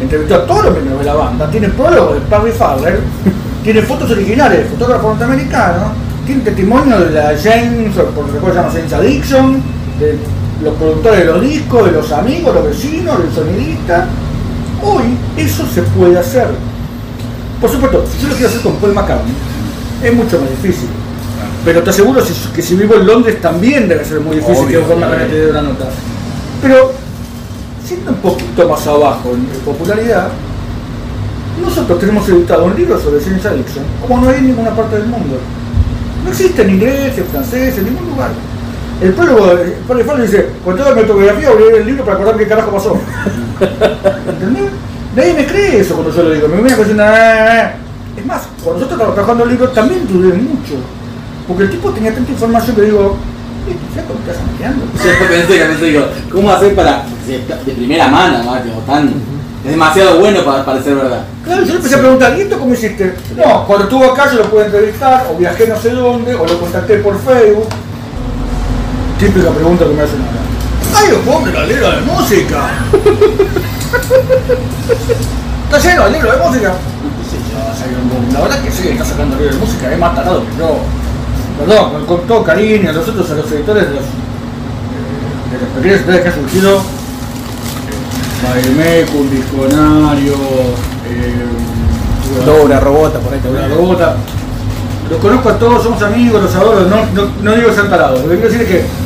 entrevistó 0.00 0.34
a 0.34 0.46
todos 0.46 0.66
los 0.66 0.72
miembros 0.74 0.98
de 1.00 1.06
la 1.06 1.14
banda, 1.14 1.50
tiene 1.50 1.68
prólogo 1.70 2.14
de 2.14 2.20
Perry 2.20 2.52
Farrell, 2.52 3.00
tiene 3.64 3.82
fotos 3.82 4.10
originales 4.10 4.58
de 4.58 4.64
fotógrafo 4.66 5.08
norteamericano, 5.08 5.92
tiene 6.26 6.42
testimonio 6.42 7.00
de 7.00 7.10
la 7.10 7.34
James, 7.42 7.96
por 8.14 8.30
recuerdo 8.30 8.50
se 8.50 8.54
llama 8.54 8.72
James 8.72 8.92
Addiction, 8.92 9.62
de 9.98 10.18
los 10.62 10.74
productores 10.74 11.20
de 11.20 11.24
los 11.24 11.40
discos, 11.40 11.86
de 11.86 11.92
los 11.92 12.12
amigos, 12.12 12.54
los 12.54 12.64
vecinos, 12.64 13.18
del 13.18 13.32
sonidista. 13.32 14.06
Hoy 14.82 15.16
eso 15.36 15.64
se 15.72 15.82
puede 15.82 16.18
hacer. 16.18 16.48
Por 17.60 17.70
supuesto, 17.70 18.04
si 18.12 18.22
yo 18.22 18.28
lo 18.28 18.34
quiero 18.34 18.48
hacer 18.48 18.62
con 18.62 18.76
Paul 18.76 18.94
McCartney, 18.94 19.32
es 20.02 20.14
mucho 20.14 20.40
más 20.40 20.50
difícil. 20.50 20.88
Pero 21.64 21.82
te 21.82 21.90
aseguro 21.90 22.20
que 22.54 22.62
si 22.62 22.74
vivo 22.74 22.96
en 22.96 23.06
Londres 23.06 23.40
también 23.40 23.88
debe 23.88 24.04
ser 24.04 24.20
muy 24.20 24.36
difícil 24.36 24.64
Obvio, 24.64 24.80
que 24.80 24.86
Paul 24.86 25.00
McCartney 25.00 25.28
te 25.28 25.36
dé 25.36 25.50
una 25.50 25.62
nota. 25.62 25.84
Pero 26.60 26.92
siendo 27.86 28.10
un 28.10 28.16
poquito 28.18 28.68
más 28.68 28.86
abajo 28.86 29.30
en 29.34 29.44
popularidad, 29.64 30.28
nosotros 31.62 32.00
tenemos 32.00 32.28
editado 32.28 32.64
un 32.64 32.74
libro 32.74 33.00
sobre 33.00 33.22
James 33.22 33.44
Addiction, 33.44 33.84
como 34.00 34.20
no 34.20 34.30
hay 34.30 34.38
en 34.38 34.48
ninguna 34.48 34.74
parte 34.74 34.96
del 34.96 35.06
mundo. 35.06 35.38
No 36.24 36.30
existe 36.30 36.62
en 36.62 36.70
inglés, 36.70 37.18
en 37.18 37.24
francés, 37.26 37.78
en 37.78 37.84
ningún 37.84 38.10
lugar. 38.10 38.30
El 39.00 39.12
prólogo, 39.14 39.50
el 39.52 40.04
Farrell 40.04 40.22
dice, 40.22 40.48
con 40.64 40.76
toda 40.76 40.94
mi 40.94 41.00
autobiografía 41.00 41.50
voy 41.50 41.62
a 41.62 41.66
leer 41.66 41.80
el 41.80 41.86
libro 41.86 42.04
para 42.04 42.14
acordarme 42.16 42.42
qué 42.42 42.48
carajo 42.48 42.70
pasó. 42.70 43.00
¿Entendés? 44.28 44.70
Nadie 45.16 45.34
me 45.34 45.46
cree 45.46 45.80
eso 45.80 45.94
cuando 45.94 46.14
yo 46.14 46.22
lo 46.22 46.30
digo. 46.30 46.48
Me 46.48 46.56
viene 46.56 46.76
diciendo, 46.76 47.02
"Ah". 47.06 47.72
es 48.16 48.26
más, 48.26 48.42
cuando 48.62 48.86
yo 48.86 48.90
estaba 48.90 49.12
trabajando 49.12 49.44
el 49.44 49.50
libro 49.50 49.68
también 49.70 50.06
dudé 50.06 50.34
mucho. 50.34 50.74
Porque 51.48 51.64
el 51.64 51.70
tipo 51.70 51.90
tenía 51.90 52.14
tanta 52.14 52.30
información 52.30 52.76
que 52.76 52.82
digo, 52.82 53.16
"Eh, 53.68 53.76
flaco, 53.92 54.14
me 54.14 54.32
estás. 54.32 54.44
Yo 55.04 55.28
pensé 55.28 55.58
que 55.58 55.64
pensé, 55.64 55.84
digo, 55.84 56.04
¿cómo 56.30 56.50
hacer 56.52 56.74
para 56.74 57.02
de, 57.26 57.72
primera 57.72 58.08
mano, 58.08 58.42
más, 58.44 58.64
digo, 58.64 58.78
tan, 58.86 59.12
es 59.64 59.70
demasiado 59.70 60.18
bueno 60.18 60.44
para 60.44 60.64
parecer 60.64 60.94
verdad. 60.94 61.24
Claro, 61.44 61.62
yo 61.62 61.68
le 61.68 61.76
empecé 61.76 61.94
a 61.94 61.98
preguntar, 61.98 62.36
¿y 62.36 62.40
esto 62.42 62.58
cómo 62.58 62.74
hiciste? 62.74 63.14
No, 63.36 63.66
cuando 63.66 63.84
estuvo 63.84 64.04
acá 64.04 64.30
yo 64.32 64.38
lo 64.38 64.50
pude 64.50 64.66
entrevistar, 64.66 65.26
o 65.32 65.38
viajé 65.38 65.66
no 65.68 65.76
sé 65.78 65.90
dónde, 65.90 66.34
o 66.34 66.46
lo 66.46 66.58
contacté 66.58 66.96
por 66.96 67.18
Facebook. 67.20 67.68
Típica 69.22 69.50
pregunta 69.50 69.84
que 69.84 69.92
me 69.94 70.02
hacen 70.02 70.18
ahora. 70.20 70.42
¡Ay, 70.98 71.10
los 71.12 71.20
pobres 71.20 71.54
la 71.54 71.64
libro 71.64 71.90
de 71.92 72.00
música! 72.00 72.58
¿Está 75.70 75.78
lleno 75.78 76.06
el 76.08 76.12
libro 76.12 76.32
de 76.32 76.38
música? 76.38 76.72
Soy 77.78 77.94
un- 77.94 78.34
La 78.34 78.40
verdad 78.40 78.62
que 78.64 78.70
sí, 78.72 78.88
está 78.88 79.04
sacando 79.04 79.36
libro 79.36 79.52
de 79.54 79.60
música, 79.60 79.92
es 79.92 79.98
más 80.00 80.14
tarado 80.16 80.40
que 80.44 80.58
yo. 80.58 80.78
Perdón, 81.60 81.92
con, 81.92 82.06
con 82.06 82.26
todo 82.26 82.42
cariño, 82.42 82.90
a 82.90 82.92
nosotros, 82.94 83.30
a 83.30 83.34
los 83.34 83.52
editores 83.52 83.84
de 83.84 83.94
los, 83.94 84.02
eh, 84.02 85.52
de 85.52 85.58
los 85.60 85.68
pequeños 85.76 85.98
editores 86.00 86.20
que 86.22 86.28
han 86.28 86.34
surgido, 86.34 86.82
Baemeco, 88.42 89.18
un 89.18 89.30
disconario, 89.30 90.32
eh, 91.06 91.46
Dora, 92.44 92.80
robota, 92.80 93.20
por 93.20 93.32
ahí 93.32 93.40
una 93.48 93.60
también. 93.60 93.78
robota. 93.78 94.16
los 95.10 95.20
conozco 95.20 95.48
a 95.50 95.58
todos, 95.58 95.82
somos 95.84 96.02
amigos, 96.02 96.42
los 96.42 96.54
adoro, 96.56 96.86
no, 96.86 96.96
no, 97.14 97.30
no 97.40 97.52
digo 97.54 97.72
ser 97.72 97.88
tarado. 97.88 98.16
Lo 98.16 98.22
que 98.28 98.36
quiero 98.40 98.50
decir 98.50 98.62
es 98.62 98.68
que 98.68 99.01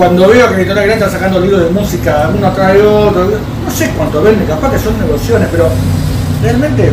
cuando 0.00 0.28
veo 0.28 0.48
que 0.48 0.54
Editorial 0.54 0.86
Gran 0.86 0.98
está 0.98 1.10
sacando 1.10 1.40
libros 1.40 1.60
de 1.62 1.68
música, 1.78 2.30
uno 2.34 2.50
de 2.50 2.82
otro, 2.86 3.28
no 3.66 3.70
sé 3.70 3.90
cuánto 3.94 4.22
venden, 4.22 4.46
capaz 4.46 4.72
que 4.72 4.78
son 4.78 4.98
negociaciones, 4.98 5.48
pero 5.52 5.68
realmente 6.42 6.90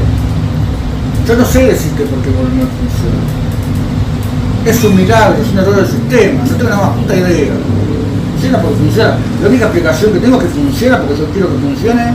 yo 1.26 1.36
no 1.38 1.46
sé 1.46 1.68
decirte 1.68 2.04
por 2.04 2.20
qué 2.20 2.32
Gourmet 2.32 2.68
funciona. 2.68 3.24
Es 4.66 4.84
un 4.84 4.98
milagro, 4.98 5.42
es 5.42 5.48
un 5.54 5.58
error 5.58 5.76
del 5.78 5.88
sistema, 5.88 6.44
no 6.44 6.56
tengo 6.58 6.70
la 6.70 6.76
más 6.76 6.98
puta 6.98 7.16
idea. 7.16 7.54
Funciona 8.34 8.62
porque 8.62 8.76
funciona. 8.76 9.16
La 9.42 9.48
única 9.48 9.64
explicación 9.64 10.12
que 10.12 10.20
tengo 10.20 10.36
es 10.36 10.44
que 10.44 10.50
funciona 10.50 10.98
porque 11.00 11.16
yo 11.16 11.26
quiero 11.32 11.48
que 11.48 11.60
funcione, 11.60 12.14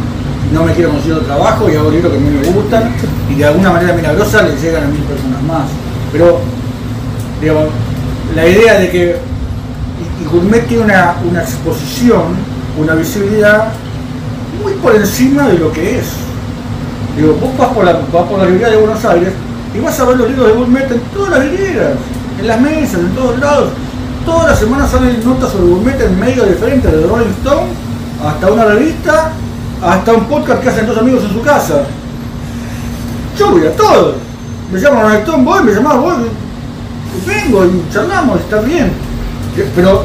no 0.53 0.65
me 0.65 0.73
quiero 0.75 0.91
conseguir 0.91 1.15
otro 1.15 1.27
trabajo 1.27 1.71
y 1.71 1.77
hago 1.77 1.91
libros 1.91 2.13
que 2.13 2.19
a 2.19 2.21
mí 2.21 2.29
me 2.29 2.53
gustan 2.53 2.93
y 3.31 3.35
de 3.37 3.47
alguna 3.47 3.73
manera 3.73 3.95
milagrosa 3.95 4.43
le 4.43 4.61
llegan 4.61 4.85
a 4.85 4.89
mil 4.89 5.01
personas 5.09 5.43
más. 5.49 5.65
Pero, 6.13 6.41
digamos, 7.41 7.65
la 8.37 8.47
idea 8.47 8.79
de 8.79 8.91
que 8.91 9.32
y, 10.23 10.25
Gourmet 10.25 10.67
tiene 10.67 10.85
una, 10.85 11.17
una 11.29 11.43
exposición, 11.43 12.37
una 12.79 12.95
visibilidad 12.95 13.69
muy 14.63 14.73
por 14.75 14.95
encima 14.95 15.49
de 15.49 15.59
lo 15.59 15.73
que 15.73 15.99
es. 15.99 16.07
Digo, 17.17 17.35
vos 17.41 17.57
vas 17.59 17.69
por 17.69 17.85
la, 17.85 17.93
vas 17.93 18.29
por 18.29 18.39
la 18.39 18.45
librería 18.45 18.71
de 18.71 18.77
Buenos 18.77 19.05
Aires 19.05 19.33
y 19.75 19.81
vas 19.81 19.99
a 20.01 20.05
ver 20.05 20.17
los 20.17 20.29
libros 20.29 20.49
de 20.49 20.53
Gourmet 20.55 20.91
en 20.91 21.01
todas 21.15 21.31
las 21.31 21.45
librerías, 21.45 21.93
en 22.41 22.47
las 22.47 22.61
mesas, 22.61 23.01
en 23.01 23.15
todos 23.15 23.39
lados. 23.39 23.71
Todas 24.25 24.51
las 24.51 24.59
semanas 24.59 24.91
salen 24.91 25.25
notas 25.25 25.53
sobre 25.53 25.67
Gourmet 25.67 26.01
en 26.01 26.19
medios 26.19 26.49
diferentes, 26.49 26.91
de 26.91 27.07
Rolling 27.07 27.31
Stone 27.43 27.69
hasta 28.25 28.51
una 28.51 28.65
revista, 28.67 29.33
hasta 29.83 30.13
un 30.13 30.25
podcast 30.27 30.63
que 30.63 30.69
hacen 30.69 30.87
dos 30.87 30.97
amigos 30.99 31.25
en 31.25 31.33
su 31.33 31.43
casa. 31.43 31.83
Yo 33.39 33.51
voy 33.51 33.67
a 33.67 33.75
todo. 33.75 34.15
Me 34.73 34.79
llaman 34.79 35.03
Rolling 35.03 35.19
Stone, 35.19 35.45
voy, 35.45 35.63
me 35.65 35.73
llamás 35.73 35.97
vos, 35.99 36.15
vengo 37.27 37.65
y 37.67 37.93
charlamos, 37.93 38.41
está 38.41 38.61
bien. 38.61 38.93
Pero 39.75 40.05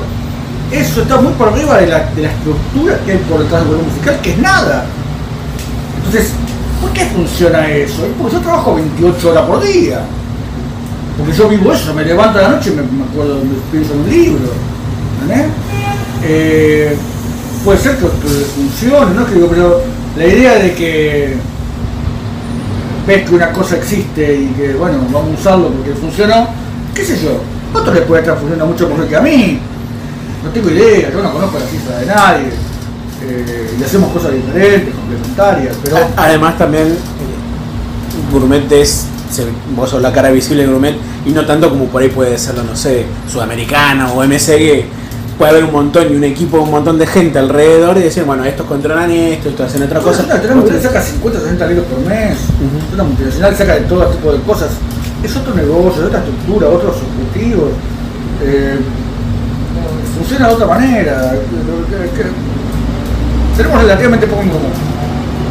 eso 0.72 1.02
está 1.02 1.18
muy 1.18 1.34
por 1.34 1.50
arriba 1.50 1.78
de 1.78 1.88
la, 1.88 2.10
de 2.12 2.24
la 2.24 2.30
estructura 2.30 3.00
que 3.06 3.14
hay 3.14 3.18
por 3.20 3.42
detrás 3.42 3.62
del 3.62 3.70
volumen 3.70 3.90
musical, 3.90 4.20
que 4.22 4.32
es 4.32 4.38
nada. 4.40 4.86
Entonces, 5.98 6.32
¿por 6.82 6.92
qué 6.92 7.06
funciona 7.06 7.70
eso? 7.70 8.06
Es 8.06 8.12
Porque 8.18 8.36
yo 8.36 8.42
trabajo 8.42 8.76
28 8.76 9.30
horas 9.30 9.46
por 9.46 9.66
día. 9.66 10.02
Porque 11.18 11.34
yo 11.34 11.50
vivo 11.50 11.72
eso, 11.72 11.94
me 11.94 12.06
levanto 12.06 12.40
a 12.40 12.44
la 12.44 12.50
noche 12.50 12.72
y 12.72 12.76
me, 12.76 12.84
me 12.84 13.04
acuerdo, 13.06 13.36
me 13.44 13.56
pienso 13.72 13.94
en 13.94 14.00
un 14.02 14.10
libro. 14.10 14.52
¿entendés? 15.22 15.52
Eh, 16.24 16.96
puede 17.64 17.80
ser 17.80 17.96
que, 17.98 18.06
que 18.06 18.46
funcione, 18.56 19.14
¿no? 19.16 19.26
Que 19.26 19.36
digo, 19.36 19.48
pero 19.50 19.82
la 20.18 20.26
idea 20.26 20.56
de 20.56 20.74
que 20.74 21.36
ves 23.08 23.28
que 23.28 23.36
una 23.36 23.52
cosa 23.52 23.78
existe 23.78 24.36
y 24.36 24.48
que, 24.48 24.74
bueno, 24.74 24.98
vamos 25.12 25.38
a 25.38 25.40
usarlo 25.40 25.70
porque 25.70 25.92
funcionó, 25.92 26.48
qué 26.94 27.06
sé 27.06 27.18
yo, 27.24 27.40
otro 27.74 27.94
le 27.94 28.02
puede 28.02 28.22
estar 28.22 28.38
funcionando 28.38 28.68
mucho 28.74 28.88
mejor 28.90 29.08
que 29.08 29.16
a 29.16 29.22
mí. 29.22 29.60
No 30.44 30.50
tengo 30.52 30.70
idea, 30.70 31.12
yo 31.12 31.22
no 31.22 31.32
conozco 31.32 31.60
la 31.60 31.66
cifra 31.66 31.98
de 31.98 32.06
nadie. 32.06 32.50
eh, 33.24 33.76
y 33.80 33.84
hacemos 33.84 34.12
cosas 34.12 34.34
diferentes, 34.34 34.94
complementarias, 34.94 35.76
pero... 35.84 35.98
Además 36.16 36.58
también 36.58 36.96
Gourmet 38.32 38.72
es, 38.72 39.06
vos 39.76 39.90
sos 39.90 40.02
la 40.02 40.12
cara 40.12 40.30
visible 40.32 40.64
de 40.64 40.72
Gourmet 40.72 40.96
y 41.26 41.32
no 41.32 41.46
tanto 41.46 41.70
como 41.70 41.86
por 41.86 42.02
ahí 42.02 42.10
puede 42.10 42.38
serlo, 42.38 42.64
no 42.64 42.76
sé, 42.76 43.06
Sudamericana 43.32 44.12
o 44.12 44.24
MSG. 44.24 44.86
Puede 45.38 45.52
haber 45.52 45.66
un 45.66 45.72
montón 45.72 46.12
y 46.12 46.16
un 46.16 46.24
equipo, 46.24 46.60
un 46.60 46.72
montón 46.72 46.98
de 46.98 47.06
gente 47.06 47.38
alrededor 47.38 47.96
y 47.98 48.02
decir, 48.02 48.24
bueno, 48.24 48.44
estos 48.44 48.66
controlan 48.66 49.12
esto, 49.12 49.50
estos 49.50 49.68
hacen 49.68 49.84
otra 49.84 50.00
cosa. 50.00 50.24
Una 50.24 50.56
multinacional 50.56 50.82
saca 50.82 51.02
50, 51.02 51.40
60 51.40 51.68
libros 51.68 51.86
por 51.86 52.00
mes. 52.00 52.38
Una 52.92 53.04
multinacional 53.04 53.56
saca 53.56 53.76
de 53.76 53.82
todo 53.82 54.08
tipo 54.08 54.34
de 54.34 54.40
cosas. 54.42 54.70
Es 55.24 55.36
otro 55.36 55.54
negocio, 55.56 56.02
es 56.02 56.08
otra 56.08 56.20
estructura, 56.20 56.68
otros 56.70 56.96
objetivos. 56.98 57.70
Eh, 58.44 58.78
funciona 60.16 60.48
de 60.48 60.54
otra 60.54 60.68
manera. 60.68 61.34
Tenemos 63.56 63.82
relativamente 63.82 64.28
poco 64.28 64.42
en 64.44 64.50
común. 64.50 64.72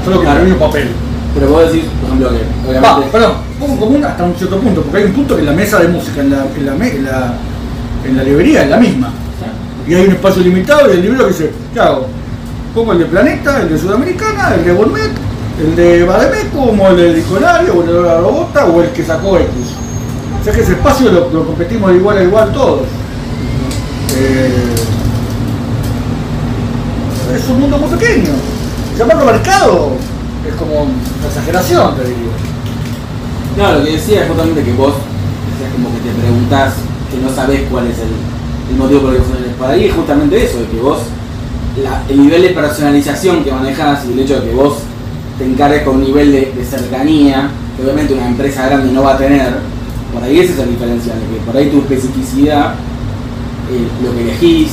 Solo 0.05 0.19
que 0.21 0.25
Claro. 0.25 0.45
mismo 0.45 0.59
papel. 0.67 0.89
Pero 1.35 1.49
vos 1.51 1.67
decís, 1.71 1.85
por 2.01 2.09
ejemplo, 2.09 2.31
que 2.31 2.73
Va, 2.79 2.79
obviamente. 2.95 3.13
perdón, 3.13 3.33
poco 3.59 3.73
en 3.73 3.79
común 3.79 4.05
hasta 4.05 4.25
un 4.25 4.35
cierto 4.37 4.59
punto, 4.59 4.83
porque 4.83 4.99
hay 4.99 5.05
un 5.05 5.13
punto 5.13 5.37
que 5.37 5.43
la 5.43 5.53
mesa 5.53 5.79
de 5.81 5.89
música 5.89 6.21
en 6.21 6.31
la, 6.31 6.47
en 6.57 6.67
la, 6.67 6.73
me- 6.75 6.91
en 6.97 7.05
la, 7.05 7.35
en 8.07 8.17
la 8.17 8.23
librería 8.23 8.63
es 8.63 8.71
la 8.71 8.77
misma. 8.79 9.11
Y 9.87 9.95
hay 9.95 10.07
un 10.07 10.13
espacio 10.13 10.43
limitado 10.43 10.89
y 10.89 10.93
el 10.97 11.03
libro 11.03 11.25
que 11.25 11.33
dice, 11.33 11.51
¿qué 11.75 11.81
hago? 11.81 12.07
Pongo 12.75 12.93
el 12.93 13.01
de 13.01 13.05
Planeta, 13.07 13.61
el 13.63 13.69
de 13.69 13.79
Sudamericana, 13.79 14.55
el 14.55 14.65
de 14.65 14.73
Gourmet, 14.73 15.11
el 15.59 15.75
de 15.75 16.05
Bademeco, 16.05 16.67
como 16.67 16.89
el 16.89 16.97
de 16.97 17.15
Diccionario, 17.15 17.75
o 17.75 17.83
el 17.83 17.89
de 17.89 18.03
la 18.03 18.19
Robota, 18.19 18.67
o 18.67 18.83
el 18.83 18.91
que 18.91 19.05
sacó 19.05 19.39
X. 19.39 19.49
O 20.41 20.45
sea 20.45 20.53
que 20.53 20.61
ese 20.61 20.73
espacio 20.73 21.11
lo, 21.11 21.47
competimos 21.47 21.91
de 21.91 21.97
igual 21.97 22.19
a 22.19 22.23
igual 22.23 22.53
todos. 22.53 22.83
Eh, 24.17 24.75
es 27.37 27.49
un 27.49 27.61
mundo 27.61 27.79
muy 27.79 27.89
pequeño. 27.97 28.31
Llamarlo 28.99 29.25
mercado 29.25 29.93
es 30.47 30.55
como 30.55 30.83
una 30.83 31.29
exageración, 31.29 31.97
te 31.97 32.05
digo. 32.05 32.31
No, 33.57 33.73
lo 33.79 33.85
que 33.85 33.93
decía 33.93 34.23
es 34.23 34.29
justamente 34.29 34.63
que 34.63 34.73
vos 34.73 34.95
decías 35.51 35.73
como 35.73 35.89
que 35.89 36.01
te 36.01 36.21
preguntás 36.21 36.75
que 37.11 37.19
no 37.19 37.35
sabés 37.35 37.63
cuál 37.71 37.87
es 37.87 37.97
el, 37.99 38.77
motivo 38.77 39.01
por 39.03 39.11
el 39.13 39.17
que 39.17 39.23
funciona. 39.23 39.53
Para 39.59 39.73
ahí 39.73 39.87
es 39.87 39.95
justamente 39.95 40.45
eso, 40.45 40.59
de 40.59 40.67
que 40.67 40.79
vos, 40.79 40.99
el 42.09 42.23
nivel 42.23 42.43
de 42.43 42.51
personalización 42.51 43.43
que 43.43 43.51
manejás 43.51 44.05
y 44.07 44.13
el 44.13 44.21
hecho 44.21 44.41
de 44.41 44.51
que 44.51 44.55
vos 44.55 44.79
te 45.39 45.45
encargues 45.45 45.83
con 45.83 45.97
un 45.97 46.05
nivel 46.05 46.33
de, 46.33 46.53
de 46.53 46.65
cercanía, 46.65 47.51
que 47.77 47.83
obviamente 47.83 48.15
una 48.15 48.29
empresa 48.29 48.67
grande 48.67 48.93
no 48.93 49.03
va 49.03 49.15
a 49.15 49.19
tener, 49.19 49.53
por 50.13 50.23
ahí 50.23 50.41
ese 50.41 50.55
es 50.55 50.59
el 50.59 50.71
diferencial, 50.71 51.19
de 51.21 51.37
que 51.37 51.45
por 51.45 51.57
ahí 51.57 51.69
tu 51.69 51.79
especificidad, 51.81 52.75
eh, 53.71 53.89
lo 54.03 54.15
que 54.15 54.23
elegís, 54.23 54.71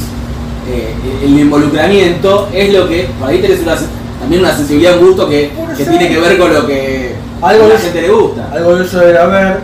eh, 0.69 0.93
el 1.23 1.39
involucramiento, 1.39 2.47
es 2.53 2.73
lo 2.73 2.87
que, 2.87 3.09
por 3.19 3.29
ahí 3.29 3.39
tenés 3.39 3.61
una, 3.61 3.75
también 4.19 4.41
una 4.41 4.55
sensibilidad, 4.55 4.97
un 4.97 5.07
gusto 5.07 5.27
que, 5.27 5.51
tiene 5.75 6.07
que 6.07 6.19
ver 6.19 6.37
con 6.37 6.53
lo 6.53 6.65
que 6.65 7.15
Algo 7.41 7.65
a 7.65 7.67
la 7.67 7.77
gente 7.77 8.01
le 8.01 8.09
gusta. 8.09 8.49
Algo 8.53 8.75
de 8.77 8.85
eso 8.85 8.99
debe 8.99 9.19
haber. 9.19 9.59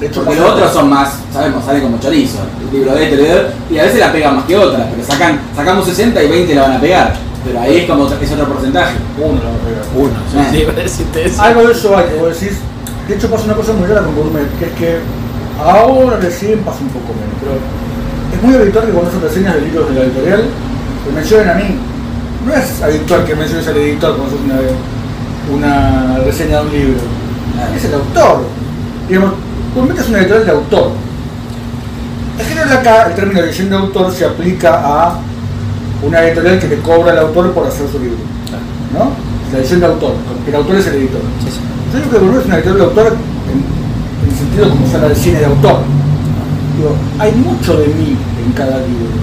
De 0.00 0.06
hecho, 0.06 0.24
Porque 0.24 0.40
los 0.40 0.50
otros 0.50 0.72
son 0.72 0.88
más, 0.88 1.18
sabemos, 1.32 1.64
salen 1.64 1.82
como 1.82 1.98
chorizo. 1.98 2.38
El 2.70 2.78
libro 2.78 2.94
de 2.94 3.04
este, 3.04 3.74
y 3.74 3.78
a 3.78 3.82
veces 3.82 4.00
la 4.00 4.12
pegan 4.12 4.36
más 4.36 4.44
que 4.46 4.56
otras, 4.56 4.86
pero 4.90 5.06
sacan, 5.06 5.40
sacamos 5.54 5.84
60 5.84 6.22
y 6.22 6.28
20 6.28 6.54
la 6.54 6.62
van 6.62 6.72
a 6.72 6.80
pegar. 6.80 7.14
Pero 7.44 7.60
ahí 7.60 7.76
es 7.78 7.90
como 7.90 8.06
es 8.06 8.32
otro 8.32 8.48
porcentaje. 8.48 8.96
Uno 9.18 9.40
lo 9.42 9.48
va 9.48 9.54
a 9.54 9.64
pegar. 9.64 9.84
Uno, 9.96 10.12
sí, 10.30 10.36
Ah. 10.38 10.48
sí, 10.50 10.56
iba 10.62 10.72
a 10.72 10.76
decirte 10.76 11.26
eso. 11.26 11.42
Algo 11.42 11.66
de 11.66 11.72
eso 11.72 11.96
hay, 11.96 12.06
que 12.06 12.14
vos 12.16 12.40
decís. 12.40 12.58
De 13.06 13.14
hecho 13.14 13.30
pasa 13.30 13.44
una 13.44 13.54
cosa 13.54 13.72
muy 13.72 13.86
rara 13.86 14.02
con 14.02 14.14
Gourmet, 14.14 14.46
que 14.58 14.66
es 14.66 14.72
que 14.72 14.98
ahora 15.58 16.18
recién 16.18 16.58
pasa 16.60 16.80
un 16.82 16.88
poco 16.88 17.14
menos, 17.14 17.34
pero 17.40 17.52
es 18.34 18.42
muy 18.42 18.54
habitual 18.54 18.86
que 18.86 18.92
cuando 18.92 19.10
hacen 19.10 19.22
reseñas 19.22 19.54
de 19.54 19.60
libros 19.62 19.88
de 19.88 19.94
la 19.94 20.00
editorial, 20.02 20.42
me 21.06 21.12
mencionen 21.14 21.48
a 21.48 21.54
mí. 21.54 21.78
No 22.46 22.54
es 22.54 22.82
habitual 22.82 23.24
que 23.24 23.34
menciones 23.34 23.66
al 23.66 23.76
editor 23.78 24.16
cuando 24.16 24.36
haces 24.36 24.44
una, 24.44 25.56
una 25.56 26.18
reseña 26.24 26.60
de 26.60 26.66
un 26.66 26.72
libro. 26.72 27.00
Es 27.74 27.84
el 27.84 27.94
autor. 27.94 28.42
Digamos, 29.08 29.32
Gourmet 29.74 29.98
es 29.98 30.08
una 30.08 30.18
editorial 30.18 30.44
de 30.46 30.52
autor. 30.52 30.90
En 32.38 32.46
general 32.46 32.72
acá 32.78 33.06
el 33.08 33.14
término 33.14 33.40
de 33.40 33.46
edición 33.48 33.70
de 33.70 33.76
autor 33.76 34.12
se 34.12 34.24
aplica 34.26 34.80
a 34.84 35.18
una 36.02 36.22
editorial 36.22 36.58
que 36.58 36.68
le 36.68 36.78
cobra 36.80 37.12
al 37.12 37.18
autor 37.18 37.52
por 37.52 37.66
hacer 37.66 37.86
su 37.90 37.98
libro. 37.98 38.18
¿No? 38.92 39.10
La 39.52 39.58
edición 39.58 39.80
de 39.80 39.86
autor, 39.86 40.14
porque 40.28 40.50
el 40.50 40.56
autor 40.56 40.76
es 40.76 40.86
el 40.86 40.94
editor. 40.96 41.20
Yo 41.20 41.98
digo 41.98 42.10
que 42.10 42.18
Gourmet 42.18 42.40
es 42.40 42.46
una 42.46 42.56
editorial 42.56 42.78
de 42.78 42.84
autor 42.84 43.06
en, 43.48 43.58
en 43.58 44.30
el 44.30 44.36
sentido 44.36 44.70
como 44.70 44.86
sala 44.90 45.08
de 45.08 45.14
cine 45.14 45.38
de 45.40 45.46
autor. 45.46 45.80
Digo, 46.76 46.94
hay 47.18 47.32
mucho 47.32 47.78
de 47.78 47.88
mí 47.88 48.16
en 48.44 48.52
cada 48.52 48.78
libro. 48.78 49.16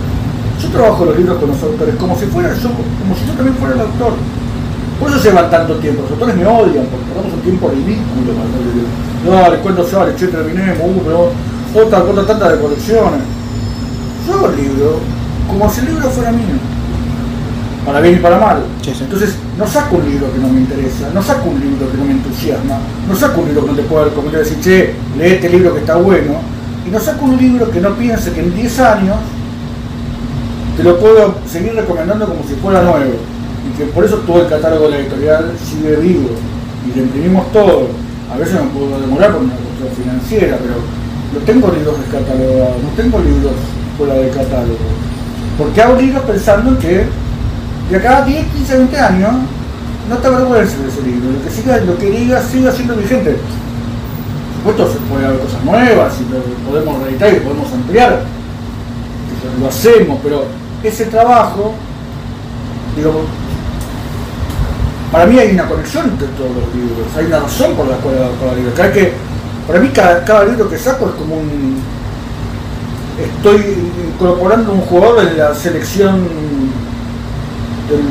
Yo 0.62 0.70
trabajo 0.70 1.06
los 1.06 1.18
libros 1.18 1.38
con 1.38 1.50
los 1.50 1.62
autores 1.62 1.96
como 1.96 2.18
si 2.18 2.26
fuera 2.26 2.50
yo, 2.56 2.70
como 2.70 3.16
si 3.16 3.26
yo 3.28 3.34
también 3.34 3.56
fuera 3.58 3.76
el 3.76 3.82
autor. 3.82 4.14
Por 5.00 5.10
eso 5.10 5.20
llevan 5.22 5.50
tanto 5.50 5.76
tiempo. 5.76 6.04
Los 6.04 6.12
autores 6.12 6.36
me 6.36 6.46
odian 6.46 6.86
porque 6.88 7.06
tardamos 7.12 7.34
un 7.34 7.42
tiempo 7.42 7.70
ridículo 7.70 8.34
para 8.34 8.50
hacer 8.50 8.62
el 8.66 8.74
libro. 8.74 8.90
Dale, 9.30 9.58
¿cuándo 9.60 9.86
sale? 9.86 10.16
Che, 10.16 10.28
terminemos, 10.28 10.80
uh, 10.82 11.02
pero 11.06 11.30
otra, 11.86 12.04
otra 12.04 12.26
tanta 12.26 12.50
de 12.50 12.60
colecciones. 12.60 13.22
Yo 14.26 14.34
hago 14.34 14.50
el 14.50 14.56
libro 14.56 15.00
como 15.48 15.70
si 15.70 15.82
el 15.82 15.86
libro 15.88 16.10
fuera 16.10 16.32
mío. 16.32 16.58
Para 17.86 18.02
bien 18.02 18.16
y 18.16 18.18
para 18.18 18.40
mal. 18.40 18.64
Sí, 18.82 18.92
sí. 18.94 19.04
Entonces, 19.04 19.36
no 19.58 19.68
saco 19.68 19.98
un 19.98 20.10
libro 20.10 20.32
que 20.34 20.40
no 20.40 20.50
me 20.50 20.62
interesa, 20.62 21.10
no 21.14 21.22
saco 21.22 21.50
un 21.50 21.60
libro 21.60 21.92
que 21.92 21.98
no 21.98 22.06
me 22.06 22.12
entusiasma, 22.12 22.80
no 23.08 23.16
saco 23.16 23.42
un 23.42 23.48
libro 23.48 23.66
que 23.66 23.72
no 23.72 23.78
te 23.78 23.84
pueda 23.84 24.06
recomendar 24.06 24.42
decir, 24.42 24.60
che, 24.60 24.94
lee 25.18 25.34
este 25.34 25.50
libro 25.50 25.74
que 25.74 25.82
está 25.82 25.96
bueno, 25.96 26.34
y 26.86 26.90
no 26.90 27.00
saco 27.00 27.26
un 27.26 27.38
libro 27.38 27.70
que 27.70 27.80
no 27.80 27.96
piense 27.96 28.32
que 28.32 28.42
en 28.42 28.56
10 28.56 28.80
años 28.80 29.18
te 30.78 30.84
lo 30.84 31.00
puedo 31.00 31.36
seguir 31.50 31.74
recomendando 31.74 32.28
como 32.28 32.42
si 32.48 32.56
fuera 32.56 32.82
nuevo. 32.82 33.16
Y 33.66 33.78
que 33.78 33.86
por 33.86 34.04
eso 34.04 34.18
todo 34.18 34.44
el 34.44 34.50
catálogo 34.50 34.86
de 34.86 34.92
la 34.92 34.98
editorial 35.00 35.52
sigue 35.64 35.96
vivo. 35.96 36.30
Y 36.86 36.98
lo 36.98 37.06
imprimimos 37.06 37.52
todo. 37.52 37.88
A 38.32 38.38
veces 38.38 38.56
me 38.56 38.68
puedo 38.68 39.00
demorar 39.00 39.32
por 39.32 39.42
una 39.42 39.54
cuestión 39.56 40.06
financiera, 40.06 40.58
pero 40.62 40.76
no 41.34 41.40
tengo 41.46 41.72
libros 41.72 42.00
descatalogados, 42.00 42.84
no 42.84 42.90
tengo 42.96 43.20
libros 43.20 43.54
fuera 43.98 44.14
del 44.16 44.30
catálogo. 44.30 44.78
Porque 45.58 45.82
hago 45.82 46.00
libros 46.00 46.24
pensando 46.24 46.72
en 46.72 46.78
que 46.78 47.06
de 47.90 47.98
acá 47.98 48.18
a 48.18 48.26
10, 48.26 48.46
15, 48.48 48.78
20 48.78 49.00
años 49.00 49.32
no 50.10 50.18
te 50.18 50.28
avergüences 50.28 50.82
de 50.82 50.88
ese 50.88 51.02
libro. 51.02 51.32
Lo 51.32 51.44
que, 51.44 51.50
siga, 51.50 51.78
lo 51.78 51.98
que 51.98 52.10
diga 52.10 52.42
siga 52.42 52.72
siendo 52.72 52.96
vigente. 52.96 53.38
supuesto 54.58 54.92
se 54.92 55.00
puede 55.00 55.26
haber 55.26 55.40
cosas 55.40 55.64
nuevas 55.64 56.14
y 56.20 56.34
lo 56.34 56.70
podemos 56.70 57.04
reeditar 57.04 57.30
y 57.30 57.36
lo 57.38 57.44
podemos 57.44 57.74
ampliar, 57.74 58.22
lo 59.60 59.68
hacemos, 59.68 60.20
pero 60.24 60.46
ese 60.84 61.06
trabajo, 61.06 61.74
digo, 62.96 63.26
para 65.12 65.26
mí 65.26 65.40
hay 65.40 65.52
una 65.54 65.68
conexión 65.68 66.10
entre 66.10 66.28
todos 66.30 66.50
los 66.50 66.76
libros, 66.76 67.08
hay 67.16 67.26
una 67.26 67.40
razón 67.40 67.74
por 67.76 67.88
la 67.88 67.98
cual 67.98 68.16
cada 68.40 68.56
libro. 68.56 68.74
Que, 68.94 69.14
para 69.68 69.80
mí 69.80 69.90
cada, 69.90 70.24
cada 70.26 70.46
libro 70.46 70.70
que 70.70 70.78
saco 70.78 71.10
es 71.10 71.16
como 71.16 71.36
un... 71.36 71.82
Estoy 73.18 73.64
incorporando 74.14 74.74
un 74.74 74.82
jugador 74.82 75.26
en 75.26 75.38
la 75.38 75.56
selección 75.56 76.28
del, 77.90 78.06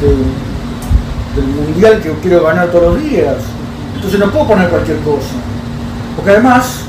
del- 0.00 0.24
del- 1.34 1.64
mundial 1.66 2.00
que 2.00 2.12
quiero 2.22 2.44
ganar 2.44 2.68
todos 2.68 2.94
los 2.94 3.02
días. 3.02 3.36
Entonces 3.96 4.20
no 4.20 4.30
puedo 4.30 4.46
poner 4.48 4.68
cualquier 4.68 4.98
cosa. 4.98 5.34
Porque 6.16 6.30
además 6.30 6.80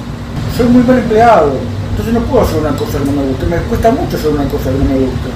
soy 0.56 0.68
muy 0.68 0.84
mal 0.84 0.98
empleado. 1.00 1.54
Entonces 1.92 2.14
no 2.14 2.20
puedo 2.22 2.44
hacer 2.46 2.60
una 2.60 2.76
cosa 2.78 3.00
que 3.00 3.06
no 3.06 3.12
me 3.14 3.24
gusta. 3.30 3.46
Me 3.48 3.58
cuesta 3.58 3.92
mucho 3.92 4.18
hacer 4.18 4.30
una 4.32 4.46
cosa 4.46 4.70
que 4.70 4.78
no 4.78 4.86
me 4.86 5.00
gusta. 5.00 5.30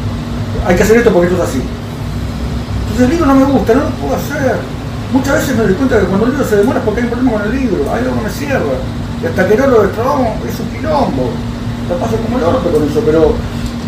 Hay 0.68 0.76
que 0.76 0.84
hacer 0.84 0.98
esto 0.98 1.12
porque 1.12 1.28
esto 1.32 1.42
es 1.44 1.50
así. 1.50 1.62
Entonces 1.62 3.06
el 3.06 3.10
libro 3.12 3.26
no 3.26 3.36
me 3.36 3.46
gusta, 3.46 3.74
no 3.74 3.84
lo 3.84 3.90
puedo 3.98 4.16
hacer. 4.16 4.56
Muchas 5.14 5.34
veces 5.42 5.56
me 5.58 5.64
doy 5.64 5.74
cuenta 5.74 6.00
que 6.00 6.06
cuando 6.06 6.26
el 6.26 6.32
libro 6.34 6.46
se 6.46 6.58
demora 6.58 6.80
es 6.80 6.86
porque 6.86 7.00
hay 7.02 7.06
un 7.08 7.12
problema 7.14 7.32
con 7.34 7.42
el 7.50 7.56
libro, 7.58 7.80
hay 7.90 8.04
algo 8.04 8.14
que 8.18 8.24
me 8.28 8.30
cierra. 8.30 8.76
Y 9.24 9.26
hasta 9.26 9.48
que 9.48 9.58
no 9.58 9.68
lo 9.68 9.82
destrabamos 9.90 10.38
es 10.46 10.60
un 10.60 10.70
quilombo. 10.70 11.26
La 11.90 11.96
paso 11.98 12.16
como 12.22 12.38
el 12.38 12.44
orto 12.44 12.70
con 12.70 12.84
eso, 12.86 13.02
pero 13.06 13.34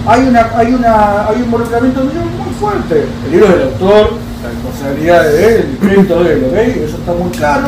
hay 0.08 0.28
una, 0.28 0.50
hay 0.56 0.74
una, 0.74 1.28
hay 1.28 1.36
un 1.36 1.44
involucramiento 1.44 2.02
mío 2.02 2.22
muy 2.44 2.54
fuerte. 2.60 3.06
El 3.26 3.32
libro 3.32 3.48
es 3.48 3.54
del 3.54 3.64
autor, 3.64 4.14
la 4.44 4.50
responsabilidad 4.50 5.24
de 5.24 5.56
él, 5.56 5.78
el 5.80 5.88
crédito 5.88 6.24
de 6.24 6.34
él, 6.34 6.46
¿ok? 6.50 6.58
Eso 6.88 6.98
está 6.98 7.14
muy 7.14 7.30
claro. 7.32 7.68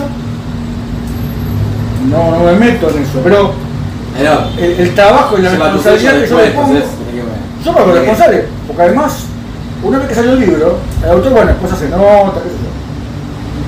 No, 2.09 2.31
no 2.31 2.43
me 2.45 2.53
meto 2.53 2.89
en 2.89 3.03
eso, 3.03 3.19
pero 3.23 3.53
el, 4.57 4.71
el 4.79 4.95
trabajo 4.95 5.37
y 5.37 5.41
la 5.41 5.49
responsabilidad 5.51 6.21
que 6.21 6.27
yo 6.27 6.37
le 6.39 6.51
pongo. 6.51 6.73
Yo 7.63 7.71
me 7.71 7.93
responsable, 7.93 8.45
porque 8.67 8.81
además, 8.81 9.13
una 9.83 9.99
vez 9.99 10.07
que 10.09 10.15
salió 10.15 10.33
el 10.33 10.39
libro, 10.39 10.77
el 11.01 11.09
autor, 11.09 11.31
bueno, 11.31 11.47
después 11.47 11.71
hace 11.71 11.87
nota, 11.89 12.41
qué 12.43 12.49
sé 12.49 12.55
yo. 12.61 12.73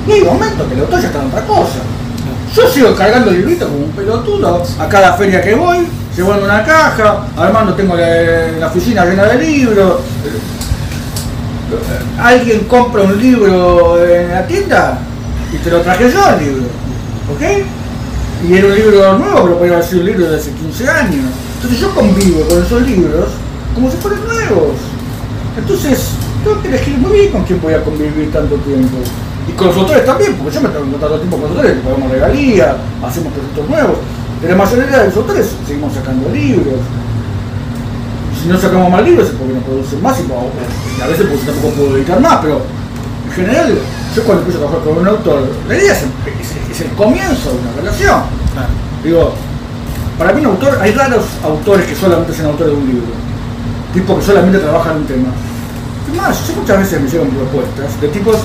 Y 0.08 0.12
hay 0.18 0.24
momentos 0.26 0.68
que 0.68 0.74
el 0.74 0.82
autor 0.82 1.00
ya 1.00 1.08
está 1.08 1.22
en 1.22 1.28
otra 1.28 1.42
cosa. 1.46 1.80
Yo 2.54 2.70
sigo 2.70 2.96
cargando 2.96 3.32
el 3.32 3.38
librito 3.38 3.68
como 3.68 3.86
un 3.86 3.92
pelotudo 3.92 4.64
a 4.80 4.90
cada 4.90 5.14
feria 5.14 5.42
que 5.42 5.56
voy, 5.56 5.88
llevando 6.16 6.46
una 6.46 6.64
caja, 6.64 7.28
armando 7.38 7.74
tengo 7.74 7.96
la, 7.96 8.68
oficina 8.68 9.06
llena 9.06 9.24
de 9.26 9.38
libros. 9.38 10.00
Alguien 12.20 12.66
compra 12.66 13.04
un 13.04 13.20
libro 13.20 14.04
en 14.06 14.30
la 14.30 14.46
tienda 14.48 15.00
y 15.54 15.58
te 15.58 15.70
lo 15.70 15.82
traje 15.82 16.12
yo 16.12 16.30
el 16.30 16.46
libro, 16.46 16.64
¿ok? 17.34 18.48
Y 18.48 18.54
era 18.54 18.68
un 18.68 18.76
libro 18.76 19.18
nuevo, 19.18 19.44
pero 19.44 19.58
podría 19.58 19.74
haber 19.76 19.88
sido 19.88 20.02
un 20.02 20.06
libro 20.08 20.30
de 20.30 20.38
hace 20.38 20.52
15 20.52 20.90
años. 20.90 21.26
Entonces 21.56 21.80
yo 21.80 21.94
convivo 21.96 22.48
con 22.48 22.64
esos 22.64 22.82
libros 22.84 23.26
como 23.74 23.92
si 23.92 23.98
fueran 23.98 24.24
nuevos. 24.26 24.76
Entonces, 25.58 26.10
tengo 26.44 26.62
que 26.62 26.68
elegir 26.68 26.98
muy 26.98 27.12
bien 27.12 27.32
con 27.32 27.44
quién 27.44 27.62
voy 27.62 27.74
a 27.74 27.84
convivir 27.84 28.32
tanto 28.32 28.56
tiempo. 28.58 28.98
Y 29.48 29.52
con 29.54 29.68
los 29.68 29.78
autores 29.78 30.06
también, 30.06 30.36
porque 30.36 30.56
yo 30.56 30.62
me 30.62 30.70
tengo 30.70 30.86
que 30.86 31.14
el 31.14 31.20
tiempo 31.20 31.38
con 31.38 31.42
los 31.42 31.52
autores, 31.52 31.78
pagamos 31.84 32.12
regalías, 32.12 32.76
hacemos 33.04 33.34
proyectos 33.34 33.70
nuevos. 33.70 33.98
Pero 34.42 34.58
la 34.58 34.64
mayoría 34.64 34.98
de 35.00 35.08
los 35.08 35.18
autores 35.18 35.48
seguimos 35.66 35.94
sacando 35.94 36.30
libros. 36.30 36.80
Y 38.36 38.44
si 38.44 38.48
no 38.50 38.60
sacamos 38.60 38.90
más 38.92 39.04
libros 39.04 39.30
es 39.30 39.36
porque 39.36 39.54
no 39.54 39.60
producen 39.62 40.02
más 40.04 40.20
y, 40.20 40.24
y 40.24 41.02
a 41.02 41.08
veces 41.08 41.26
porque 41.30 41.46
tampoco 41.46 41.74
puedo 41.74 41.94
dedicar 41.96 42.20
más, 42.20 42.38
pero 42.42 42.62
en 43.28 43.32
general, 43.34 43.74
yo 44.16 44.24
cuando 44.24 44.44
empiezo 44.44 44.60
a 44.60 44.68
trabajar 44.70 44.88
con 44.90 44.98
un 45.02 45.08
autor, 45.08 45.48
la 45.68 45.76
idea 45.76 45.94
es, 45.94 46.00
es- 46.04 46.72
es 46.72 46.82
el 46.82 46.90
comienzo 46.96 47.52
de 47.52 47.58
una 47.60 47.72
relación. 47.78 48.22
Digo, 49.04 49.34
para 50.18 50.32
mí 50.34 50.42
un 50.42 50.48
autor, 50.48 50.78
hay 50.82 50.92
raros 50.92 51.26
autores 51.44 51.86
que 51.88 51.96
solamente 51.96 52.34
son 52.34 52.46
autores 52.48 52.74
de 52.74 52.80
un 52.80 52.88
libro, 52.88 53.08
tipo 53.94 54.18
que 54.20 54.26
solamente 54.26 54.60
trabajan 54.60 54.98
un 54.98 55.06
tema. 55.06 55.30
Es 56.12 56.16
más, 56.22 56.48
yo 56.48 56.56
muchas 56.62 56.78
veces 56.80 57.02
me 57.02 57.10
llegan 57.10 57.30
propuestas 57.30 58.00
de 58.02 58.08
tipos 58.10 58.38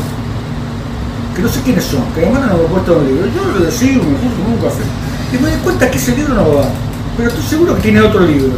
que 1.36 1.42
no 1.42 1.48
sé 1.48 1.60
quiénes 1.62 1.84
son, 1.84 2.02
que 2.14 2.22
me 2.22 2.30
mandan 2.30 2.50
una 2.50 2.58
propuesta 2.58 2.90
de 2.92 2.96
un 2.98 3.06
libro. 3.06 3.26
Yo 3.26 3.58
lo 3.58 3.64
decido, 3.64 4.02
me 4.02 4.16
junto 4.18 4.42
con 4.42 4.52
un 4.54 4.58
café. 4.62 4.82
Y 5.32 5.38
me 5.42 5.50
doy 5.50 5.60
cuenta 5.62 5.90
que 5.90 5.98
ese 5.98 6.16
libro 6.16 6.34
no 6.34 6.54
va, 6.56 6.64
pero 7.16 7.28
estoy 7.28 7.44
seguro 7.44 7.74
que 7.76 7.82
tiene 7.82 8.00
otro 8.00 8.20
libro. 8.20 8.52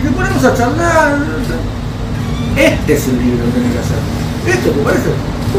Y 0.00 0.04
nos 0.04 0.14
ponemos 0.14 0.44
a 0.44 0.56
charlar. 0.56 1.18
Este 2.56 2.94
es 2.94 3.08
el 3.08 3.18
libro 3.18 3.44
que 3.46 3.50
tenés 3.52 3.72
que 3.72 3.78
hacer. 3.78 4.58
Esto, 4.58 4.70
¿te 4.70 4.82
parece? 4.82 5.08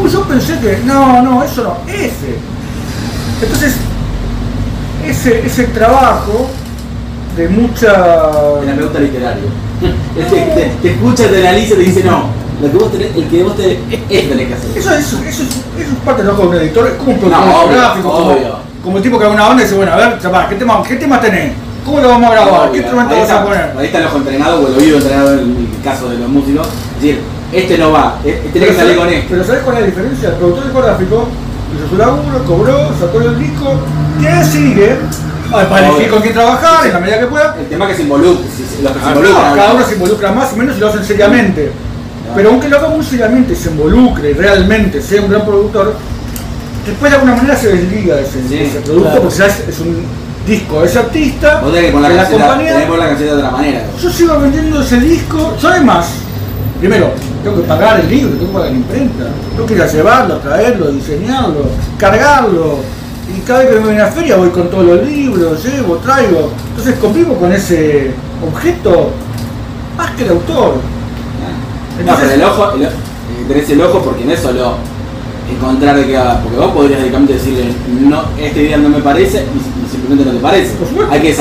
Uh, 0.01 0.07
yo 0.07 0.23
pensé 0.23 0.59
que. 0.59 0.79
No, 0.85 1.21
no, 1.21 1.43
eso 1.43 1.63
no, 1.63 1.91
ese. 1.91 2.37
Entonces, 3.41 3.75
ese, 5.05 5.45
ese 5.45 5.63
trabajo 5.67 6.49
de 7.35 7.49
mucha. 7.49 8.31
terapeuta 8.61 8.99
literario. 8.99 9.43
Él 9.81 10.25
te, 10.29 10.35
te, 10.35 10.71
te 10.81 10.91
escucha, 10.93 11.27
te 11.29 11.47
analiza 11.47 11.75
y 11.75 11.77
te 11.77 11.83
dice, 11.83 12.03
no, 12.03 12.23
lo 12.61 12.71
que 12.71 12.77
vos 12.77 12.91
tenés, 12.91 13.15
el 13.15 13.27
que 13.27 13.43
vos 13.43 13.55
tenés, 13.55 13.77
es 14.09 14.29
tenés 14.29 14.47
que 14.47 14.53
hacer. 14.53 14.77
Eso 14.77 14.91
es, 14.91 15.05
eso, 15.05 15.19
es, 15.23 15.35
eso 15.39 15.43
es 15.43 15.87
parte 16.03 16.23
del 16.23 16.31
trabajo 16.31 16.51
de 16.51 16.57
un 16.57 16.63
editor, 16.63 16.87
es 16.87 16.93
como 16.93 17.11
un 17.11 17.29
No, 17.29 17.61
obvio, 17.63 17.77
gráfico, 17.77 18.09
obvio. 18.09 18.35
como 18.37 18.66
el 18.95 19.01
tipo 19.01 19.17
que 19.19 19.25
haga 19.25 19.33
una 19.33 19.47
banda 19.47 19.61
y 19.61 19.65
dice, 19.65 19.75
bueno, 19.77 19.91
a 19.91 19.95
ver, 19.97 20.19
chapá, 20.21 20.47
¿qué 20.49 20.55
tema, 20.55 20.81
qué 20.87 20.95
tema 20.95 21.19
tenés? 21.19 21.51
¿Cómo 21.85 21.99
lo 22.01 22.09
vamos 22.09 22.29
a 22.29 22.33
grabar? 22.33 22.71
¿Qué 22.71 22.77
instrumento 22.79 23.15
vas 23.17 23.29
a 23.29 23.43
poner? 23.43 23.73
Ahí 23.77 23.85
está 23.85 23.99
el 23.99 24.05
ojo 24.05 24.17
entrenado 24.17 24.61
o 24.61 24.67
el 24.67 24.75
oído 24.77 24.97
entrenado 24.97 25.33
en 25.33 25.39
el 25.75 25.83
caso 25.83 26.09
de 26.09 26.17
los 26.17 26.29
músicos. 26.29 26.67
Es 26.67 27.01
decir, 27.01 27.21
este 27.53 27.77
no 27.77 27.91
va, 27.91 28.15
eh, 28.25 28.49
tenés 28.51 28.69
que 28.69 28.75
salir 28.75 28.95
¿sabes- 28.95 28.97
con 28.97 29.09
esto. 29.09 29.27
pero 29.29 29.43
¿sabes 29.45 29.61
cuál 29.63 29.75
es 29.77 29.81
la 29.81 29.87
diferencia? 29.87 30.29
El 30.29 30.35
productor 30.35 30.63
discográfico 30.65 31.27
hizo 31.75 31.89
su 31.89 31.97
laburo, 31.97 32.43
cobró, 32.45 32.89
sacó 32.99 33.21
el 33.21 33.39
disco, 33.39 33.73
que 34.21 34.43
sigue 34.43 34.95
para 35.51 35.65
Obvio. 35.69 35.77
elegir 35.95 36.09
con 36.11 36.21
quién 36.21 36.33
trabajar 36.33 36.85
en 36.87 36.93
la 36.93 36.99
medida 36.99 37.19
que 37.19 37.27
pueda. 37.27 37.55
El 37.59 37.67
tema 37.67 37.87
que 37.87 37.95
se 37.95 38.01
involucra, 38.03 38.41
los 38.43 38.91
que 38.91 38.99
se 38.99 39.05
Ah, 39.05 39.09
involucran. 39.09 39.55
cada 39.55 39.67
¿no? 39.69 39.75
uno 39.75 39.85
se 39.85 39.93
involucra 39.93 40.31
más 40.33 40.53
y 40.53 40.55
menos 40.57 40.77
y 40.77 40.79
lo 40.79 40.87
hacen 40.89 41.03
seriamente. 41.05 41.71
Pero 42.35 42.49
aunque 42.49 42.67
lo 42.67 42.77
haga 42.77 42.89
muy 42.89 43.05
seriamente 43.05 43.53
y 43.53 43.55
se 43.55 43.69
involucre 43.69 44.31
y 44.31 44.33
realmente 44.33 45.01
sea 45.01 45.21
un 45.21 45.29
gran 45.29 45.45
productor, 45.45 45.95
después 46.87 47.11
de 47.11 47.17
alguna 47.17 47.35
manera 47.35 47.55
se 47.55 47.67
desliga 47.75 48.15
de 48.15 48.21
ese, 48.23 48.41
de 48.43 48.47
Sí, 48.49 48.55
ese 48.55 48.79
producto 48.79 49.09
claro. 49.09 49.21
porque 49.21 49.37
ya 49.37 49.45
es, 49.47 49.59
es 49.67 49.79
un 49.79 49.97
disco 50.47 50.81
de 50.81 50.87
ese 50.87 50.99
artista, 50.99 51.61
que 51.61 51.71
de 51.71 51.81
la, 51.91 52.29
compañía. 52.29 52.87
la 52.97 53.15
de 53.15 53.31
otra 53.31 53.51
manera. 53.51 53.83
Yo 54.01 54.09
sigo 54.09 54.39
vendiendo 54.39 54.81
ese 54.81 54.99
disco, 54.99 55.55
yo 55.61 55.67
además, 55.67 56.07
primero, 56.79 57.11
tengo 57.43 57.61
que 57.61 57.67
pagar 57.67 57.99
el 57.99 58.09
libro, 58.09 58.31
tengo 58.37 58.47
que 58.47 58.53
pagar 58.53 58.71
la 58.71 58.77
imprenta, 58.77 59.25
tengo 59.51 59.65
que 59.67 59.73
ir 59.73 59.81
a 59.81 59.87
llevarlo, 59.87 60.35
a 60.35 60.39
traerlo, 60.39 60.87
diseñarlo, 60.91 61.65
cargarlo. 61.97 62.77
Y 63.35 63.41
cada 63.41 63.59
vez 63.59 63.69
que 63.69 63.75
me 63.75 63.81
voy 63.81 63.91
a 63.91 63.95
una 63.95 64.07
feria 64.07 64.37
voy 64.37 64.49
con 64.49 64.69
todos 64.69 64.85
los 64.85 65.05
libros, 65.05 65.63
llevo, 65.63 65.97
traigo. 65.97 66.49
Entonces 66.69 66.95
convivo 66.97 67.35
con 67.35 67.51
ese 67.51 68.11
objeto 68.41 69.11
más 69.97 70.11
que 70.11 70.23
el 70.23 70.29
autor. 70.29 70.75
No, 72.05 72.15
pero 72.15 72.31
el 72.31 72.43
ojo, 72.43 72.71
el, 72.73 72.83
eh, 72.83 72.89
tenés 73.47 73.69
el 73.69 73.81
ojo 73.81 74.01
porque 74.01 74.23
no 74.23 74.31
es 74.31 74.39
solo 74.39 74.75
encontrar 75.51 75.95
de 75.95 76.05
qué 76.05 76.17
va, 76.17 76.41
porque 76.41 76.57
vos 76.57 76.71
podrías 76.71 76.99
directamente 76.99 77.33
decirle, 77.33 77.65
no, 78.01 78.23
esta 78.39 78.59
idea 78.59 78.77
no 78.77 78.89
me 78.89 78.99
parece 78.99 79.45
y, 79.45 79.91
simplemente 79.91 80.25
no 80.25 80.37
te 80.37 80.41
parece. 80.41 80.73
Hay 81.09 81.21
que 81.21 81.35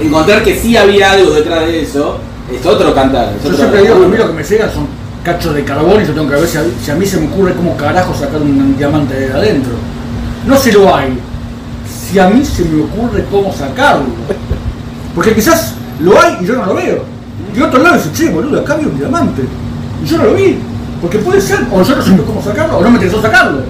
encontrar 0.00 0.42
que 0.42 0.56
sí 0.56 0.76
había 0.76 1.12
algo 1.12 1.32
detrás 1.32 1.66
de 1.66 1.82
eso, 1.82 2.18
es 2.52 2.64
otro 2.64 2.94
cantar. 2.94 3.34
es 3.36 3.42
Yo 3.42 3.48
otro 3.48 3.58
siempre 3.58 3.82
digo 3.82 4.10
que 4.10 4.18
lo 4.18 4.26
que 4.28 4.32
me 4.32 4.44
llegan 4.44 4.72
son 4.72 4.86
cachos 5.24 5.54
de 5.54 5.64
carbón 5.64 6.02
y 6.02 6.06
yo 6.06 6.14
tengo 6.14 6.28
que 6.28 6.36
ver 6.36 6.46
si 6.46 6.58
a, 6.58 6.64
si 6.84 6.90
a 6.90 6.94
mí 6.94 7.04
se 7.04 7.20
me 7.20 7.26
ocurre 7.26 7.54
cómo 7.54 7.76
carajo 7.76 8.14
sacar 8.14 8.40
un 8.40 8.76
diamante 8.76 9.14
de 9.14 9.32
adentro. 9.32 9.72
No 10.46 10.56
si 10.56 10.72
lo 10.72 10.94
hay, 10.94 11.18
si 12.08 12.18
a 12.18 12.28
mí 12.28 12.44
se 12.44 12.64
me 12.64 12.82
ocurre 12.82 13.24
cómo 13.30 13.52
sacarlo. 13.52 14.06
Porque 15.14 15.34
quizás 15.34 15.74
lo 16.00 16.20
hay 16.20 16.38
y 16.40 16.46
yo 16.46 16.54
no 16.54 16.66
lo 16.66 16.74
veo. 16.74 17.04
Y 17.54 17.60
otro 17.60 17.82
lado 17.82 17.96
dice, 17.96 18.10
che, 18.12 18.30
boludo, 18.30 18.60
acá 18.60 18.74
había 18.74 18.86
un 18.86 18.98
diamante. 18.98 19.42
Y 20.02 20.06
yo 20.06 20.18
no 20.18 20.24
lo 20.24 20.34
vi. 20.34 20.58
Porque 21.00 21.18
puede 21.18 21.40
ser, 21.40 21.60
o 21.70 21.82
yo 21.82 21.96
no 21.96 22.02
sé 22.02 22.16
cómo 22.26 22.42
sacarlo, 22.42 22.78
o 22.78 22.82
no 22.82 22.90
me 22.90 22.96
interesó 22.96 23.22
sacarlo. 23.22 23.62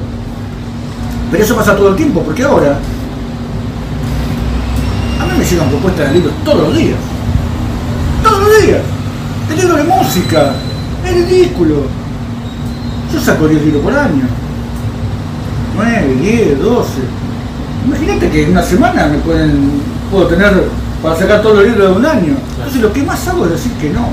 Pero 1.30 1.44
eso 1.44 1.56
pasa 1.56 1.76
todo 1.76 1.90
el 1.90 1.96
tiempo, 1.96 2.22
porque 2.22 2.42
ahora 2.42 2.78
a 5.20 5.26
mí 5.26 5.38
me 5.38 5.44
llegan 5.44 5.68
propuestas 5.68 6.08
de 6.08 6.14
libros 6.14 6.32
todos 6.44 6.68
los 6.68 6.76
días. 6.76 6.96
Todos 8.22 8.40
los 8.40 8.62
días. 8.62 8.80
De 9.48 9.56
libros 9.56 9.76
de 9.76 9.84
música. 9.84 10.52
Es 11.04 11.14
ridículo. 11.14 11.82
Yo 13.12 13.20
saco 13.20 13.46
10 13.46 13.62
libros 13.62 13.82
por 13.82 13.94
año. 13.94 14.24
9, 15.76 16.14
10, 16.20 16.62
12. 16.62 16.90
Imagínate 17.86 18.30
que 18.30 18.44
en 18.44 18.50
una 18.50 18.62
semana 18.62 19.06
me 19.06 19.18
pueden, 19.18 19.80
puedo 20.10 20.26
tener 20.26 20.68
para 21.02 21.16
sacar 21.16 21.42
todos 21.42 21.56
los 21.56 21.66
libros 21.66 21.90
de 21.90 21.96
un 21.96 22.06
año. 22.06 22.36
Entonces 22.56 22.82
lo 22.82 22.92
que 22.92 23.02
más 23.02 23.26
hago 23.28 23.44
es 23.44 23.52
decir 23.52 23.72
que 23.72 23.90
no. 23.90 24.08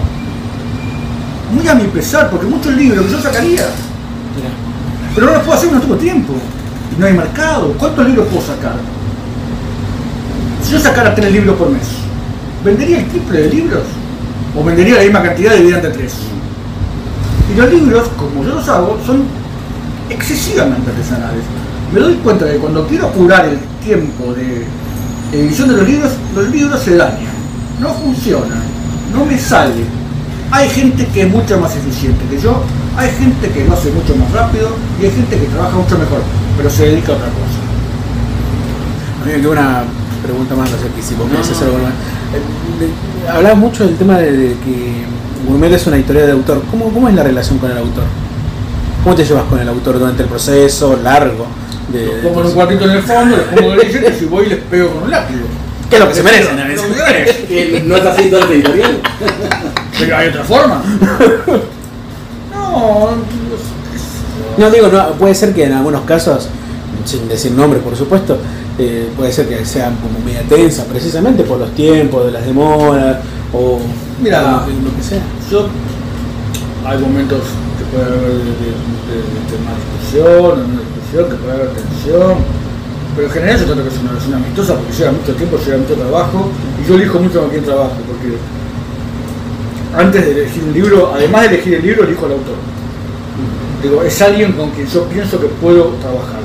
Muy 1.53 1.67
a 1.67 1.75
mi 1.75 1.85
pesar, 1.85 2.29
porque 2.29 2.45
muchos 2.45 2.73
libros 2.75 3.05
que 3.05 3.11
yo 3.11 3.21
sacaría. 3.21 3.65
Pero 5.13 5.27
no 5.27 5.33
los 5.33 5.43
puedo 5.43 5.57
hacer, 5.57 5.71
no 5.71 5.79
tengo 5.79 5.95
tiempo. 5.95 6.33
Y 6.95 6.99
no 6.99 7.05
hay 7.05 7.13
mercado. 7.13 7.73
¿Cuántos 7.77 8.05
libros 8.05 8.27
puedo 8.27 8.41
sacar? 8.41 8.75
Si 10.63 10.71
yo 10.71 10.79
sacara 10.79 11.13
tres 11.13 11.31
libros 11.31 11.55
por 11.57 11.69
mes, 11.69 11.87
¿vendería 12.63 12.99
el 12.99 13.07
triple 13.07 13.41
de 13.41 13.49
libros? 13.49 13.83
¿O 14.57 14.63
vendería 14.63 14.95
la 14.95 15.03
misma 15.03 15.21
cantidad 15.21 15.53
dividida 15.53 15.77
entre 15.77 15.91
tres? 15.91 16.15
Y 17.53 17.57
los 17.57 17.71
libros, 17.71 18.07
como 18.17 18.43
yo 18.43 18.55
los 18.55 18.67
hago, 18.67 18.97
son 19.05 19.23
excesivamente 20.09 20.89
artesanales. 20.89 21.43
me 21.93 21.99
doy 21.99 22.15
cuenta 22.15 22.45
de 22.45 22.53
que 22.53 22.57
cuando 22.59 22.87
quiero 22.87 23.07
apurar 23.07 23.45
el 23.45 23.59
tiempo 23.83 24.33
de 24.33 24.65
edición 25.31 25.69
de 25.69 25.77
los 25.77 25.87
libros, 25.87 26.11
los 26.35 26.49
libros 26.49 26.81
se 26.81 26.95
dañan, 26.95 27.33
no 27.79 27.93
funcionan, 27.93 28.63
no 29.13 29.25
me 29.25 29.37
sale. 29.37 29.83
Hay 30.51 30.69
gente 30.69 31.05
que 31.07 31.21
es 31.23 31.29
mucho 31.29 31.59
más 31.59 31.75
eficiente 31.75 32.23
que 32.29 32.39
yo, 32.39 32.63
hay 32.97 33.09
gente 33.11 33.49
que 33.49 33.65
lo 33.65 33.73
hace 33.73 33.91
mucho 33.91 34.15
más 34.15 34.31
rápido 34.31 34.69
y 35.01 35.05
hay 35.05 35.11
gente 35.11 35.37
que 35.37 35.45
trabaja 35.45 35.75
mucho 35.75 35.97
mejor, 35.97 36.21
pero 36.55 36.69
se 36.69 36.85
dedica 36.85 37.13
a 37.13 37.15
otra 37.15 37.27
cosa. 37.27 37.59
A 39.21 39.25
mí 39.25 39.33
me 39.33 39.41
queda 39.41 39.49
una 39.51 39.83
pregunta 40.23 40.55
más, 40.55 40.69
no 40.71 40.77
sé 40.77 40.85
si 41.01 41.15
vos 41.15 41.29
querés 41.29 41.49
hacer 41.49 41.67
algo 41.67 41.79
más. 41.79 41.91
Eh, 41.91 43.29
Hablabas 43.29 43.57
mucho 43.57 43.85
del 43.85 43.97
tema 43.97 44.17
de, 44.19 44.31
de 44.31 44.47
que 44.53 45.05
Gourmet 45.47 45.73
es 45.73 45.87
una 45.87 45.97
historia 45.97 46.25
de 46.25 46.31
autor. 46.31 46.61
¿Cómo, 46.69 46.91
¿Cómo 46.91 47.09
es 47.09 47.15
la 47.15 47.23
relación 47.23 47.57
con 47.57 47.71
el 47.71 47.77
autor? 47.77 48.03
¿Cómo 49.03 49.15
te 49.15 49.23
llevas 49.23 49.43
con 49.45 49.59
el 49.59 49.67
autor 49.67 49.99
durante 49.99 50.23
el 50.23 50.29
proceso 50.29 50.99
largo? 51.03 51.47
De, 51.91 52.05
Los 52.05 52.15
pongo 52.23 52.41
en 52.41 52.47
un 52.47 52.53
cuartito 52.53 52.85
en 52.85 52.91
el 52.91 53.03
fondo, 53.03 53.37
les 53.37 53.45
pongo 53.45 53.71
grilletes 53.71 54.21
y 54.21 54.25
voy 54.25 54.45
y 54.45 54.49
les 54.49 54.59
pego 54.59 54.89
con 54.89 55.03
un 55.03 55.11
látigo. 55.11 55.45
¿Qué 55.89 55.95
es 55.97 56.01
lo 56.01 56.07
que 56.07 56.15
se 56.15 56.23
merecen? 56.23 56.57
Lo 56.57 56.63
que 56.83 57.03
merecen. 57.03 57.47
Que 57.47 57.83
no 57.85 57.95
es 57.95 58.05
así 58.05 58.29
todo 58.29 58.43
el 58.45 58.51
editorial. 58.51 59.01
Pero 59.99 60.17
hay 60.17 60.29
otra 60.29 60.43
forma. 60.43 60.81
No, 62.53 63.09
No 64.57 64.69
digo, 64.71 64.87
no, 64.87 65.09
puede 65.13 65.35
ser 65.35 65.53
que 65.53 65.65
en 65.65 65.73
algunos 65.73 66.01
casos, 66.01 66.47
sin 67.05 67.27
decir 67.27 67.51
nombres 67.51 67.81
por 67.83 67.95
supuesto, 67.95 68.37
eh, 68.79 69.09
puede 69.15 69.31
ser 69.31 69.47
que 69.47 69.65
sean 69.65 69.95
como 69.97 70.19
media 70.25 70.41
tensa, 70.47 70.83
precisamente 70.85 71.43
por 71.43 71.59
los 71.59 71.71
tiempos, 71.75 72.25
de 72.25 72.31
las 72.31 72.45
demoras, 72.45 73.17
o 73.53 73.79
Mira. 74.21 74.41
o 74.41 74.51
lo, 74.61 74.65
que- 74.65 74.81
lo 74.89 74.95
que 74.97 75.03
sea. 75.03 75.21
yo 75.51 75.67
hay 76.85 76.97
momentos 76.99 77.39
que 77.77 77.85
puede 77.85 78.05
haber 78.05 78.21
de, 78.21 78.27
de, 78.37 78.71
de, 79.11 79.17
de 79.51 79.57
más 79.63 79.75
discusión, 79.79 80.51
o 80.51 80.55
no 80.55 80.79
discusión, 80.79 81.29
que 81.29 81.35
puede 81.35 81.53
haber 81.55 81.69
tensión. 81.69 82.33
Pero 83.15 83.27
en 83.27 83.33
general 83.33 83.59
yo 83.59 83.65
trato 83.65 83.81
que 83.83 83.87
es 83.95 83.99
una 84.01 84.09
relación 84.11 84.33
amistosa 84.35 84.73
porque 84.75 84.93
lleva 84.93 85.11
mucho 85.13 85.33
tiempo, 85.35 85.57
lleva 85.65 85.77
mucho 85.77 85.93
trabajo 85.95 86.49
y 86.83 86.87
yo 86.87 86.95
elijo 86.95 87.19
mucho 87.19 87.39
con 87.41 87.49
quién 87.49 87.63
trabajo 87.63 87.93
porque 88.05 88.35
antes 89.97 90.25
de 90.25 90.31
elegir 90.31 90.63
un 90.63 90.73
libro, 90.73 91.11
además 91.13 91.41
de 91.43 91.47
elegir 91.47 91.75
el 91.75 91.83
libro, 91.83 92.03
elijo 92.03 92.25
al 92.25 92.33
autor. 92.33 92.55
Digo, 93.81 94.03
es 94.03 94.21
alguien 94.21 94.53
con 94.53 94.71
quien 94.71 94.87
yo 94.87 95.03
pienso 95.05 95.39
que 95.39 95.47
puedo 95.47 95.85
trabajar, 96.01 96.39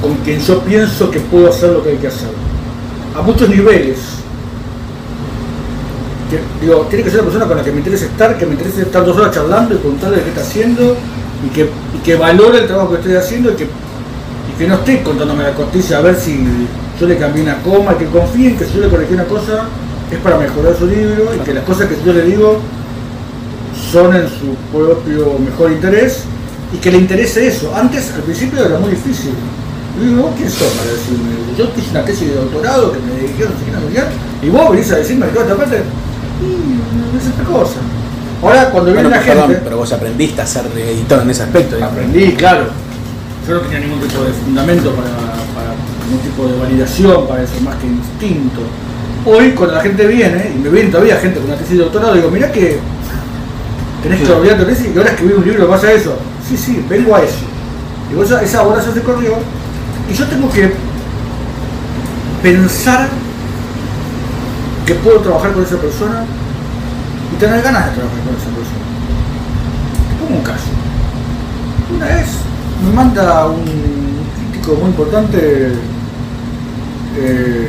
con 0.00 0.14
quien 0.16 0.40
yo 0.40 0.60
pienso 0.60 1.10
que 1.10 1.20
puedo 1.20 1.48
hacer 1.48 1.70
lo 1.70 1.82
que 1.82 1.90
hay 1.90 1.96
que 1.96 2.08
hacer. 2.08 2.28
A 3.16 3.22
muchos 3.22 3.48
niveles. 3.48 3.98
Digo, 6.60 6.86
tiene 6.88 7.04
que 7.04 7.10
ser 7.10 7.20
una 7.20 7.28
persona 7.28 7.46
con 7.46 7.56
la 7.58 7.64
que 7.64 7.72
me 7.72 7.78
interese 7.78 8.06
estar, 8.06 8.38
que 8.38 8.46
me 8.46 8.52
interese 8.52 8.82
estar 8.82 9.04
dos 9.04 9.16
horas 9.16 9.34
charlando 9.34 9.74
y 9.74 9.78
contarle 9.78 10.22
qué 10.22 10.28
está 10.30 10.40
haciendo 10.40 10.96
y 11.44 12.00
que, 12.00 12.16
valore 12.16 12.60
el 12.60 12.66
trabajo 12.66 12.90
que 12.90 12.96
estoy 12.96 13.14
haciendo 13.16 13.52
y 13.52 13.54
que, 13.54 13.66
no 14.66 14.74
esté 14.76 15.02
contándome 15.02 15.42
la 15.42 15.54
costilla 15.54 15.98
a 15.98 16.02
ver 16.02 16.14
si 16.14 16.38
yo 17.00 17.06
le 17.06 17.18
cambié 17.18 17.42
una 17.42 17.60
coma, 17.62 17.98
que 17.98 18.06
confíe 18.06 18.50
en 18.50 18.56
que 18.56 18.64
si 18.64 18.74
yo 18.74 18.80
le 18.82 18.88
corregí 18.88 19.12
una 19.12 19.24
cosa 19.24 19.64
es 20.16 20.20
para 20.20 20.38
mejorar 20.38 20.76
su 20.78 20.86
libro 20.86 21.32
y 21.34 21.38
que 21.44 21.54
las 21.54 21.64
cosas 21.64 21.88
que 21.88 21.96
yo 22.04 22.12
le 22.12 22.22
digo 22.22 22.60
son 23.90 24.14
en 24.14 24.28
su 24.28 24.54
propio 24.72 25.38
mejor 25.38 25.72
interés 25.72 26.24
y 26.72 26.76
que 26.78 26.90
le 26.90 26.98
interese 26.98 27.46
eso. 27.46 27.74
Antes, 27.74 28.12
al 28.14 28.22
principio 28.22 28.64
era 28.64 28.78
muy 28.78 28.90
difícil. 28.90 29.32
Yo 29.98 30.04
digo, 30.08 30.22
¿vos 30.22 30.32
quién 30.36 30.50
sos 30.50 30.68
para 30.68 30.90
decirme? 30.90 31.32
Yo 31.58 31.68
hice 31.76 31.90
una 31.90 32.04
tesis 32.04 32.28
de 32.28 32.34
doctorado 32.34 32.92
que 32.92 32.98
me 32.98 33.28
dijeron, 33.28 33.52
no 33.52 33.88
sé 33.88 33.94
qué, 33.94 34.46
y 34.46 34.50
vos 34.50 34.70
venís 34.70 34.90
a 34.90 34.96
decirme 34.96 35.26
que 35.26 35.32
toda 35.32 35.44
esta 35.44 35.56
parte, 35.56 35.82
y 36.40 37.16
es 37.18 37.32
otra 37.32 37.44
cosa. 37.44 37.76
Ahora, 38.42 38.70
cuando 38.70 38.92
viene 38.92 39.08
Bueno, 39.08 39.16
la 39.16 39.22
perdón, 39.22 39.48
gente, 39.48 39.60
pero 39.62 39.76
vos 39.76 39.92
aprendiste 39.92 40.40
a 40.40 40.46
ser 40.46 40.64
editor 40.74 41.22
en 41.22 41.30
ese 41.30 41.42
aspecto. 41.42 41.76
digamos. 41.76 41.92
aprendí, 41.94 42.32
claro. 42.32 42.64
Yo 43.46 43.54
no 43.54 43.60
tenía 43.60 43.80
ningún 43.80 44.00
tipo 44.00 44.24
de 44.24 44.32
fundamento 44.32 44.90
para, 44.92 45.10
para 45.10 45.74
ningún 46.06 46.20
tipo 46.24 46.46
de 46.46 46.58
validación 46.58 47.26
para 47.28 47.42
eso, 47.42 47.52
más 47.62 47.76
que 47.76 47.86
instinto. 47.86 48.60
Hoy, 49.24 49.50
cuando 49.52 49.76
la 49.76 49.82
gente 49.82 50.06
viene, 50.06 50.52
y 50.54 50.58
me 50.58 50.68
viene 50.68 50.90
todavía 50.90 51.16
gente 51.16 51.38
con 51.38 51.48
una 51.48 51.56
tesis 51.56 51.78
de 51.78 51.84
doctorado, 51.84 52.14
digo, 52.14 52.30
mirá 52.30 52.50
que 52.50 52.78
tenés 54.02 54.20
que 54.20 54.32
olvidar 54.32 54.58
tu 54.58 54.64
tesis 54.64 54.88
y 54.92 54.98
ahora 54.98 55.10
escribí 55.10 55.32
un 55.32 55.44
libro 55.44 55.66
que 55.66 55.72
pasa 55.72 55.86
a 55.86 55.92
eso. 55.92 56.16
Sí, 56.48 56.56
sí, 56.56 56.84
vengo 56.88 57.14
a 57.14 57.22
eso. 57.22 57.38
Digo, 58.08 58.24
esa, 58.24 58.42
esa 58.42 58.62
hora 58.62 58.82
se 58.82 59.00
corrió 59.00 59.36
y 60.10 60.14
yo 60.14 60.26
tengo 60.26 60.50
que 60.50 60.72
pensar 62.42 63.08
que 64.86 64.94
puedo 64.96 65.20
trabajar 65.20 65.52
con 65.52 65.62
esa 65.62 65.76
persona 65.76 66.24
y 67.32 67.38
tener 67.38 67.62
ganas 67.62 67.86
de 67.86 67.92
trabajar 67.92 68.18
con 68.18 68.34
esa 68.34 68.50
persona. 68.50 68.82
Te 70.08 70.24
pongo 70.24 70.38
un 70.38 70.44
caso. 70.44 70.66
Una 71.96 72.06
vez 72.06 72.26
me 72.84 72.92
manda 72.92 73.46
un 73.46 73.64
crítico 74.50 74.74
muy 74.74 74.90
importante 74.90 75.72
eh, 77.16 77.68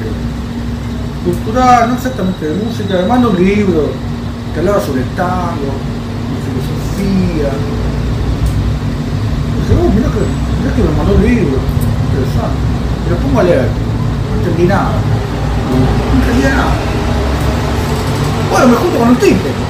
cultural, 1.24 1.90
no 1.90 1.96
exactamente 1.96 2.46
de 2.46 2.56
música, 2.64 2.96
me 2.96 3.06
manda 3.08 3.28
un 3.30 3.38
libro 3.44 3.90
que 4.54 4.60
hablaba 4.60 4.80
sobre 4.82 5.02
el 5.02 5.08
tango, 5.16 5.72
de 6.30 6.38
filosofía. 6.44 7.50
Y 9.48 9.56
dije, 9.62 9.74
oh, 9.80 9.90
mirá 9.90 10.08
que, 10.12 10.22
mirá 10.60 10.76
que 10.76 10.84
me 10.84 10.92
mandó 10.98 11.16
un 11.16 11.24
libro, 11.24 11.58
interesante. 12.12 12.60
Y 13.08 13.10
lo 13.10 13.16
pongo 13.18 13.40
a 13.40 13.44
leer, 13.44 13.68
no 13.68 14.36
entendí 14.40 14.68
nada. 14.68 14.92
No 14.92 16.22
entendía 16.22 16.50
nada. 16.56 16.74
Bueno, 18.52 18.68
me 18.68 18.76
junto 18.76 19.00
con 19.00 19.08
un 19.10 19.16
tipo. 19.16 19.48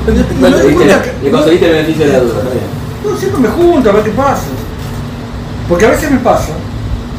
Y 0.00 0.40
me 0.40 0.48
Bueno, 0.50 1.02
que- 1.02 1.14
le 1.24 1.30
conseguiste 1.30 1.66
el 1.66 1.72
beneficio 1.72 2.06
de 2.06 2.12
la 2.12 2.20
duda. 2.20 2.38
está 2.38 2.50
bien. 2.50 2.64
yo 3.04 3.16
siempre 3.18 3.40
me 3.42 3.48
junto 3.48 3.90
a 3.90 3.92
ver 3.92 4.04
qué 4.04 4.10
pasa. 4.10 4.46
Porque 5.68 5.84
a 5.86 5.90
veces 5.90 6.10
me 6.10 6.18
pasa 6.18 6.52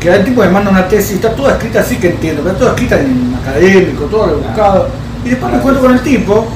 que 0.02 0.10
el 0.10 0.26
tipo 0.26 0.42
me 0.42 0.50
manda 0.50 0.72
una 0.72 0.88
tesis, 0.88 1.12
está 1.12 1.30
toda 1.36 1.54
escrita 1.54 1.82
así 1.82 1.98
que 1.98 2.10
entiendo, 2.10 2.42
pero 2.44 2.56
toda 2.56 2.72
escrita 2.72 3.00
en 3.00 3.36
académico, 3.40 4.06
todo 4.06 4.28
lo 4.28 4.38
buscado. 4.40 4.88
Y 5.24 5.30
después 5.30 5.52
me 5.52 5.60
encuentro 5.60 5.84
con 5.84 5.94
el 5.94 6.02
tipo, 6.02 6.48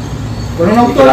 con 0.57 0.71
un 0.71 0.79
autor, 0.79 1.07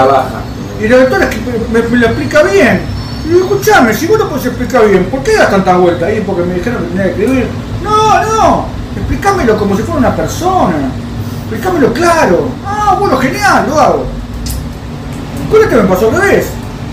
y 0.80 0.84
el 0.86 0.94
autor 0.94 1.22
es 1.22 1.28
que 1.28 1.36
me, 1.70 1.82
me 1.82 1.96
lo 1.98 2.06
explica 2.06 2.42
bien. 2.44 2.80
Y 3.26 3.28
digo, 3.28 3.40
escuchame, 3.40 3.92
si 3.92 4.06
vos 4.06 4.18
lo 4.18 4.30
podés 4.30 4.46
explicar 4.46 4.88
bien, 4.88 5.04
¿por 5.10 5.22
qué 5.22 5.36
das 5.36 5.50
tanta 5.50 5.76
vuelta 5.76 6.06
ahí? 6.06 6.22
Porque 6.26 6.42
me 6.42 6.54
dijeron 6.54 6.82
que 6.82 6.88
tenía 6.88 7.04
que 7.04 7.10
escribir. 7.10 7.46
No, 7.84 8.24
no, 8.24 8.66
explícamelo 8.96 9.58
como 9.58 9.76
si 9.76 9.82
fuera 9.82 9.98
una 9.98 10.16
persona. 10.16 10.90
Explícamelo 11.50 11.92
claro. 11.92 12.48
Ah, 12.64 12.96
bueno, 12.98 13.18
genial, 13.18 13.66
lo 13.68 13.78
hago. 13.78 14.06
Con 15.50 15.62
este 15.62 15.76
me 15.76 15.82
pasó 15.82 16.08
al 16.08 16.18
revés. 16.18 16.46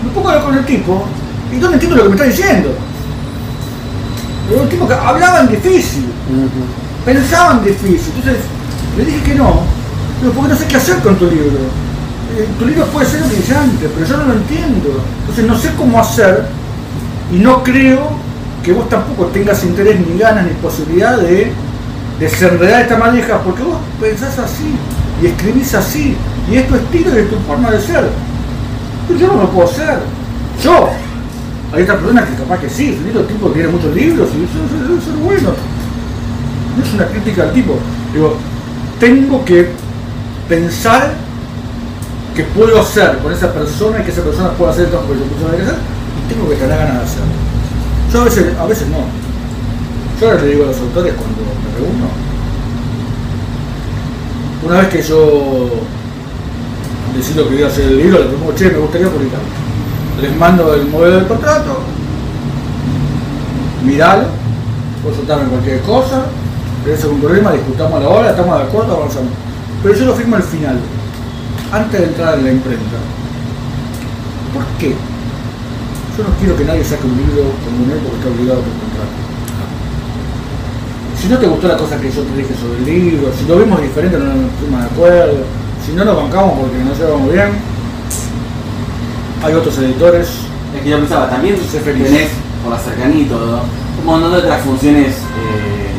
Me 0.04 0.10
pongo 0.10 0.28
a 0.28 0.32
hablar 0.32 0.46
con 0.46 0.58
el 0.58 0.66
tipo 0.66 1.02
y 1.50 1.56
no 1.56 1.72
entiendo 1.72 1.96
lo 1.96 2.02
que 2.02 2.08
me 2.10 2.14
está 2.16 2.26
diciendo. 2.26 2.74
Era 4.50 4.62
un 4.62 4.68
tipo 4.68 4.88
que 4.88 4.94
hablaban 4.94 5.48
difícil, 5.48 6.06
pensaban 7.04 7.64
difícil. 7.64 8.12
Entonces 8.16 8.42
le 8.96 9.04
dije 9.04 9.22
que 9.22 9.34
no, 9.36 9.62
pero 10.20 10.32
porque 10.32 10.52
no 10.52 10.56
sé 10.58 10.66
qué 10.66 10.76
hacer 10.76 10.96
con 10.98 11.16
tu 11.16 11.26
libro. 11.26 11.58
Eh, 12.36 12.48
tu 12.58 12.66
libro 12.66 12.84
puede 12.86 13.06
ser 13.06 13.22
brillante, 13.22 13.88
pero 13.94 14.06
yo 14.06 14.16
no 14.16 14.24
lo 14.24 14.32
entiendo. 14.34 15.04
Entonces 15.20 15.46
no 15.46 15.56
sé 15.56 15.70
cómo 15.76 16.00
hacer 16.00 16.46
y 17.32 17.38
no 17.38 17.62
creo 17.62 18.08
que 18.64 18.72
vos 18.72 18.88
tampoco 18.88 19.26
tengas 19.26 19.62
interés 19.64 20.00
ni 20.06 20.18
ganas 20.18 20.44
ni 20.44 20.52
posibilidad 20.54 21.16
de 21.16 21.52
desenredar 22.18 22.82
esta 22.82 22.98
manija 22.98 23.38
porque 23.38 23.62
vos 23.62 23.78
pensás 24.00 24.38
así 24.38 24.74
y 25.22 25.26
escribís 25.26 25.74
así 25.74 26.16
y 26.50 26.56
es 26.56 26.68
tu 26.68 26.74
estilo 26.74 27.14
y 27.14 27.20
es 27.20 27.30
tu 27.30 27.36
forma 27.46 27.70
de 27.70 27.80
ser. 27.80 28.08
Pero 29.06 29.20
yo 29.20 29.26
no 29.28 29.42
lo 29.42 29.50
puedo 29.50 29.68
hacer. 29.68 29.98
Yo. 30.62 30.90
Hay 31.72 31.82
otras 31.82 31.98
personas 31.98 32.28
que 32.28 32.34
capaz 32.34 32.58
que 32.58 32.68
sí, 32.68 32.88
el 32.88 33.04
libro 33.04 33.22
tipo 33.22 33.48
que 33.48 33.54
tiene 33.54 33.68
muchos 33.68 33.94
libros 33.94 34.28
y 34.34 34.44
eso, 34.44 35.04
ser 35.04 35.14
bueno. 35.22 35.54
No 36.76 36.84
es 36.84 36.94
una 36.94 37.06
crítica 37.06 37.44
al 37.44 37.52
tipo. 37.52 37.78
Digo, 38.12 38.36
tengo 38.98 39.44
que 39.44 39.68
pensar 40.48 41.12
que 42.34 42.42
puedo 42.44 42.80
hacer 42.80 43.18
con 43.18 43.32
esa 43.32 43.52
persona 43.52 44.00
y 44.00 44.02
que 44.02 44.10
esa 44.10 44.22
persona 44.22 44.50
pueda 44.50 44.72
hacer 44.72 44.86
el 44.86 44.90
que 44.90 44.96
yo 44.96 45.46
hacer 45.48 45.76
y 46.18 46.32
tengo 46.32 46.48
que 46.48 46.56
tener 46.56 46.76
ganas 46.76 46.98
de 46.98 47.04
hacerlo. 47.04 47.32
Yo 48.12 48.20
a 48.20 48.24
veces, 48.24 48.58
a 48.58 48.66
veces 48.66 48.88
no. 48.88 49.04
Yo 50.20 50.28
ahora 50.28 50.42
le 50.42 50.48
digo 50.48 50.64
a 50.64 50.66
los 50.68 50.78
autores 50.78 51.14
cuando 51.14 51.38
me 51.38 51.78
reúno. 51.78 52.06
Una 54.64 54.80
vez 54.80 54.88
que 54.88 55.02
yo 55.02 55.70
decido 57.16 57.48
que 57.48 57.54
voy 57.54 57.62
a 57.62 57.68
hacer 57.68 57.84
el 57.86 57.96
libro, 57.96 58.18
le 58.18 58.26
pregunto, 58.26 58.54
che, 58.54 58.70
me 58.70 58.78
gustaría 58.78 59.08
publicarlo. 59.08 59.59
Les 60.20 60.36
mando 60.36 60.74
el 60.74 60.86
modelo 60.88 61.16
del 61.16 61.26
contrato, 61.26 61.78
miralo, 63.82 64.24
consultarme 65.02 65.48
cualquier 65.48 65.80
cosa, 65.80 66.24
tenés 66.84 67.02
algún 67.04 67.20
problema, 67.20 67.52
discutamos 67.52 68.02
la 68.02 68.08
hora, 68.08 68.30
estamos 68.30 68.58
de 68.58 68.64
acuerdo, 68.64 68.96
avanzamos. 68.96 69.32
Pero 69.82 69.94
yo 69.94 70.04
lo 70.04 70.14
firmo 70.14 70.36
al 70.36 70.42
final, 70.42 70.78
antes 71.72 72.00
de 72.00 72.06
entrar 72.06 72.38
en 72.38 72.44
la 72.44 72.52
imprenta. 72.52 72.98
¿Por 74.52 74.64
qué? 74.78 74.90
Yo 74.90 76.24
no 76.24 76.30
quiero 76.38 76.56
que 76.56 76.64
nadie 76.64 76.84
saque 76.84 77.06
un 77.06 77.16
libro 77.16 77.56
como 77.64 77.88
él 77.88 78.00
porque 78.04 78.16
está 78.18 78.28
obligado 78.28 78.60
por 78.60 78.76
contrato. 78.76 79.16
Si 81.18 81.28
no 81.28 81.38
te 81.38 81.46
gustó 81.46 81.68
la 81.68 81.76
cosa 81.78 81.98
que 81.98 82.12
yo 82.12 82.22
te 82.22 82.36
dije 82.36 82.54
sobre 82.60 82.76
el 82.76 82.84
libro, 82.84 83.32
si 83.32 83.46
lo 83.46 83.56
vimos 83.56 83.80
diferente 83.80 84.18
no 84.18 84.24
nos 84.26 84.52
fuimos 84.60 84.80
de 84.80 84.86
acuerdo, 84.86 85.38
si 85.86 85.92
no 85.92 86.04
nos 86.04 86.16
bancamos 86.16 86.58
porque 86.60 86.76
no 86.84 86.92
llevamos 86.92 87.32
bien, 87.32 87.69
hay 89.42 89.54
otros 89.54 89.78
editores. 89.78 90.28
Es 90.76 90.82
que 90.82 90.90
yo 90.90 90.98
pensaba, 90.98 91.28
también 91.28 91.56
feliz. 91.56 92.04
tenés 92.04 92.28
por 92.62 92.72
la 92.72 92.78
cercanía 92.78 93.22
y 93.22 93.24
todo, 93.24 93.60
un 93.98 94.06
montón 94.06 94.32
de 94.32 94.38
otras 94.38 94.62
funciones 94.62 95.08
eh, 95.08 95.90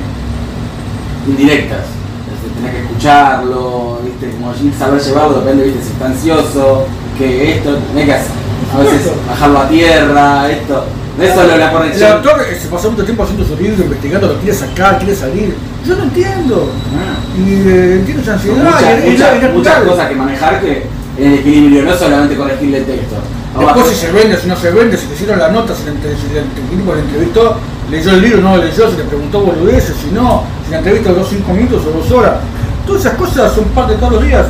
indirectas. 1.28 1.86
Este, 2.34 2.56
Tenés 2.56 2.76
que 2.76 2.82
escucharlo, 2.84 4.00
¿viste? 4.04 4.32
como 4.32 4.54
saber 4.78 5.02
llevarlo, 5.02 5.40
depende, 5.42 5.64
¿viste? 5.66 5.84
si 5.84 5.92
está 5.92 6.06
ansioso, 6.06 6.86
que 7.18 7.56
esto, 7.56 7.76
tenés 7.76 8.06
que 8.06 8.14
hacer, 8.14 8.32
a 8.74 8.80
veces 8.80 9.12
bajarlo 9.28 9.60
a 9.60 9.70
tierra, 9.70 10.50
esto. 10.50 10.86
Eso 11.20 11.42
es 11.42 11.48
lo 11.48 11.54
de 11.54 11.58
la 11.58 11.72
El 11.72 11.78
conexión. 11.78 12.12
autor 12.14 12.42
eh, 12.50 12.58
se 12.60 12.68
pasó 12.70 12.90
mucho 12.90 13.04
tiempo 13.04 13.24
haciendo 13.24 13.46
su 13.46 13.56
libro, 13.62 13.84
investigando, 13.84 14.28
lo 14.28 14.40
quiere 14.40 14.58
sacar, 14.58 14.98
quiere 14.98 15.16
salir. 15.16 15.56
Yo 15.86 15.96
no 15.96 16.04
entiendo. 16.04 16.72
Ah. 16.96 17.20
Y 17.38 17.68
eh, 17.68 17.96
entiendo 18.00 18.24
esa 18.24 18.34
ansiedad. 18.34 18.64
muchas, 18.64 19.44
y 19.44 19.58
muchas 19.58 19.84
cosas 19.84 20.10
que 20.10 20.16
manejar 20.16 20.62
que 20.62 20.86
el 21.22 21.34
equilibrio, 21.36 21.84
no 21.84 21.96
solamente 21.96 22.36
corregirle 22.36 22.78
el 22.80 22.86
texto. 22.86 23.16
Después 23.60 23.88
si 23.90 23.96
se 23.96 24.12
vende, 24.12 24.38
si 24.38 24.48
no 24.48 24.56
se 24.56 24.72
vende, 24.72 24.98
si 24.98 25.08
te 25.08 25.14
hicieron 25.14 25.40
la 25.40 25.50
nota, 25.50 25.74
si, 25.76 25.88
el 25.88 25.96
tipo 25.96 26.96
le 26.96 27.02
entrevistó, 27.02 27.58
leyó 27.90 28.12
el 28.12 28.22
libro, 28.22 28.42
no 28.42 28.58
lo 28.58 28.64
leyó, 28.64 28.90
si 28.90 28.98
le 28.98 29.04
preguntó 29.04 29.42
boludeces, 29.42 29.96
si 29.98 30.12
no, 30.12 30.44
si 30.66 30.72
la 30.72 30.78
entrevista 30.78 31.12
duró 31.12 31.26
5 31.26 31.54
minutos 31.54 31.82
o 31.86 31.98
2 31.98 32.12
horas. 32.12 32.34
Todas 32.88 33.02
esas 33.02 33.16
cosas 33.16 33.54
son 33.54 33.66
parte 33.66 33.94
de 33.94 34.00
todos 34.00 34.14
los 34.14 34.24
días. 34.24 34.48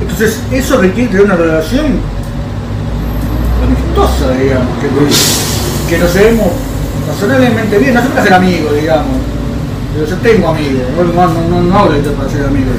Entonces, 0.00 0.40
eso 0.50 0.78
requiere 0.78 1.10
tener 1.10 1.24
una 1.24 1.36
relación 1.36 2.00
amistosa, 3.62 4.32
digamos, 4.32 4.68
que, 4.80 5.94
que 5.94 6.02
nos 6.02 6.14
llevemos 6.14 6.48
razonablemente 7.06 7.78
bien, 7.78 7.94
no 7.94 8.02
se 8.02 8.08
puede 8.08 8.24
ser 8.24 8.34
amigos, 8.34 8.74
digamos. 8.74 9.16
Yo 9.96 10.04
ya 10.06 10.16
tengo 10.16 10.48
amigos, 10.48 10.82
no, 10.96 11.04
no, 11.04 11.48
no, 11.48 11.62
no, 11.62 11.78
hablo 11.78 11.92
de 11.92 12.10
para 12.10 12.28
ser 12.28 12.46
amigos. 12.46 12.74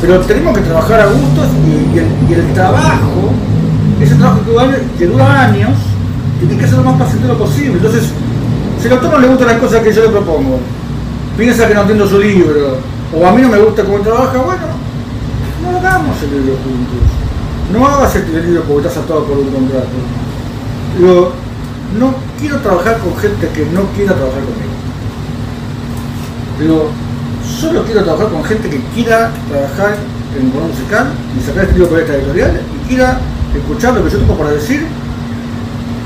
Pero 0.00 0.20
tenemos 0.20 0.56
que 0.56 0.64
trabajar 0.64 1.00
a 1.00 1.06
gustos 1.06 1.46
y, 1.66 2.32
el, 2.32 2.52
trabajo, 2.52 3.30
ese 4.00 4.14
trabajo 4.14 4.44
que 4.44 4.50
dura, 4.50 4.78
que 4.98 5.06
dura 5.06 5.42
años, 5.42 5.72
tiene 6.38 6.56
que 6.56 6.66
ser 6.66 6.78
lo 6.78 6.84
más 6.84 6.96
placentero 6.96 7.38
posible. 7.38 7.74
Entonces, 7.74 8.10
si 8.80 8.88
al 8.88 8.94
autor 8.94 9.12
no 9.12 9.18
le 9.20 9.28
gustan 9.28 9.48
las 9.48 9.58
cosas 9.58 9.82
que 9.82 9.92
yo 9.92 10.02
le 10.02 10.08
propongo, 10.08 10.60
piensa 11.36 11.66
que 11.66 11.74
no 11.74 11.80
entiendo 11.80 12.06
su 12.06 12.18
libro, 12.18 12.78
o 13.14 13.26
a 13.26 13.32
mí 13.32 13.42
no 13.42 13.48
me 13.48 13.58
gusta 13.58 13.84
cómo 13.84 13.98
trabaja, 13.98 14.38
bueno, 14.38 14.66
no 15.62 15.78
hagamos 15.78 16.22
el 16.22 16.30
libro 16.30 16.56
juntos. 16.62 17.16
No 17.72 17.86
hagas 17.86 18.14
el 18.16 18.46
libro 18.46 18.62
porque 18.62 18.88
estás 18.88 19.02
atado 19.02 19.24
por 19.24 19.38
un 19.38 19.48
contrato. 19.48 19.88
Digo, 20.98 21.32
no 21.98 22.14
quiero 22.38 22.60
trabajar 22.60 22.98
con 22.98 23.16
gente 23.16 23.48
que 23.48 23.66
no 23.72 23.82
quiera 23.96 24.14
trabajar 24.14 24.42
conmigo. 24.44 24.76
Digo, 26.60 26.90
solo 27.58 27.84
quiero 27.84 28.04
trabajar 28.04 28.28
con 28.28 28.44
gente 28.44 28.68
que 28.68 28.80
quiera 28.94 29.30
trabajar 29.48 29.96
en 30.38 30.46
un 30.46 30.68
musical 30.68 31.06
y 31.38 31.46
sacar 31.46 31.64
este 31.64 31.74
libro 31.74 31.88
por 31.88 32.00
esta 32.00 32.14
editorial 32.14 32.60
y 32.60 32.88
quiera 32.88 33.18
escuchar 33.54 33.94
lo 33.94 34.04
que 34.04 34.10
yo 34.10 34.18
tengo 34.18 34.36
para 34.36 34.50
decir 34.50 34.86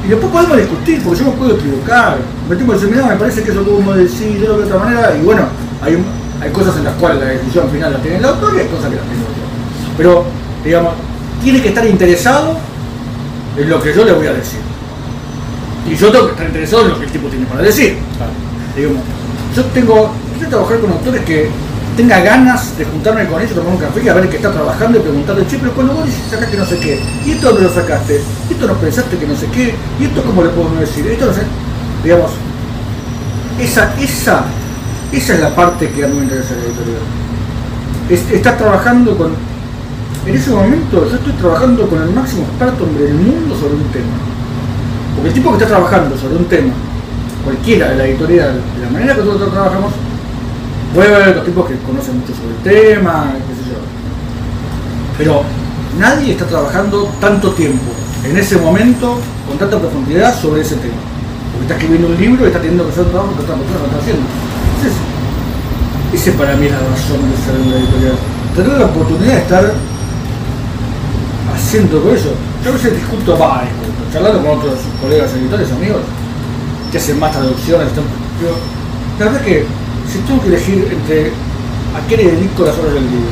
y 0.04 0.08
después 0.08 0.32
podemos 0.32 0.56
discutir, 0.56 1.02
porque 1.02 1.20
yo 1.20 1.26
me 1.26 1.36
puedo 1.36 1.56
equivocar. 1.56 2.18
Me 2.48 2.56
tengo 2.56 2.72
que 2.72 2.78
decir, 2.78 2.94
mira, 2.94 3.06
me 3.06 3.16
parece 3.16 3.42
que 3.42 3.50
eso 3.50 3.60
tuvo 3.60 3.92
que 3.92 3.98
decir, 4.00 4.40
de 4.40 4.48
otra 4.48 4.78
manera, 4.78 5.14
y 5.14 5.24
bueno, 5.24 5.42
hay, 5.82 5.98
hay 6.40 6.50
cosas 6.50 6.76
en 6.78 6.84
las 6.84 6.94
cuales 6.94 7.20
la 7.20 7.26
decisión 7.26 7.68
final 7.70 7.92
la 7.92 7.98
tiene 7.98 8.16
el 8.16 8.24
autor 8.24 8.54
y 8.56 8.60
hay 8.60 8.66
cosas 8.68 8.90
que 8.90 8.96
las 8.96 9.04
tengo 9.04 9.22
yo. 9.22 9.96
Pero, 9.96 10.24
digamos, 10.64 10.94
tiene 11.42 11.60
que 11.60 11.68
estar 11.68 11.86
interesado 11.86 12.56
en 13.56 13.68
lo 13.68 13.82
que 13.82 13.94
yo 13.94 14.04
le 14.04 14.12
voy 14.12 14.26
a 14.26 14.32
decir. 14.32 14.60
Y 15.88 15.94
yo 15.94 16.10
tengo 16.10 16.26
que 16.26 16.32
estar 16.32 16.46
interesado 16.46 16.82
en 16.84 16.88
lo 16.88 16.98
que 16.98 17.04
el 17.04 17.12
tipo 17.12 17.28
tiene 17.28 17.46
para 17.46 17.62
decir. 17.62 17.98
Digamos, 18.74 19.02
yo 19.54 19.64
tengo, 19.66 20.12
trabajar 20.46 20.78
con 20.80 20.92
autores 20.92 21.22
que 21.24 21.48
tenga 21.96 22.20
ganas 22.20 22.76
de 22.78 22.84
juntarme 22.84 23.26
con 23.26 23.40
ellos, 23.42 23.54
tomar 23.54 23.72
un 23.74 23.78
café 23.80 24.02
y 24.02 24.08
a 24.08 24.14
ver 24.14 24.28
qué 24.30 24.36
está 24.36 24.50
trabajando 24.52 24.98
y 24.98 25.02
preguntarle, 25.02 25.46
che, 25.46 25.58
pero 25.58 25.72
cuando 25.72 25.94
vos 25.94 26.06
dices 26.06 26.22
sacaste 26.30 26.56
no 26.56 26.64
sé 26.64 26.78
qué, 26.78 27.00
y 27.26 27.32
esto 27.32 27.48
dónde 27.48 27.62
lo 27.62 27.74
sacaste, 27.74 28.20
y 28.48 28.52
esto 28.52 28.66
no 28.66 28.74
pensaste 28.74 29.16
que 29.18 29.26
no 29.26 29.36
sé 29.36 29.46
qué, 29.46 29.74
y 30.00 30.04
esto 30.04 30.22
cómo 30.22 30.42
le 30.42 30.48
podemos 30.50 30.80
decir, 30.80 31.06
esto 31.06 31.26
no 31.26 31.32
sé, 31.34 31.42
digamos, 32.02 32.30
esa, 33.60 33.92
esa, 34.00 34.44
esa 35.12 35.34
es 35.34 35.40
la 35.40 35.54
parte 35.54 35.88
que 35.90 36.04
a 36.04 36.08
mí 36.08 36.14
me 36.16 36.22
interesa 36.24 36.54
de 36.54 36.60
la 36.62 36.66
editorial. 36.68 37.02
Es- 38.08 38.30
estar 38.30 38.56
trabajando 38.56 39.16
con, 39.16 39.32
en 40.26 40.34
ese 40.34 40.50
momento 40.50 41.06
yo 41.08 41.16
estoy 41.16 41.32
trabajando 41.34 41.86
con 41.88 42.00
el 42.02 42.10
máximo 42.10 42.42
experto 42.44 42.86
del 42.86 43.14
mundo 43.14 43.54
sobre 43.54 43.74
un 43.74 43.84
tema. 43.92 44.16
Porque 45.14 45.28
el 45.28 45.34
tipo 45.34 45.50
que 45.50 45.56
está 45.64 45.66
trabajando 45.68 46.16
sobre 46.16 46.36
un 46.36 46.44
tema, 46.46 46.72
cualquiera 47.44 47.90
de 47.90 47.96
la 47.96 48.06
editorial, 48.06 48.54
de 48.78 48.84
la 48.86 48.90
manera 48.90 49.14
que 49.14 49.20
nosotros 49.22 49.52
trabajamos, 49.52 49.92
haber 50.98 51.28
otros 51.28 51.46
tipos 51.46 51.68
que 51.68 51.76
conocen 51.78 52.18
mucho 52.18 52.32
sobre 52.34 52.56
el 52.56 52.62
tema, 52.62 53.32
qué 53.34 53.54
sé 53.54 53.70
yo. 53.70 53.78
Pero 55.16 55.42
nadie 55.98 56.32
está 56.32 56.46
trabajando 56.46 57.08
tanto 57.20 57.52
tiempo 57.52 57.92
en 58.24 58.36
ese 58.36 58.56
momento 58.56 59.18
con 59.46 59.58
tanta 59.58 59.78
profundidad 59.78 60.38
sobre 60.40 60.62
ese 60.62 60.76
tema. 60.76 60.98
Porque 61.52 61.64
está 61.64 61.74
escribiendo 61.74 62.08
un 62.08 62.16
libro 62.20 62.44
y 62.44 62.48
está 62.48 62.60
teniendo 62.60 62.84
que 62.84 62.92
hacer 62.92 63.04
un 63.04 63.10
trabajo 63.10 63.34
que 63.34 63.42
otra 63.42 63.56
persona 63.56 63.78
no 63.80 63.86
está 63.86 63.98
haciendo. 63.98 64.22
Entonces, 64.76 64.94
ese 66.12 66.32
para 66.32 66.56
mí 66.56 66.66
es 66.66 66.72
la 66.72 66.78
razón 66.78 67.20
de 67.30 67.36
ser 67.38 67.54
una 67.54 67.76
editorial. 67.76 68.16
Tener 68.54 68.78
la 68.78 68.86
oportunidad 68.86 69.34
de 69.34 69.40
estar 69.40 69.74
haciendo 71.54 72.02
con 72.02 72.14
eso. 72.14 72.34
Yo 72.64 72.70
a 72.70 72.74
veces 72.74 72.94
discuto, 72.94 73.38
va, 73.38 73.62
discuto, 73.62 74.00
charlando 74.12 74.42
con 74.42 74.58
otros 74.58 74.74
colegas 75.00 75.32
editores, 75.34 75.70
amigos, 75.72 76.02
que 76.90 76.98
hacen 76.98 77.18
más 77.18 77.32
traducciones. 77.32 77.88
Digo, 77.94 78.56
la 79.18 79.24
verdad 79.26 79.40
que 79.42 79.66
si 80.10 80.18
tengo 80.20 80.42
que 80.42 80.48
elegir 80.48 80.88
entre 80.90 81.30
a 81.94 82.06
qué 82.08 82.16
le 82.16 82.32
dedico 82.32 82.64
las 82.64 82.76
horas 82.78 82.94
del 82.94 83.04
libro, 83.04 83.30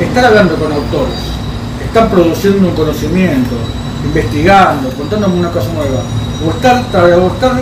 estar 0.00 0.24
hablando 0.24 0.54
con 0.56 0.72
autores, 0.72 1.18
están 1.84 2.10
produciendo 2.10 2.68
un 2.68 2.74
conocimiento, 2.74 3.54
investigando, 4.04 4.90
contándome 4.90 5.40
una 5.40 5.50
cosa 5.50 5.72
nueva, 5.72 6.02
o 6.46 6.50
estar, 6.50 6.84
o 6.94 7.26
estar 7.28 7.60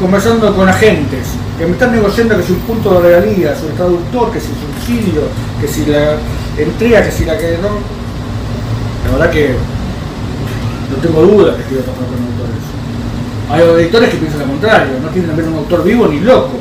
conversando 0.00 0.54
con 0.54 0.68
agentes 0.68 1.28
que 1.58 1.66
me 1.66 1.72
están 1.72 1.92
negociando 1.92 2.36
que 2.36 2.42
si 2.42 2.52
un 2.52 2.60
punto 2.60 2.94
de 2.94 3.08
regalías, 3.08 3.62
o 3.62 3.68
el 3.68 3.74
traductor, 3.74 4.32
que 4.32 4.40
si 4.40 4.48
subsidio, 4.48 5.22
que 5.60 5.68
si 5.68 5.86
la 5.86 6.16
entrega, 6.58 7.04
que 7.04 7.12
si 7.12 7.24
la 7.24 7.38
que 7.38 7.58
no. 7.62 7.78
La 9.04 9.18
verdad 9.18 9.30
que 9.30 9.54
no 10.90 10.96
tengo 10.96 11.22
duda 11.22 11.56
que 11.56 11.62
quiero 11.64 11.84
trabajar 11.84 12.06
con 12.06 12.18
autores. 12.26 12.64
Hay 13.50 13.82
editores 13.84 14.10
que 14.10 14.16
piensan 14.16 14.40
lo 14.40 14.46
contrario, 14.46 14.94
no 15.00 15.08
quieren 15.08 15.36
ver 15.36 15.46
un 15.46 15.54
autor 15.54 15.84
vivo 15.84 16.08
ni 16.08 16.20
loco. 16.20 16.58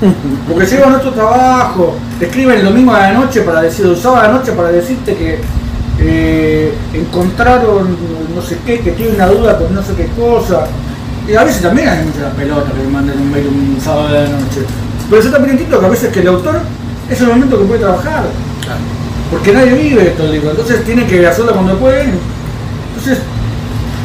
Porque 0.48 0.66
llevan 0.66 0.94
otro 0.94 1.12
trabajo, 1.12 1.96
te 2.18 2.26
escriben 2.26 2.58
el 2.58 2.64
domingo 2.64 2.92
a 2.92 3.00
la 3.00 3.12
noche 3.12 3.42
para 3.42 3.62
decir, 3.62 3.86
el 3.86 3.96
sábado 3.96 4.20
a 4.20 4.28
la 4.28 4.34
noche 4.38 4.52
para 4.52 4.70
decirte 4.70 5.14
que 5.14 5.40
eh, 5.98 6.74
encontraron 6.92 7.96
no 8.34 8.42
sé 8.42 8.58
qué, 8.66 8.80
que 8.80 8.92
tiene 8.92 9.14
una 9.14 9.26
duda 9.28 9.58
con 9.58 9.74
no 9.74 9.82
sé 9.82 9.94
qué 9.94 10.06
cosa. 10.08 10.66
Y 11.26 11.34
a 11.34 11.42
veces 11.42 11.62
también 11.62 11.88
hay 11.88 12.04
muchas 12.04 12.32
pelotas 12.34 12.72
que 12.72 12.82
me 12.82 12.88
mandan 12.88 13.18
un 13.18 13.32
mail 13.32 13.46
un 13.48 13.80
sábado 13.80 14.08
a 14.08 14.12
la 14.12 14.28
noche. 14.28 14.60
Pero 15.08 15.22
yo 15.22 15.30
también 15.30 15.52
entiendo 15.52 15.80
que 15.80 15.86
a 15.86 15.88
veces 15.88 16.12
que 16.12 16.20
el 16.20 16.28
autor 16.28 16.60
es 17.10 17.20
el 17.20 17.26
momento 17.28 17.58
que 17.58 17.64
puede 17.64 17.80
trabajar. 17.80 18.24
Porque 19.30 19.52
nadie 19.52 19.72
vive 19.72 20.08
estos 20.08 20.30
libros, 20.30 20.50
entonces 20.52 20.84
tiene 20.84 21.06
que 21.06 21.26
hacerlo 21.26 21.52
cuando 21.52 21.76
pueden. 21.78 22.12
Entonces, 22.88 23.18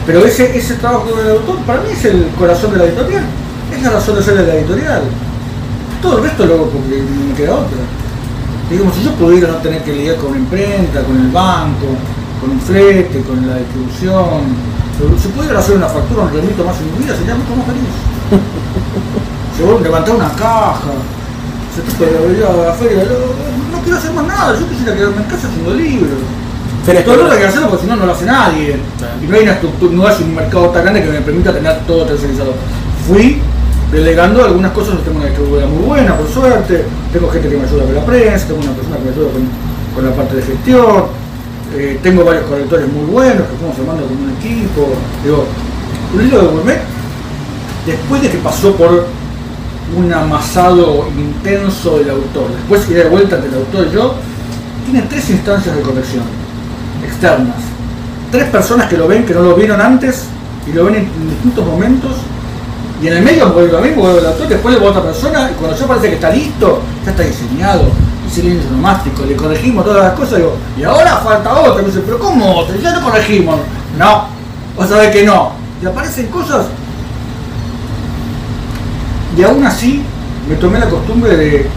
pero 0.05 0.25
ese, 0.25 0.57
ese 0.57 0.75
trabajo 0.75 1.15
del 1.15 1.29
autor 1.31 1.57
para 1.59 1.81
mí 1.81 1.89
es 1.91 2.05
el 2.05 2.27
corazón 2.39 2.71
de 2.71 2.77
la 2.77 2.85
editorial. 2.85 3.23
Es 3.75 3.83
la 3.83 3.89
razón 3.91 4.15
de 4.15 4.23
ser 4.23 4.35
de 4.35 4.47
la 4.47 4.55
editorial. 4.55 5.01
Todo 6.01 6.17
el 6.17 6.23
resto 6.23 6.45
lo 6.45 6.53
hago 6.55 6.69
porque 6.69 7.01
me 7.01 7.33
queda 7.35 7.55
otra. 7.55 7.77
Digamos, 8.69 8.95
si 8.95 9.03
yo 9.03 9.11
pudiera 9.13 9.49
no 9.49 9.57
tener 9.57 9.83
que 9.83 9.93
lidiar 9.93 10.15
con 10.17 10.35
imprenta, 10.35 11.03
con 11.03 11.15
el 11.17 11.29
banco, 11.31 11.87
con 12.39 12.51
el 12.51 12.59
flete, 12.59 13.21
con 13.21 13.45
la 13.45 13.57
distribución, 13.57 14.41
pero 14.97 15.17
si 15.19 15.27
pudiera 15.29 15.59
hacer 15.59 15.75
una 15.75 15.87
factura, 15.87 16.23
un 16.23 16.33
remito 16.33 16.63
más 16.63 16.75
en 16.79 16.91
mi 16.91 17.03
vida, 17.03 17.15
sería 17.15 17.35
mucho 17.35 17.55
más 17.55 17.65
feliz. 17.65 17.91
Vos 19.65 19.81
levantar 19.81 20.15
una 20.15 20.29
caja, 20.29 20.91
se 21.75 21.81
te 21.81 22.05
a 22.45 22.65
la 22.65 22.73
feria, 22.73 23.03
no, 23.03 23.77
no 23.77 23.83
quiero 23.83 23.97
hacer 23.97 24.11
más 24.11 24.25
nada, 24.25 24.59
yo 24.59 24.67
quisiera 24.67 24.95
quedarme 24.95 25.17
en 25.17 25.23
casa 25.23 25.47
haciendo 25.47 25.73
libros. 25.75 26.19
Feria 26.85 27.03
Todo 27.03 27.13
Escolar. 27.13 27.33
hay 27.33 27.41
que 27.41 27.47
hacerlo 27.47 27.69
porque 27.69 27.83
si 27.83 27.89
no, 27.89 27.95
no 27.95 28.05
lo 28.07 28.11
hace 28.13 28.25
nadie. 28.25 28.79
Y 29.21 29.27
no 29.27 29.35
hay 29.35 29.43
una 29.43 29.51
estructura, 29.51 29.93
no 29.93 30.09
es 30.09 30.19
un 30.19 30.35
mercado 30.35 30.69
tan 30.69 30.81
grande 30.83 31.03
que 31.03 31.09
me 31.09 31.21
permita 31.21 31.53
tener 31.53 31.79
todo 31.85 32.05
tercerizado. 32.05 32.55
Fui 33.07 33.39
delegando 33.91 34.43
algunas 34.45 34.71
cosas, 34.71 35.03
tengo 35.03 35.17
una 35.17 35.27
distribuidora 35.27 35.67
muy 35.67 35.83
buena, 35.83 36.15
por 36.15 36.27
suerte, 36.27 36.85
tengo 37.11 37.29
gente 37.29 37.49
que 37.49 37.57
me 37.57 37.63
ayuda 37.63 37.83
con 37.83 37.95
la 37.95 38.05
prensa, 38.05 38.47
tengo 38.47 38.61
una 38.61 38.71
persona 38.71 38.97
que 38.97 39.03
me 39.03 39.11
ayuda 39.11 39.27
con, 39.95 40.05
la 40.05 40.15
parte 40.15 40.35
de 40.37 40.41
gestión, 40.41 41.03
eh, 41.75 41.99
tengo 42.01 42.23
varios 42.23 42.45
correctores 42.45 42.87
muy 42.87 43.05
buenos 43.05 43.47
que 43.47 43.55
fuimos 43.57 43.75
formando 43.75 44.05
como 44.05 44.23
un 44.23 44.31
equipo. 44.31 44.87
Digo, 45.23 45.45
un 46.13 46.23
libro 46.23 46.41
de 46.41 46.47
gourmet, 46.47 46.81
después 47.85 48.21
de 48.21 48.29
que 48.29 48.37
pasó 48.37 48.73
por 48.75 49.05
un 49.97 50.13
amasado 50.13 51.07
intenso 51.09 51.97
del 51.97 52.11
autor, 52.11 52.51
después 52.55 52.89
ir 52.89 52.97
de 52.97 53.09
vuelta 53.09 53.35
entre 53.35 53.49
el 53.49 53.55
autor 53.55 53.87
y 53.87 53.93
yo, 53.93 54.15
tiene 54.85 55.05
tres 55.09 55.29
instancias 55.29 55.75
de 55.75 55.81
corrección 55.81 56.23
externas. 57.05 57.57
Tres 58.31 58.45
personas 58.45 58.87
que 58.87 58.95
lo 58.95 59.07
ven, 59.07 59.25
que 59.25 59.33
no 59.33 59.41
lo 59.41 59.55
vieron 59.55 59.81
antes 59.81 60.27
y 60.65 60.71
lo 60.71 60.85
ven 60.85 60.95
en, 60.95 61.01
en 61.03 61.29
distintos 61.29 61.65
momentos. 61.65 62.11
Y 63.01 63.07
en 63.07 63.13
el 63.17 63.23
medio 63.23 63.45
a 63.45 63.81
mí, 63.81 63.89
vuelve 63.95 64.19
el 64.19 64.25
autor, 64.27 64.47
después 64.47 64.75
le 64.75 64.81
va 64.81 64.87
a 64.87 64.89
otra 64.91 65.03
persona 65.03 65.49
y 65.51 65.55
cuando 65.55 65.75
ya 65.75 65.87
parece 65.87 66.09
que 66.09 66.15
está 66.15 66.29
listo, 66.29 66.81
ya 67.03 67.11
está 67.11 67.23
diseñado, 67.23 67.85
el 68.37 68.71
nomástico, 68.71 69.25
le 69.25 69.35
corregimos 69.35 69.83
todas 69.83 70.03
las 70.03 70.13
cosas, 70.13 70.37
digo, 70.37 70.55
y 70.77 70.83
ahora 70.83 71.17
falta 71.17 71.53
otro, 71.53 71.81
me 71.81 71.89
dice, 71.89 72.01
pero 72.05 72.17
¿cómo 72.17 72.59
otro? 72.59 72.75
Ya 72.79 72.95
lo 72.95 73.01
corregimos. 73.01 73.59
No, 73.97 74.27
o 74.77 74.85
sabés 74.85 75.11
que 75.11 75.25
no. 75.25 75.51
Y 75.81 75.85
aparecen 75.85 76.27
cosas 76.27 76.67
Y 79.35 79.43
aún 79.43 79.65
así 79.65 80.03
me 80.47 80.55
tomé 80.55 80.79
la 80.79 80.87
costumbre 80.87 81.35
de, 81.35 81.67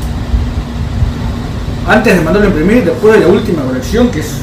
antes 1.89 2.15
de 2.15 2.21
mandarlo 2.21 2.49
a 2.49 2.51
imprimir, 2.51 2.85
después 2.85 3.15
de 3.15 3.21
la 3.21 3.29
última 3.29 3.63
colección, 3.63 4.11
que 4.11 4.21
es 4.21 4.41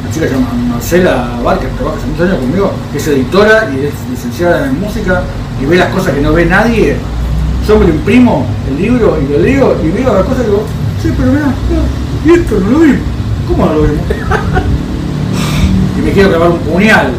una 0.00 0.12
chica 0.12 0.26
que 0.26 0.32
se 0.32 0.38
llama 0.38 0.52
Marcela 0.70 1.40
Barker, 1.44 1.68
que 1.68 1.76
trabaja 1.76 1.98
hace 1.98 2.06
muchos 2.06 2.26
años 2.26 2.38
conmigo, 2.38 2.72
que 2.90 2.98
es 2.98 3.06
editora 3.06 3.70
y 3.72 3.86
es 3.86 3.92
licenciada 4.10 4.66
en 4.66 4.80
música 4.80 5.22
y 5.62 5.66
ve 5.66 5.76
las 5.76 5.90
cosas 5.90 6.14
que 6.14 6.20
no 6.20 6.32
ve 6.32 6.46
nadie. 6.46 6.96
Yo 7.66 7.78
me 7.78 7.86
lo 7.86 7.94
imprimo, 7.94 8.44
el 8.68 8.82
libro, 8.82 9.18
y 9.22 9.32
lo 9.32 9.38
leo 9.38 9.76
y 9.82 9.90
veo 9.90 10.12
las 10.12 10.24
cosas 10.24 10.42
y 10.42 10.46
digo, 10.46 10.64
sí, 11.00 11.12
pero 11.16 11.30
mirá, 11.30 11.54
y 12.24 12.30
esto 12.30 12.58
no 12.58 12.70
lo 12.70 12.78
vi. 12.80 12.98
¿Cómo 13.46 13.66
no 13.66 13.74
lo 13.74 13.82
vimos? 13.82 13.98
y 15.98 16.02
me 16.02 16.12
quiero 16.12 16.30
clavar 16.30 16.50
un 16.50 16.58
puñal. 16.58 17.12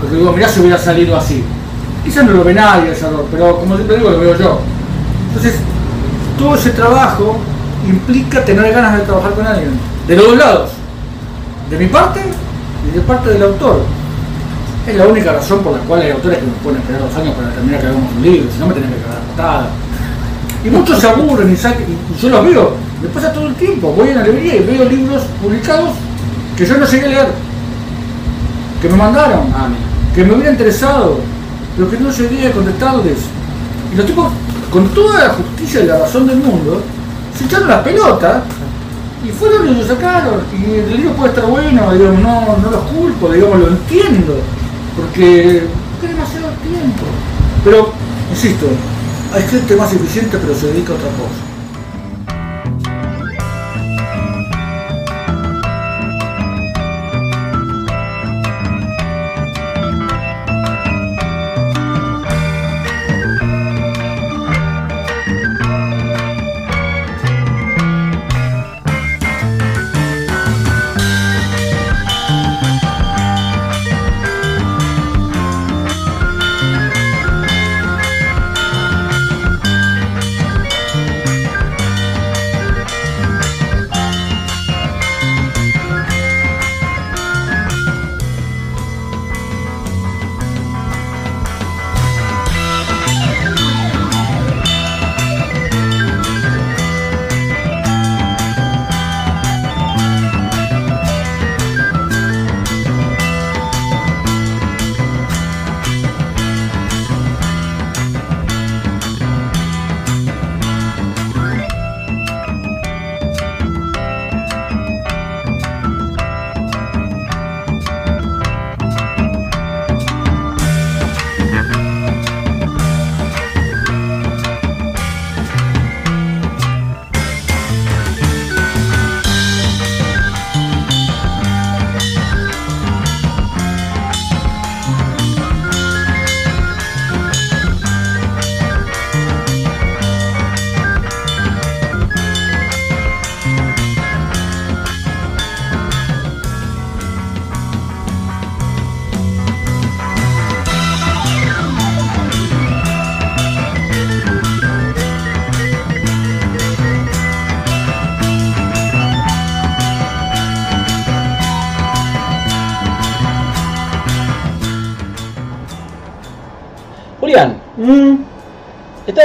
Porque 0.00 0.16
digo, 0.16 0.32
mirá 0.32 0.48
si 0.48 0.60
hubiera 0.60 0.78
salido 0.78 1.16
así. 1.16 1.44
Quizás 2.04 2.24
no 2.24 2.32
lo 2.32 2.44
ve 2.44 2.54
nadie 2.54 2.92
ese 2.92 3.06
error, 3.06 3.26
pero 3.30 3.58
como 3.58 3.76
siempre 3.76 3.98
digo, 3.98 4.10
lo 4.10 4.20
veo 4.20 4.38
yo. 4.38 4.60
Entonces, 5.28 5.56
todo 6.38 6.54
ese 6.54 6.70
trabajo 6.70 7.38
implica 7.86 8.44
tener 8.44 8.72
ganas 8.72 8.98
de 8.98 9.04
trabajar 9.04 9.32
con 9.32 9.46
alguien. 9.46 9.70
De 10.08 10.16
los 10.16 10.26
dos 10.26 10.38
lados. 10.38 10.70
De 11.70 11.78
mi 11.78 11.86
parte 11.86 12.20
y 12.88 12.94
de 12.94 13.00
parte 13.02 13.30
del 13.30 13.42
autor. 13.42 13.82
Es 14.86 14.96
la 14.96 15.06
única 15.06 15.32
razón 15.32 15.60
por 15.62 15.72
la 15.72 15.78
cual 15.80 16.02
hay 16.02 16.10
autores 16.10 16.38
que 16.38 16.44
nos 16.46 16.56
pueden 16.62 16.80
esperar 16.80 17.00
dos 17.02 17.16
años 17.16 17.34
para 17.34 17.50
terminar 17.50 17.80
que 17.80 17.86
hagamos 17.86 18.12
un 18.16 18.22
libro, 18.22 18.50
si 18.52 18.58
no 18.58 18.66
me 18.66 18.72
tienen 18.74 18.90
que 18.92 19.00
cagar 19.00 19.20
patada. 19.36 19.66
Y 20.64 20.68
muchos 20.70 21.00
se 21.00 21.08
aburren 21.08 21.52
y, 21.52 21.56
sacan- 21.56 21.84
y 21.88 22.20
yo 22.20 22.28
los 22.28 22.44
veo, 22.44 22.76
me 23.02 23.08
pasa 23.08 23.32
todo 23.32 23.46
el 23.48 23.54
tiempo, 23.54 23.92
voy 23.92 24.10
a 24.10 24.14
la 24.16 24.22
librería 24.24 24.56
y 24.56 24.62
veo 24.64 24.84
libros 24.88 25.22
publicados 25.42 25.90
que 26.56 26.66
yo 26.66 26.76
no 26.78 26.86
llegué 26.86 27.04
a 27.06 27.08
leer, 27.08 27.26
que 28.82 28.88
me 28.88 28.96
mandaron, 28.96 29.40
Ah, 29.54 29.68
que 30.14 30.24
me 30.24 30.34
hubiera 30.34 30.50
interesado, 30.52 31.18
pero 31.76 31.90
que 31.90 31.98
no 31.98 32.10
llegué 32.10 32.46
a 32.48 32.52
contestarles. 32.52 33.18
Y 33.92 33.96
los 33.96 34.06
tipos, 34.06 34.30
con 34.70 34.88
toda 34.88 35.24
la 35.24 35.30
justicia 35.30 35.80
y 35.80 35.86
la 35.86 35.98
razón 35.98 36.26
del 36.26 36.36
mundo, 36.36 36.82
se 37.38 37.44
echaron 37.44 37.68
la 37.68 37.82
pelota 37.82 38.42
y 39.26 39.28
fueron 39.30 39.68
y 39.68 39.74
lo 39.74 39.86
sacaron. 39.86 40.40
Y 40.52 40.74
el 40.90 40.96
libro 40.96 41.12
puede 41.14 41.30
estar 41.30 41.46
bueno, 41.46 41.92
digamos, 41.92 42.20
no, 42.20 42.56
no 42.62 42.70
los 42.70 42.82
culpo, 42.84 43.28
digamos, 43.32 43.58
lo 43.58 43.68
entiendo, 43.68 44.36
porque 44.96 45.58
es 45.58 46.08
demasiado 46.08 46.48
tiempo. 46.62 47.04
Pero, 47.64 47.92
insisto, 48.30 48.66
hay 49.32 49.42
gente 49.42 49.76
más 49.76 49.92
eficiente 49.92 50.38
pero 50.38 50.54
se 50.54 50.68
dedica 50.68 50.92
a 50.92 50.96
otra 50.96 51.08
cosa. 51.10 51.53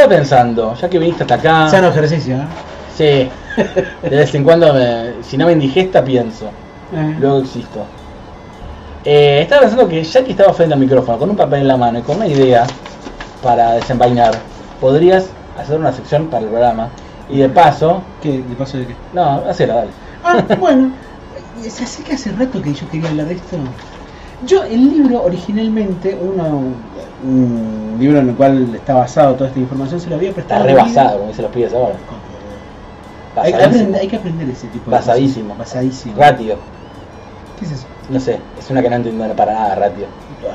Pensando, 0.10 0.76
ya 0.76 0.89
que 0.89 0.99
viniste 0.99 1.24
hasta 1.24 1.36
acá. 1.36 1.70
sano 1.70 1.88
ejercicio, 1.89 2.38
¿no? 2.38 2.43
Sí, 2.97 3.30
de 4.03 4.10
vez 4.10 4.34
en 4.36 4.43
cuando, 4.43 4.74
me- 4.74 5.24
si 5.24 5.38
no 5.38 5.45
me 5.45 5.53
indigesta, 5.53 6.03
pienso. 6.03 6.45
Eh. 6.93 7.16
Luego 7.20 7.38
existo. 7.39 7.86
Eh, 9.05 9.39
estaba 9.43 9.62
pensando 9.62 9.88
que 9.88 10.03
ya 10.03 10.24
que 10.24 10.32
estaba 10.32 10.53
frente 10.53 10.74
al 10.74 10.80
micrófono, 10.80 11.18
con 11.18 11.30
un 11.30 11.36
papel 11.38 11.62
en 11.62 11.68
la 11.70 11.78
mano 11.78 11.99
y 11.99 12.01
con 12.01 12.18
una 12.18 12.28
idea 12.28 12.66
para 13.41 13.74
desenvainar, 13.74 14.34
podrías 14.82 15.28
hacer 15.57 15.80
una 15.80 15.93
sección 15.93 16.28
para 16.28 16.43
el 16.43 16.49
programa. 16.49 16.89
Y 17.30 17.38
de 17.38 17.49
paso, 17.49 18.01
¿Qué? 18.22 18.41
¿De 18.41 18.55
paso 18.55 18.78
de 18.78 18.88
qué? 18.88 18.95
no, 19.14 19.43
hacela, 19.47 19.76
dale. 19.76 19.89
Ah, 20.24 20.43
bueno, 20.60 20.91
se 21.62 21.84
hace 21.84 22.03
que 22.03 22.14
hace 22.14 22.32
rato 22.32 22.62
que 22.62 22.74
yo 22.74 22.89
quería 22.89 23.10
hablar 23.10 23.28
de 23.28 23.36
esto. 23.36 23.55
Yo, 24.45 24.64
el 24.64 24.89
libro 24.89 25.24
originalmente, 25.24 26.18
uno, 26.20 26.62
un 27.24 27.97
libro 27.99 28.20
en 28.20 28.30
el 28.30 28.36
cual 28.36 28.74
está 28.76 28.93
basado 28.93 29.36
toda 29.36 29.47
esta 29.49 29.59
información, 29.59 29.99
se 29.99 30.09
lo 30.09 30.15
había 30.15 30.30
Está 30.30 30.41
prestado. 30.41 30.63
a 30.63 30.67
rebasado, 30.67 31.17
como 31.17 31.28
dicen 31.30 31.43
los 31.43 31.51
pibes 31.53 31.74
ahora. 31.74 31.95
Hay, 33.36 33.53
hay 33.53 33.59
que 33.59 33.63
aprender, 33.65 34.01
hay 34.01 34.07
que 34.07 34.15
aprender 34.15 34.49
ese 34.49 34.67
tipo 34.67 34.89
de 34.89 34.97
Basadísimo. 34.97 35.49
cosas. 35.55 35.67
Basadísimo. 35.67 36.15
Ratio. 36.17 36.57
¿Qué 37.59 37.65
es 37.65 37.72
eso? 37.72 37.86
No 38.09 38.20
sé, 38.20 38.39
es 38.57 38.70
una 38.70 38.82
que 38.82 38.89
no 38.89 38.95
entiendo 38.97 39.28
para 39.36 39.53
nada, 39.53 39.76
ratio. 39.76 40.05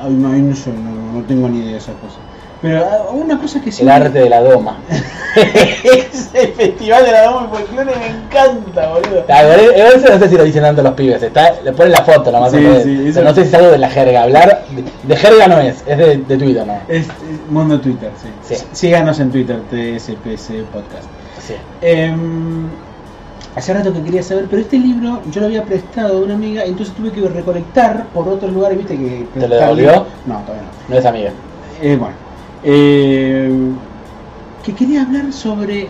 Ay, 0.03 0.13
no, 0.13 0.29
no 0.29 0.37
no, 0.37 1.13
no 1.21 1.23
tengo 1.25 1.49
ni 1.49 1.59
idea 1.59 1.73
de 1.73 1.79
esas 1.79 1.95
cosas. 1.97 2.19
Pero 2.63 2.85
ah, 2.91 3.11
una 3.13 3.39
cosa 3.39 3.61
que 3.61 3.71
sí. 3.71 3.83
El 3.83 3.91
arte 3.91 4.19
de 4.21 4.29
la 4.31 4.41
doma. 4.41 4.79
Ese 5.37 6.49
festival 6.49 7.05
de 7.05 7.13
la 7.13 7.25
doma 7.25 7.47
y 7.53 7.57
folclore 7.57 7.93
me 7.97 8.07
encanta, 8.07 8.89
boludo. 8.89 9.25
Eso 9.75 10.09
no 10.13 10.19
sé 10.19 10.29
si 10.29 10.37
lo 10.37 10.45
dicen 10.45 10.63
tanto 10.63 10.83
los 10.83 10.95
pibes, 10.95 11.23
está, 11.23 11.61
le 11.63 11.73
ponen 11.73 11.93
la 11.93 12.03
foto 12.05 12.31
nomás. 12.33 12.53
Sí, 12.53 12.59
sí, 12.83 13.05
eso- 13.09 13.23
no 13.23 13.35
sé 13.35 13.43
si 13.43 13.49
es 13.49 13.55
algo 13.55 13.71
de 13.71 13.79
la 13.79 13.91
jerga. 13.91 14.23
Hablar 14.23 14.65
de, 14.71 14.85
de 15.09 15.17
jerga 15.17 15.47
no 15.49 15.61
es, 15.61 15.83
es 15.87 15.99
de, 15.99 16.17
de 16.19 16.37
Twitter, 16.39 16.67
¿no? 16.67 16.79
Es, 16.89 17.07
es 17.07 17.11
mundo 17.51 17.81
Twitter, 17.81 18.11
sí. 18.23 18.55
Sí. 18.55 18.65
Síganos 18.73 19.19
en 19.21 19.31
Twitter, 19.31 19.61
TSPC 19.71 20.65
Podcast. 20.73 21.05
Sí. 21.47 21.55
Em, 21.83 22.67
hace 23.55 23.75
rato 23.75 23.93
que 23.93 24.03
quería 24.03 24.23
saber, 24.23 24.47
pero 24.49 24.63
este 24.63 24.79
libro 24.79 25.21
yo 25.31 25.41
lo 25.41 25.47
había 25.49 25.65
prestado 25.65 26.19
a 26.19 26.21
una 26.23 26.35
amiga, 26.35 26.65
entonces 26.65 26.95
tuve 26.95 27.11
que 27.13 27.21
recolectar 27.29 28.07
por 28.15 28.27
otros 28.29 28.53
lugares, 28.53 28.79
viste 28.79 28.97
que... 28.97 29.27
¿Te 29.39 29.49
lo 29.49 29.55
devolvió? 29.57 30.07
No, 30.27 30.39
todavía 30.41 30.63
no. 30.89 30.95
No 30.95 30.99
es 30.99 31.05
amiga. 31.05 31.31
Eh, 31.83 31.97
bueno, 31.97 32.15
eh, 32.65 33.51
que 34.65 34.75
quería 34.75 35.03
hablar 35.03 35.33
sobre 35.33 35.89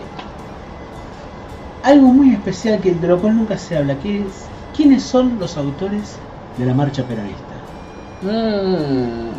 algo 1.83 2.07
muy 2.07 2.33
especial 2.33 2.79
que 2.81 2.93
de 2.93 3.07
lo 3.07 3.19
cual 3.19 3.37
nunca 3.37 3.57
se 3.57 3.77
habla, 3.77 3.95
que 3.99 4.17
es 4.19 4.45
quiénes 4.75 5.03
son 5.03 5.37
los 5.39 5.55
autores 5.57 6.17
de 6.57 6.65
la 6.65 6.73
marcha 6.73 7.03
peronista. 7.03 7.43
Mm. 8.21 9.35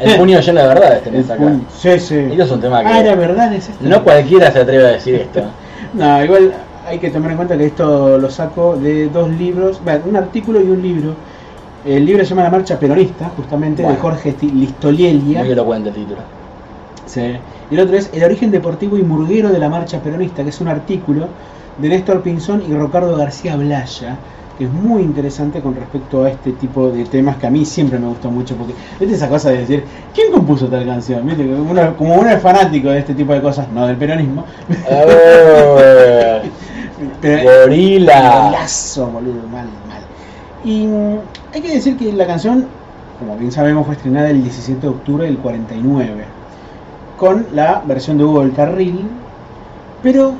El 0.00 0.16
puño 0.18 0.40
lleno 0.40 0.60
de 0.62 0.68
verdades 0.68 1.02
tenés 1.02 1.28
acá. 1.28 1.56
Sí, 1.76 1.98
sí. 1.98 2.14
Esto 2.30 2.42
es 2.44 2.50
un 2.52 2.60
tema 2.60 2.82
que- 2.82 2.88
Ah, 2.88 3.00
era 3.00 3.14
verdad, 3.16 3.52
es 3.52 3.68
esto. 3.68 3.84
No 3.84 4.04
cualquiera 4.04 4.52
se 4.52 4.60
atreve 4.60 4.84
a 4.84 4.90
decir 4.92 5.16
esto. 5.16 5.42
No, 5.94 6.22
igual 6.22 6.52
hay 6.86 6.98
que 6.98 7.10
tomar 7.10 7.30
en 7.30 7.36
cuenta 7.36 7.56
que 7.56 7.66
esto 7.66 8.18
lo 8.18 8.28
saco 8.30 8.76
de 8.76 9.08
dos 9.08 9.30
libros, 9.30 9.80
bueno, 9.82 10.00
un 10.06 10.16
artículo 10.16 10.60
y 10.60 10.64
un 10.68 10.82
libro. 10.82 11.14
El 11.86 12.04
libro 12.04 12.24
se 12.24 12.30
llama 12.30 12.42
La 12.42 12.50
Marcha 12.50 12.78
Peronista, 12.78 13.30
justamente, 13.36 13.82
de. 13.82 13.94
Jorge 13.96 14.34
Listolielia. 14.42 15.40
Muy 15.42 15.52
elocuente 15.52 15.90
el 15.90 15.94
título. 15.94 16.18
Sí. 17.06 17.20
Y 17.70 17.74
el 17.74 17.80
otro 17.80 17.96
es 17.96 18.10
El 18.12 18.24
origen 18.24 18.50
deportivo 18.50 18.96
y 18.98 19.02
murguero 19.02 19.48
de 19.50 19.58
la 19.58 19.68
marcha 19.68 20.00
peronista, 20.00 20.42
que 20.42 20.50
es 20.50 20.60
un 20.60 20.68
artículo 20.68 21.28
de 21.78 21.88
Néstor 21.88 22.22
Pinzón 22.22 22.62
y 22.68 22.72
Ricardo 22.74 23.16
García 23.16 23.54
Blaya, 23.56 24.16
que 24.58 24.64
es 24.64 24.70
muy 24.72 25.02
interesante 25.02 25.60
con 25.60 25.74
respecto 25.76 26.24
a 26.24 26.30
este 26.30 26.52
tipo 26.52 26.88
de 26.90 27.04
temas 27.04 27.36
que 27.36 27.46
a 27.46 27.50
mí 27.50 27.64
siempre 27.64 27.98
me 27.98 28.06
gustó 28.08 28.30
mucho, 28.30 28.56
porque 28.56 28.74
viste 28.98 29.14
esa 29.14 29.28
cosa 29.28 29.50
de 29.50 29.58
decir, 29.58 29.84
¿quién 30.14 30.32
compuso 30.32 30.66
tal 30.66 30.84
canción? 30.86 31.24
¿Viste? 31.26 31.46
Como 31.46 31.70
uno, 31.70 31.96
como 31.96 32.14
uno 32.14 32.30
es 32.30 32.40
fanático 32.42 32.88
de 32.88 32.98
este 33.00 33.14
tipo 33.14 33.32
de 33.32 33.40
cosas, 33.42 33.68
no 33.72 33.86
del 33.86 33.96
peronismo, 33.96 34.44
Eh, 34.90 36.42
pero- 37.20 37.60
Gorila. 37.62 38.46
Golazo, 38.50 39.06
boludo, 39.08 39.46
mal, 39.52 39.66
mal. 39.88 39.95
Y 40.66 40.84
mm, 40.84 41.18
hay 41.54 41.60
que 41.62 41.72
decir 41.72 41.96
que 41.96 42.12
la 42.12 42.26
canción, 42.26 42.66
como 43.20 43.36
bien 43.36 43.52
sabemos, 43.52 43.86
fue 43.86 43.94
estrenada 43.94 44.30
el 44.30 44.42
17 44.42 44.80
de 44.80 44.88
octubre 44.88 45.24
del 45.24 45.38
49, 45.38 46.24
con 47.16 47.46
la 47.54 47.82
versión 47.86 48.18
de 48.18 48.24
Hugo 48.24 48.40
del 48.40 48.52
Carril, 48.52 49.06
pero 50.02 50.32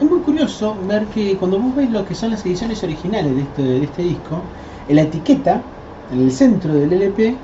es 0.00 0.10
muy 0.10 0.18
curioso 0.18 0.74
ver 0.88 1.04
que 1.06 1.36
cuando 1.36 1.60
vos 1.60 1.76
ves 1.76 1.90
lo 1.90 2.04
que 2.04 2.16
son 2.16 2.32
las 2.32 2.44
ediciones 2.44 2.82
originales 2.82 3.36
de 3.36 3.42
este, 3.42 3.84
este 3.84 4.02
disco, 4.02 4.40
en 4.88 4.96
la 4.96 5.02
etiqueta, 5.02 5.60
en 6.12 6.22
el 6.22 6.32
centro 6.32 6.74
del 6.74 6.92
LP, 6.92 7.36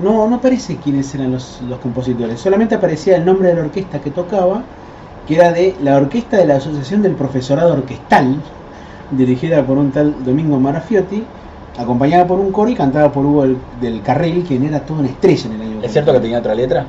no, 0.00 0.28
no 0.28 0.36
aparece 0.36 0.76
quiénes 0.76 1.12
eran 1.16 1.32
los, 1.32 1.60
los 1.68 1.80
compositores, 1.80 2.38
solamente 2.38 2.76
aparecía 2.76 3.16
el 3.16 3.24
nombre 3.24 3.48
de 3.48 3.56
la 3.56 3.62
orquesta 3.62 4.00
que 4.00 4.12
tocaba, 4.12 4.62
que 5.26 5.34
era 5.34 5.50
de 5.50 5.74
la 5.82 5.96
orquesta 5.96 6.36
de 6.36 6.46
la 6.46 6.56
Asociación 6.56 7.02
del 7.02 7.16
Profesorado 7.16 7.72
Orquestal, 7.72 8.36
dirigida 9.10 9.66
por 9.66 9.76
un 9.76 9.90
tal 9.90 10.14
Domingo 10.24 10.60
Marafiotti, 10.60 11.24
acompañada 11.78 12.26
por 12.26 12.38
un 12.40 12.52
coro 12.52 12.70
y 12.70 12.74
cantada 12.74 13.10
por 13.10 13.24
Hugo 13.24 13.42
del, 13.42 13.56
del 13.80 14.02
Carril, 14.02 14.44
quien 14.46 14.64
era 14.64 14.80
toda 14.80 15.00
una 15.00 15.08
estrella 15.08 15.46
en 15.46 15.52
el 15.52 15.62
año. 15.62 15.80
¿Es 15.82 15.92
cierto 15.92 16.12
que 16.12 16.20
tenía 16.20 16.38
otra 16.38 16.54
letra? 16.54 16.84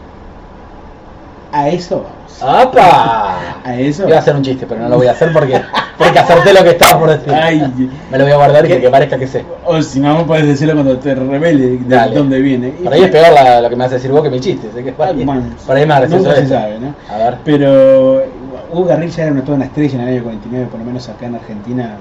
A 1.53 1.67
eso 1.69 2.03
vamos. 2.03 2.21
¡Apa! 2.41 3.61
A 3.65 3.75
eso. 3.75 4.07
Iba 4.07 4.15
a 4.17 4.19
hacer 4.19 4.35
un 4.35 4.41
chiste, 4.41 4.65
pero 4.67 4.81
no 4.81 4.89
lo 4.89 4.97
voy 4.97 5.07
a 5.07 5.11
hacer 5.11 5.31
porque, 5.33 5.61
porque 5.97 6.17
acerté 6.17 6.53
lo 6.53 6.63
que 6.63 6.69
estaba 6.71 6.99
por 6.99 7.09
decir. 7.09 7.31
Ay, 7.33 7.91
Me 8.09 8.17
lo 8.17 8.23
voy 8.23 8.33
a 8.33 8.37
guardar 8.37 8.65
y 8.65 8.69
¿Qué? 8.69 8.75
que, 8.75 8.81
que 8.81 8.89
parezca 8.89 9.17
que 9.19 9.27
sé. 9.27 9.45
o 9.65 9.81
si 9.81 9.99
no, 9.99 10.25
puedes 10.25 10.47
decirlo 10.47 10.73
cuando 10.73 10.97
te 10.97 11.13
revele 11.13 11.77
de 11.77 11.95
Dale. 11.95 12.15
dónde 12.15 12.39
viene. 12.39 12.69
Por 12.83 12.93
ahí 12.93 13.03
es 13.03 13.11
peor 13.11 13.33
la- 13.33 13.61
lo 13.61 13.69
que 13.69 13.75
me 13.75 13.83
hace 13.83 13.95
decir 13.95 14.11
vos 14.11 14.23
que 14.23 14.29
mi 14.29 14.39
chiste. 14.39 14.69
Que 14.81 14.93
ahí. 15.03 15.23
Bueno, 15.25 15.43
por 15.67 15.75
ahí 15.75 15.81
es 15.83 15.87
más 15.89 15.99
gracioso 15.99 16.31
se 16.33 16.47
sabe, 16.47 16.79
¿no? 16.79 16.95
A 17.13 17.17
ver. 17.17 17.37
Pero 17.43 18.23
Hugo 18.71 18.85
Garril 18.85 19.11
ya 19.11 19.23
era 19.23 19.31
una, 19.33 19.41
toda 19.43 19.57
una 19.57 19.65
estrella 19.65 19.95
en 19.95 20.01
el 20.01 20.07
año 20.15 20.23
49, 20.23 20.67
por 20.71 20.79
lo 20.79 20.85
menos 20.85 21.09
acá 21.09 21.25
en 21.25 21.35
Argentina 21.35 21.97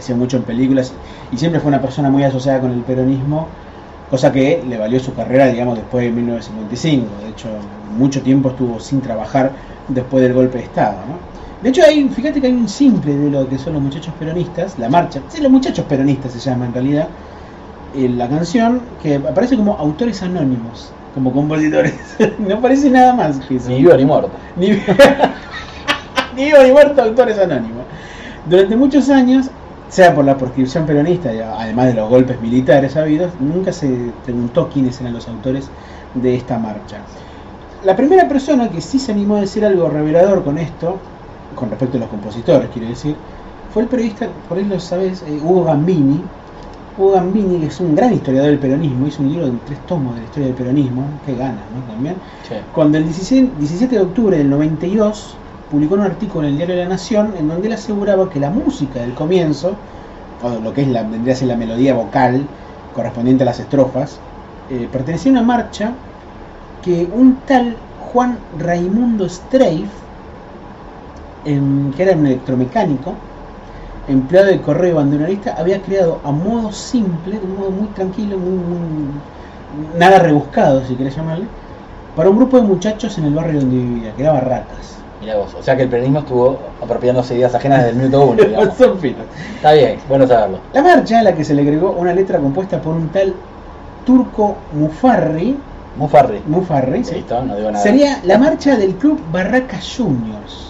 aparecía 0.00 0.16
mucho 0.16 0.38
en 0.38 0.44
películas 0.44 0.92
y 1.30 1.36
siempre 1.36 1.60
fue 1.60 1.68
una 1.68 1.82
persona 1.82 2.08
muy 2.08 2.24
asociada 2.24 2.60
con 2.60 2.72
el 2.72 2.80
peronismo, 2.80 3.48
cosa 4.08 4.32
que 4.32 4.62
le 4.66 4.78
valió 4.78 4.98
su 4.98 5.14
carrera, 5.14 5.46
digamos, 5.48 5.76
después 5.76 6.04
de 6.04 6.12
1955. 6.12 7.06
De 7.22 7.28
hecho, 7.28 7.48
mucho 7.98 8.22
tiempo 8.22 8.48
estuvo 8.48 8.80
sin 8.80 9.02
trabajar 9.02 9.52
después 9.88 10.22
del 10.22 10.32
golpe 10.32 10.58
de 10.58 10.64
Estado, 10.64 10.96
¿no? 11.06 11.30
De 11.62 11.68
hecho, 11.68 11.82
hay, 11.86 12.08
fíjate 12.08 12.40
que 12.40 12.46
hay 12.46 12.54
un 12.54 12.68
simple 12.68 13.14
de 13.14 13.30
lo 13.30 13.46
que 13.46 13.58
son 13.58 13.74
los 13.74 13.82
muchachos 13.82 14.14
peronistas, 14.18 14.78
la 14.78 14.88
marcha, 14.88 15.20
sí, 15.28 15.42
los 15.42 15.52
muchachos 15.52 15.84
peronistas 15.84 16.32
se 16.32 16.38
llama 16.38 16.64
en 16.64 16.72
realidad, 16.72 17.08
en 17.94 18.16
la 18.16 18.26
canción 18.26 18.80
que 19.02 19.16
aparece 19.16 19.56
como 19.56 19.74
autores 19.74 20.22
anónimos, 20.22 20.90
como 21.14 21.30
compositores. 21.30 21.92
no 22.38 22.54
aparece 22.54 22.88
nada 22.88 23.14
más 23.14 23.38
que 23.40 23.56
eso. 23.56 23.68
Ni 23.68 23.78
vivo 23.78 23.94
ni 23.94 24.06
muerto. 24.06 24.30
Ni, 24.56 24.68
ni 26.36 26.44
vivo 26.46 26.62
ni 26.62 26.70
muerto, 26.72 27.02
autores 27.02 27.38
anónimos. 27.38 27.84
Durante 28.46 28.74
muchos 28.74 29.10
años, 29.10 29.50
sea 29.90 30.14
por 30.14 30.24
la 30.24 30.38
proscripción 30.38 30.86
peronista, 30.86 31.30
además 31.58 31.88
de 31.88 31.94
los 31.94 32.08
golpes 32.08 32.40
militares 32.40 32.96
habidos, 32.96 33.32
nunca 33.40 33.72
se 33.72 34.12
preguntó 34.24 34.68
quiénes 34.68 35.00
eran 35.00 35.12
los 35.12 35.28
autores 35.28 35.68
de 36.14 36.36
esta 36.36 36.58
marcha. 36.58 36.98
La 37.84 37.96
primera 37.96 38.28
persona 38.28 38.70
que 38.70 38.80
sí 38.80 39.00
se 39.00 39.10
animó 39.10 39.36
a 39.36 39.40
decir 39.40 39.64
algo 39.64 39.88
revelador 39.88 40.44
con 40.44 40.58
esto, 40.58 40.98
con 41.56 41.70
respecto 41.70 41.96
a 41.96 42.00
los 42.00 42.08
compositores, 42.08 42.70
quiero 42.72 42.88
decir, 42.88 43.16
fue 43.74 43.82
el 43.82 43.88
periodista, 43.88 44.28
por 44.48 44.58
ahí 44.58 44.64
lo 44.64 44.78
sabes, 44.78 45.22
eh, 45.22 45.40
Hugo 45.42 45.64
Gambini. 45.64 46.22
Hugo 46.96 47.12
Gambini, 47.12 47.58
que 47.58 47.66
es 47.66 47.80
un 47.80 47.96
gran 47.96 48.12
historiador 48.12 48.50
del 48.50 48.60
peronismo, 48.60 49.06
hizo 49.08 49.22
un 49.22 49.30
libro 49.30 49.46
de 49.46 49.52
tres 49.66 49.78
tomos 49.86 50.14
de 50.14 50.20
la 50.20 50.26
historia 50.26 50.46
del 50.48 50.56
peronismo, 50.56 51.04
que 51.26 51.34
gana, 51.34 51.62
¿no? 51.74 51.92
También. 51.92 52.16
Sí. 52.48 52.54
Cuando 52.74 52.98
el 52.98 53.04
17, 53.04 53.52
17 53.58 53.94
de 53.96 54.02
octubre 54.02 54.38
del 54.38 54.50
92 54.50 55.36
publicó 55.70 55.94
un 55.94 56.02
artículo 56.02 56.46
en 56.46 56.52
el 56.52 56.56
diario 56.58 56.76
La 56.76 56.88
Nación 56.88 57.34
en 57.38 57.48
donde 57.48 57.68
él 57.68 57.74
aseguraba 57.74 58.28
que 58.30 58.40
la 58.40 58.50
música 58.50 59.00
del 59.00 59.14
comienzo, 59.14 59.80
o 60.42 60.50
lo 60.60 60.72
que 60.74 60.82
es 60.82 60.88
la, 60.88 61.02
vendría 61.04 61.34
a 61.34 61.36
ser 61.36 61.48
la 61.48 61.56
melodía 61.56 61.94
vocal 61.94 62.48
correspondiente 62.92 63.44
a 63.44 63.46
las 63.46 63.60
estrofas, 63.60 64.20
eh, 64.68 64.88
pertenecía 64.92 65.30
a 65.32 65.34
una 65.34 65.42
marcha 65.42 65.94
que 66.82 67.08
un 67.12 67.42
tal 67.46 67.76
Juan 67.96 68.40
Raimundo 68.52 69.28
Streif, 69.28 69.90
em, 71.44 71.90
que 71.92 72.02
era 72.02 72.16
un 72.16 72.26
electromecánico, 72.26 73.10
empleado 74.06 74.48
de 74.48 74.60
correo 74.62 74.96
bandonarista, 74.96 75.54
había 75.54 75.82
creado 75.82 76.20
a 76.24 76.32
modo 76.32 76.72
simple, 76.72 77.40
de 77.40 77.46
un 77.46 77.56
modo 77.56 77.70
muy 77.72 77.88
tranquilo, 77.90 78.38
muy, 78.38 78.56
muy- 78.58 79.22
nada 79.98 80.18
rebuscado, 80.20 80.84
si 80.84 80.96
querés 80.96 81.16
llamarle, 81.16 81.48
para 82.14 82.30
un 82.30 82.36
grupo 82.38 82.58
de 82.60 82.66
muchachos 82.66 83.18
en 83.18 83.24
el 83.26 83.34
barrio 83.34 83.60
donde 83.60 83.76
vivía, 83.76 84.14
que 84.16 84.22
era 84.22 84.32
Barracas. 84.32 84.99
Mirá 85.20 85.36
vos. 85.36 85.54
O 85.58 85.62
sea 85.62 85.76
que 85.76 85.82
el 85.82 85.88
peronismo 85.88 86.20
estuvo 86.20 86.58
apropiándose 86.82 87.34
de 87.34 87.40
ideas 87.40 87.54
ajenas 87.54 87.78
desde 87.84 87.90
el 87.90 87.96
minuto 87.96 88.22
uno. 88.24 88.42
digamos. 88.48 88.74
Son 88.76 88.98
finos. 88.98 89.26
Está 89.56 89.72
bien, 89.72 89.98
bueno 90.08 90.26
saberlo. 90.26 90.58
La 90.72 90.82
marcha, 90.82 91.20
a 91.20 91.22
la 91.22 91.34
que 91.34 91.44
se 91.44 91.54
le 91.54 91.62
agregó 91.62 91.90
una 91.92 92.14
letra 92.14 92.38
compuesta 92.38 92.80
por 92.80 92.94
un 92.94 93.08
tal 93.08 93.34
Turco 94.06 94.56
Mufarri, 94.72 95.56
Mufarri. 95.96 96.40
Mufarri, 96.46 97.04
sí, 97.04 97.16
Listo, 97.16 97.42
no 97.44 97.54
digo 97.56 97.70
nada. 97.70 97.82
sería 97.82 98.20
la 98.24 98.38
marcha 98.38 98.76
del 98.76 98.94
club 98.94 99.20
Barracas 99.30 99.94
Juniors. 99.96 100.68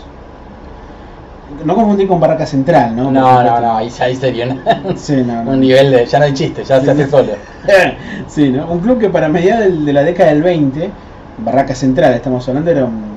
No 1.64 1.74
confundir 1.74 2.08
con 2.08 2.18
Barraca 2.20 2.46
Central, 2.46 2.94
¿no? 2.96 3.10
No, 3.10 3.42
no, 3.42 3.60
no, 3.60 3.76
ahí, 3.76 3.90
ahí 4.00 4.16
sería 4.16 4.46
un, 4.46 4.96
Sí, 4.96 5.16
no, 5.16 5.44
no. 5.44 5.50
un 5.50 5.60
nivel 5.60 5.90
de. 5.90 6.06
Ya 6.06 6.18
no 6.18 6.24
hay 6.24 6.32
chiste, 6.32 6.64
ya 6.64 6.80
se 6.80 6.90
hace 6.90 7.08
solo. 7.08 7.32
sí, 8.28 8.50
¿no? 8.50 8.66
Un 8.70 8.78
club 8.80 8.98
que 8.98 9.10
para 9.10 9.28
mediados 9.28 9.84
de 9.84 9.92
la 9.92 10.02
década 10.02 10.30
del 10.30 10.42
20, 10.42 10.90
Barraca 11.38 11.74
Central, 11.74 12.14
estamos 12.14 12.48
hablando, 12.48 12.70
era 12.70 12.84
un, 12.84 13.09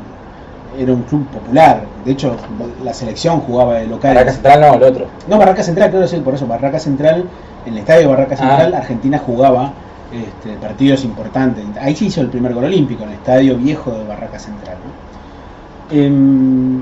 era 0.78 0.93
un 0.93 1.03
club 1.03 1.28
popular. 1.28 1.84
De 2.05 2.11
hecho, 2.11 2.36
la 2.84 2.93
selección 2.93 3.41
jugaba 3.41 3.76
de 3.76 3.88
local. 3.88 4.15
Barraca 4.15 4.34
Central 4.34 4.61
no, 4.61 4.74
el 4.76 4.84
otro. 4.84 5.07
No, 5.28 5.38
Barraca 5.38 5.63
Central, 5.63 5.89
quiero 5.89 6.01
decir, 6.01 6.24
por 6.24 6.34
eso, 6.36 6.47
Barraca 6.47 6.80
Central, 6.80 7.26
en 7.65 7.74
el 7.74 7.80
estadio 7.80 8.01
de 8.01 8.07
Barraca 8.07 8.36
Central, 8.36 8.74
Ah. 8.74 8.78
Argentina 8.78 9.19
jugaba 9.19 9.74
este, 10.11 10.53
partidos 10.57 11.03
importantes. 11.03 11.65
Ahí 11.80 11.95
se 11.95 12.05
hizo 12.05 12.21
el 12.21 12.28
primer 12.28 12.53
gol 12.53 12.65
olímpico, 12.65 13.03
en 13.03 13.09
el 13.09 13.15
estadio 13.15 13.57
viejo 13.57 13.91
de 13.91 14.03
Barraca 14.05 14.38
Central. 14.39 14.78
¿no? 14.84 15.97
Em, 15.97 16.82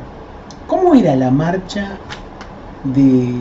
¿Cómo 0.67 0.95
era 0.95 1.15
la 1.15 1.31
marcha 1.31 1.97
de, 2.83 3.33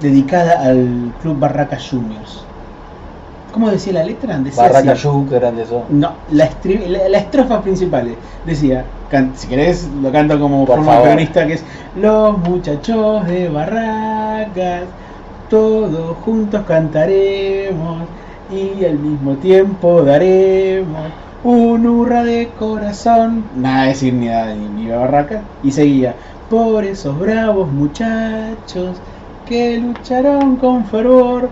dedicada 0.00 0.60
al 0.62 1.12
club 1.20 1.38
Barraca 1.38 1.78
Juniors? 1.78 2.44
¿Cómo 3.52 3.70
decía 3.70 3.92
la 3.92 4.04
letra? 4.04 4.38
Decía 4.38 4.62
Barraca. 4.62 4.94
Yuk, 4.94 5.30
eran 5.32 5.56
de 5.56 5.62
eso. 5.62 5.84
No, 5.90 6.12
la, 6.32 6.48
estri- 6.50 6.86
la, 6.86 7.08
la 7.08 7.18
estrofa 7.18 7.60
principal 7.60 8.08
decía, 8.46 8.84
si 9.34 9.46
querés 9.46 9.88
lo 10.02 10.10
canto 10.10 10.40
como 10.40 10.64
Por 10.64 10.76
forma 10.76 11.02
peronista, 11.02 11.46
que 11.46 11.54
es 11.54 11.64
Los 12.00 12.38
muchachos 12.38 13.26
de 13.26 13.48
Barracas, 13.50 14.84
todos 15.50 16.16
juntos 16.24 16.62
cantaremos 16.66 18.02
y 18.50 18.84
al 18.84 18.98
mismo 18.98 19.34
tiempo 19.34 20.02
daremos 20.02 21.08
un 21.44 21.86
hurra 21.86 22.22
de 22.24 22.48
corazón. 22.58 23.44
Nada 23.56 23.82
de 23.82 23.88
decir 23.88 24.14
ni 24.14 24.26
nada 24.28 24.54
ni 24.54 24.84
viva 24.84 24.96
Barracas. 24.98 25.42
Y 25.62 25.70
seguía, 25.72 26.14
por 26.48 26.84
esos 26.84 27.18
bravos 27.18 27.70
muchachos 27.70 28.96
que 29.46 29.76
lucharon 29.78 30.56
con 30.56 30.84
fervor 30.86 31.50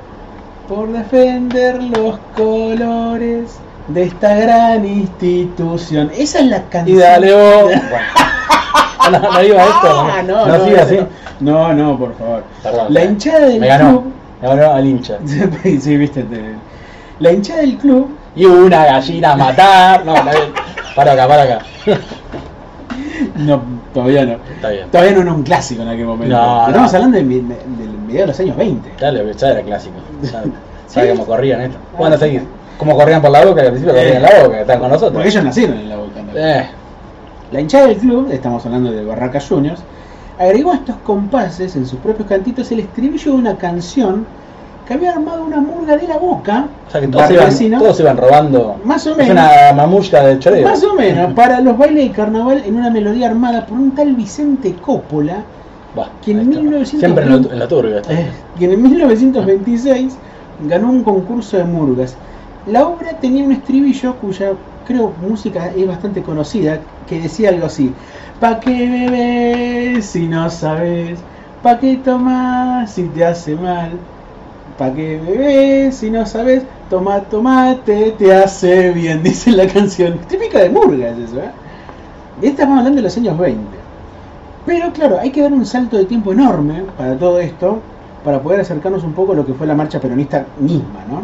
por 0.71 0.93
defender 0.93 1.83
los 1.83 2.19
colores 2.37 3.59
de 3.89 4.05
esta 4.05 4.37
gran 4.37 4.87
institución. 4.87 6.13
Esa 6.17 6.39
es 6.39 6.47
la 6.47 6.63
canción. 6.69 6.97
Y 6.97 7.01
dale 7.01 7.33
vos. 7.35 7.73
Bueno. 9.01 9.19
No, 9.19 9.33
no 9.33 9.43
iba 9.43 9.63
esto. 9.65 9.89
Ah, 10.13 10.23
no, 10.25 10.47
no, 10.47 10.59
no, 10.59 10.65
sigue 10.65 11.07
no, 11.41 11.69
no, 11.69 11.73
no, 11.75 11.99
por 11.99 12.15
favor. 12.17 12.45
Perdón. 12.63 12.87
La 12.95 13.05
hinchada 13.05 13.47
del 13.47 13.59
Me 13.59 13.67
ganó. 13.67 13.91
club. 14.03 14.13
Me 14.43 14.49
ganó 14.49 14.73
al 14.75 14.87
hincha. 14.87 15.19
sí, 15.65 15.97
viste. 15.97 16.23
te- 16.23 16.55
La 17.19 17.33
hinchada 17.33 17.61
del 17.63 17.77
club 17.79 18.09
Y 18.37 18.45
una 18.45 18.85
gallina 18.85 19.33
a 19.33 19.37
matar. 19.37 20.05
No, 20.05 20.15
está 20.15 20.31
bien. 20.31 20.53
Para 20.95 21.13
acá, 21.13 21.27
para 21.29 21.43
acá. 21.43 21.59
No, 23.37 23.63
todavía 23.95 24.25
no. 24.27 24.33
Está 24.55 24.69
bien. 24.69 24.87
Todavía 24.91 25.13
no 25.13 25.23
era 25.23 25.33
un 25.33 25.43
clásico 25.43 25.83
en 25.83 25.89
aquel 25.89 26.07
momento. 26.07 26.37
No, 26.37 26.67
Estamos 26.69 26.93
no. 26.93 26.97
hablando 26.99 27.17
de, 27.19 27.25
de, 27.25 27.41
del 27.41 27.99
de 28.19 28.27
los 28.27 28.41
años 28.41 28.57
20. 28.57 28.91
Dale, 29.01 29.21
pero 29.21 29.33
ya 29.37 29.49
era 29.51 29.63
clásico. 29.63 29.95
¿Sabes 30.87 31.11
cómo 31.13 31.27
corrían 31.27 31.61
esto? 31.63 31.79
Bueno, 31.97 32.19
seguir. 32.19 32.43
¿Cómo 32.79 32.97
corrían 32.97 33.21
por 33.23 33.31
la 33.31 33.45
boca? 33.45 33.61
Que 33.61 33.67
al 33.69 33.73
principio 33.73 33.95
corrían 33.95 34.17
en 34.17 34.23
la 34.23 34.31
boca, 34.43 34.55
que 34.57 34.61
están 34.63 34.81
con 34.81 34.89
nosotros. 34.89 35.13
Porque 35.13 35.29
ellos 35.29 35.45
nacieron 35.45 35.79
en 35.79 35.89
la 35.89 35.97
boca. 35.97 36.23
¿no? 36.23 36.33
Eh, 36.39 36.69
La 37.53 37.61
hinchada 37.61 37.87
del 37.89 37.97
club, 37.99 38.29
estamos 38.33 38.65
hablando 38.67 38.91
de 38.91 39.05
Barraca 39.05 39.39
Juniors, 39.41 39.83
agregó 40.39 40.73
a 40.73 40.77
estos 40.77 40.97
compases 41.05 41.77
en 41.77 41.87
sus 41.87 41.99
propios 42.01 42.29
cantitos 42.29 42.71
el 42.73 42.81
estribillo 42.81 43.33
de 43.33 43.39
una 43.39 43.57
canción 43.57 44.25
que 44.89 44.95
había 44.95 45.13
armado 45.13 45.45
una 45.45 45.59
murga 45.61 45.97
de 45.97 46.09
la 46.09 46.17
boca, 46.17 46.67
O 46.89 46.91
sea 46.91 47.01
que 47.01 47.07
todos, 47.09 47.31
iban, 47.61 47.79
todos 47.81 48.01
iban 48.01 48.17
robando. 48.17 48.77
más 48.85 49.07
o 49.07 49.11
Es 49.13 49.17
menos, 49.19 49.33
una 49.33 49.73
mamushka 49.75 50.23
de 50.25 50.39
choreo. 50.41 50.67
más 50.67 50.83
o 50.83 50.95
menos, 50.95 51.33
para 51.37 51.61
los 51.61 51.77
bailes 51.79 52.09
de 52.09 52.11
carnaval 52.15 52.63
en 52.67 52.75
una 52.77 52.91
melodía 52.91 53.29
armada 53.29 53.67
por 53.67 53.79
un 53.79 53.95
tal 53.95 54.15
Vicente 54.17 54.75
Coppola, 54.75 55.43
Bah, 55.95 56.13
que 56.23 56.33
en 56.33 56.39
ahí 56.39 56.45
está. 56.45 56.61
1920 56.61 56.99
Siempre 56.99 57.25
en 57.25 57.69
turbio. 57.69 57.97
está. 57.99 58.15
eh, 58.15 58.33
que 58.59 58.65
en 58.67 58.83
1926 58.83 60.21
ganó 60.59 60.91
un 60.91 61.03
concurso 61.05 61.57
de 61.57 61.65
murgas. 61.65 62.17
La 62.67 62.87
obra 62.87 63.19
tenía 63.21 63.45
un 63.45 63.53
estribillo 63.53 64.19
cuya 64.19 64.59
creo 64.85 65.15
música 65.21 65.69
es 65.75 65.87
bastante 65.87 66.23
conocida, 66.23 66.81
que 67.07 67.21
decía 67.21 67.49
algo 67.51 67.67
así: 67.67 67.97
¿Pa 68.39 68.61
qué 68.61 68.89
bebes 68.89 70.07
si 70.07 70.29
no 70.29 70.49
sabes? 70.51 71.25
¿Pa 71.63 71.79
qué 71.79 71.97
tomas 71.99 72.93
si 72.93 73.09
te 73.09 73.25
hace 73.25 73.57
mal? 73.57 74.07
¿Pa 74.77 74.93
qué 74.95 75.19
bebes 75.19 75.97
si 75.97 76.11
no 76.11 76.27
sabes? 76.27 76.69
Toma 76.89 77.29
tomate, 77.29 78.13
te 78.13 78.33
hace 78.35 78.93
bien, 78.93 79.23
dice 79.25 79.51
la 79.53 79.67
canción. 79.67 80.27
Típica 80.29 80.61
de 80.61 80.71
murgas 80.71 81.19
eso, 81.19 81.41
¿eh? 81.41 81.53
Estamos 82.43 82.79
hablando 82.79 82.97
de 82.99 83.03
los 83.03 83.17
años 83.17 83.39
20. 83.39 83.80
Pero 84.67 84.93
claro, 84.93 85.19
hay 85.19 85.31
que 85.31 85.43
dar 85.43 85.53
un 85.53 85.65
salto 85.65 85.97
de 85.97 86.05
tiempo 86.05 86.33
enorme 86.33 86.83
para 86.97 87.17
todo 87.17 87.41
esto, 87.41 87.79
para 88.25 88.41
poder 88.41 88.61
acercarnos 88.61 89.03
un 89.05 89.13
poco 89.15 89.33
a 89.33 89.35
lo 89.37 89.47
que 89.47 89.55
fue 89.55 89.67
la 89.67 89.75
marcha 89.75 90.01
peronista 90.01 90.45
misma, 90.59 91.01
¿no? 91.09 91.23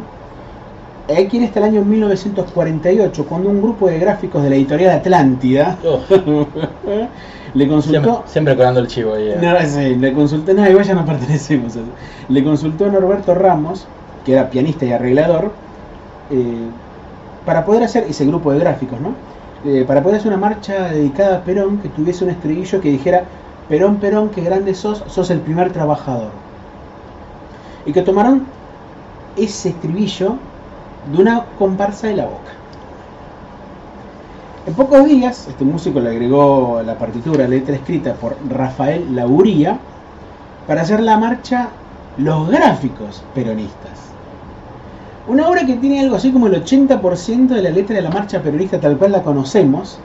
Hay 1.15 1.29
que 1.29 1.37
ir 1.37 1.45
hasta 1.45 1.61
el 1.61 1.67
año 1.67 1.85
1948, 1.85 3.27
cuando 3.27 3.49
un 3.51 3.63
grupo 3.63 3.87
de 3.89 3.99
gráficos 3.99 4.43
de 4.43 4.51
la 4.51 4.57
editorial 4.57 4.91
Atlántida 4.97 5.77
Oh, 5.85 6.01
le 7.55 7.69
consultó... 7.69 8.03
siempre, 8.03 8.23
siempre 8.27 8.57
colando 8.57 8.81
el 8.81 8.87
chivo 8.89 9.15
ahí. 9.15 9.29
eh. 9.29 9.39
No, 9.41 9.55
sí, 9.69 9.95
le 9.95 10.13
consultó, 10.13 10.53
no, 10.55 10.69
igual 10.69 10.85
ya 10.85 10.95
no 10.95 11.05
pertenecemos 11.07 11.77
a 11.77 11.81
eso. 11.81 11.89
Le 12.29 12.43
consultó 12.43 12.87
a 12.87 12.89
Norberto 12.89 13.35
Ramos, 13.35 13.87
que 14.25 14.33
era 14.33 14.51
pianista 14.51 14.85
y 14.85 14.93
arreglador, 14.93 15.53
eh, 16.31 16.67
para 17.45 17.65
poder 17.65 17.85
hacer 17.85 18.05
ese 18.09 18.25
grupo 18.27 18.53
de 18.53 18.59
gráficos, 18.59 19.01
¿no? 19.01 19.11
Eh, 19.65 19.85
para 19.87 20.03
poder 20.03 20.19
hacer 20.19 20.29
una 20.29 20.37
marcha 20.37 20.91
dedicada 20.91 21.39
a 21.39 21.45
Perón 21.45 21.79
que 21.79 21.89
tuviese 21.89 22.25
un 22.25 22.31
estribillo 22.31 22.81
que 22.81 22.91
dijera 22.91 23.25
Perón, 23.69 23.97
Perón, 23.97 24.29
qué 24.31 24.43
grande 24.43 24.75
sos, 24.75 25.03
sos 25.09 25.31
el 25.31 25.41
primer 25.41 25.73
trabajador. 25.73 26.31
Y 27.85 27.93
que 27.93 28.03
tomaron 28.03 28.45
ese 29.37 29.71
estribillo 29.71 30.37
de 31.13 31.23
una 31.23 31.45
comparsa 31.59 32.09
de 32.09 32.17
la 32.17 32.25
boca. 32.25 32.53
En 34.67 34.75
pocos 34.75 35.05
días, 35.05 35.47
este 35.49 35.65
músico 35.65 36.01
le 36.01 36.11
agregó 36.11 36.83
la 36.85 36.99
partitura, 36.99 37.47
letra 37.47 37.77
escrita 37.77 38.15
por 38.15 38.37
Rafael 38.49 39.15
Lauría, 39.15 39.79
para 40.67 40.83
hacer 40.83 41.01
la 41.01 41.17
marcha 41.19 41.69
Los 42.19 42.49
Gráficos 42.49 43.23
Peronistas. 43.35 44.06
Una 45.29 45.49
obra 45.49 45.67
que 45.67 45.75
tiene 45.75 45.99
algo 45.99 46.15
así 46.15 46.31
como 46.31 46.47
el 46.47 46.65
80% 46.65 47.49
de 47.49 47.63
la 47.63 47.71
letra 47.71 47.97
de 47.97 48.03
la 48.03 48.11
marcha 48.11 48.41
peronista 48.43 48.79
tal 48.79 48.97
cual 48.97 49.11
la 49.11 49.25
conocemos, 49.25 49.99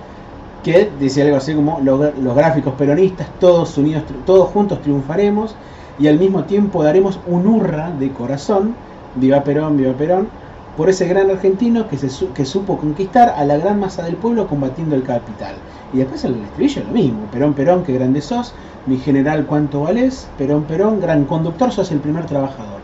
que 0.64 0.90
dice 1.00 1.22
algo 1.22 1.38
así 1.38 1.54
como 1.54 1.80
los, 1.80 2.36
gráficos 2.36 2.74
peronistas, 2.74 3.28
todos 3.40 3.78
unidos, 3.78 4.04
todos 4.26 4.50
juntos 4.50 4.82
triunfaremos 4.82 5.56
y 6.00 6.08
al 6.08 6.18
mismo 6.18 6.46
tiempo 6.46 6.84
daremos 6.84 7.20
un 7.28 7.46
hurra 7.46 7.92
de 7.92 8.10
corazón, 8.10 8.74
viva 9.16 9.44
Perón, 9.44 9.78
viva 9.78 9.94
Perón, 9.94 10.28
por 10.76 10.90
ese 10.90 11.08
gran 11.08 11.30
argentino 11.30 11.86
que 11.88 12.46
supo 12.46 12.78
conquistar 12.78 13.30
a 13.30 13.46
la 13.46 13.58
gran 13.58 13.80
masa 13.80 14.02
del 14.02 14.16
pueblo 14.16 14.48
combatiendo 14.48 14.96
el 14.96 15.04
capital. 15.04 15.54
Y 15.94 15.98
después 15.98 16.24
el 16.24 16.36
estribillo 16.42 16.84
lo 16.84 16.94
mismo, 16.94 17.20
Perón, 17.32 17.54
Perón, 17.54 17.84
qué 17.84 17.94
grande 17.94 18.22
sos, 18.22 18.54
mi 18.88 18.98
general 18.98 19.46
cuánto 19.46 19.82
valés, 19.82 20.28
Perón, 20.40 20.64
Perón, 20.64 21.00
gran 21.00 21.26
conductor, 21.26 21.72
sos 21.72 21.92
el 21.92 22.00
primer 22.00 22.26
trabajador. 22.26 22.81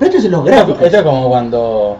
Pero 0.00 0.10
esto 0.10 0.18
es 0.26 0.30
los 0.32 0.44
gráficos. 0.44 0.82
esto 0.82 0.96
es 0.96 1.02
como 1.04 1.28
cuando 1.28 1.96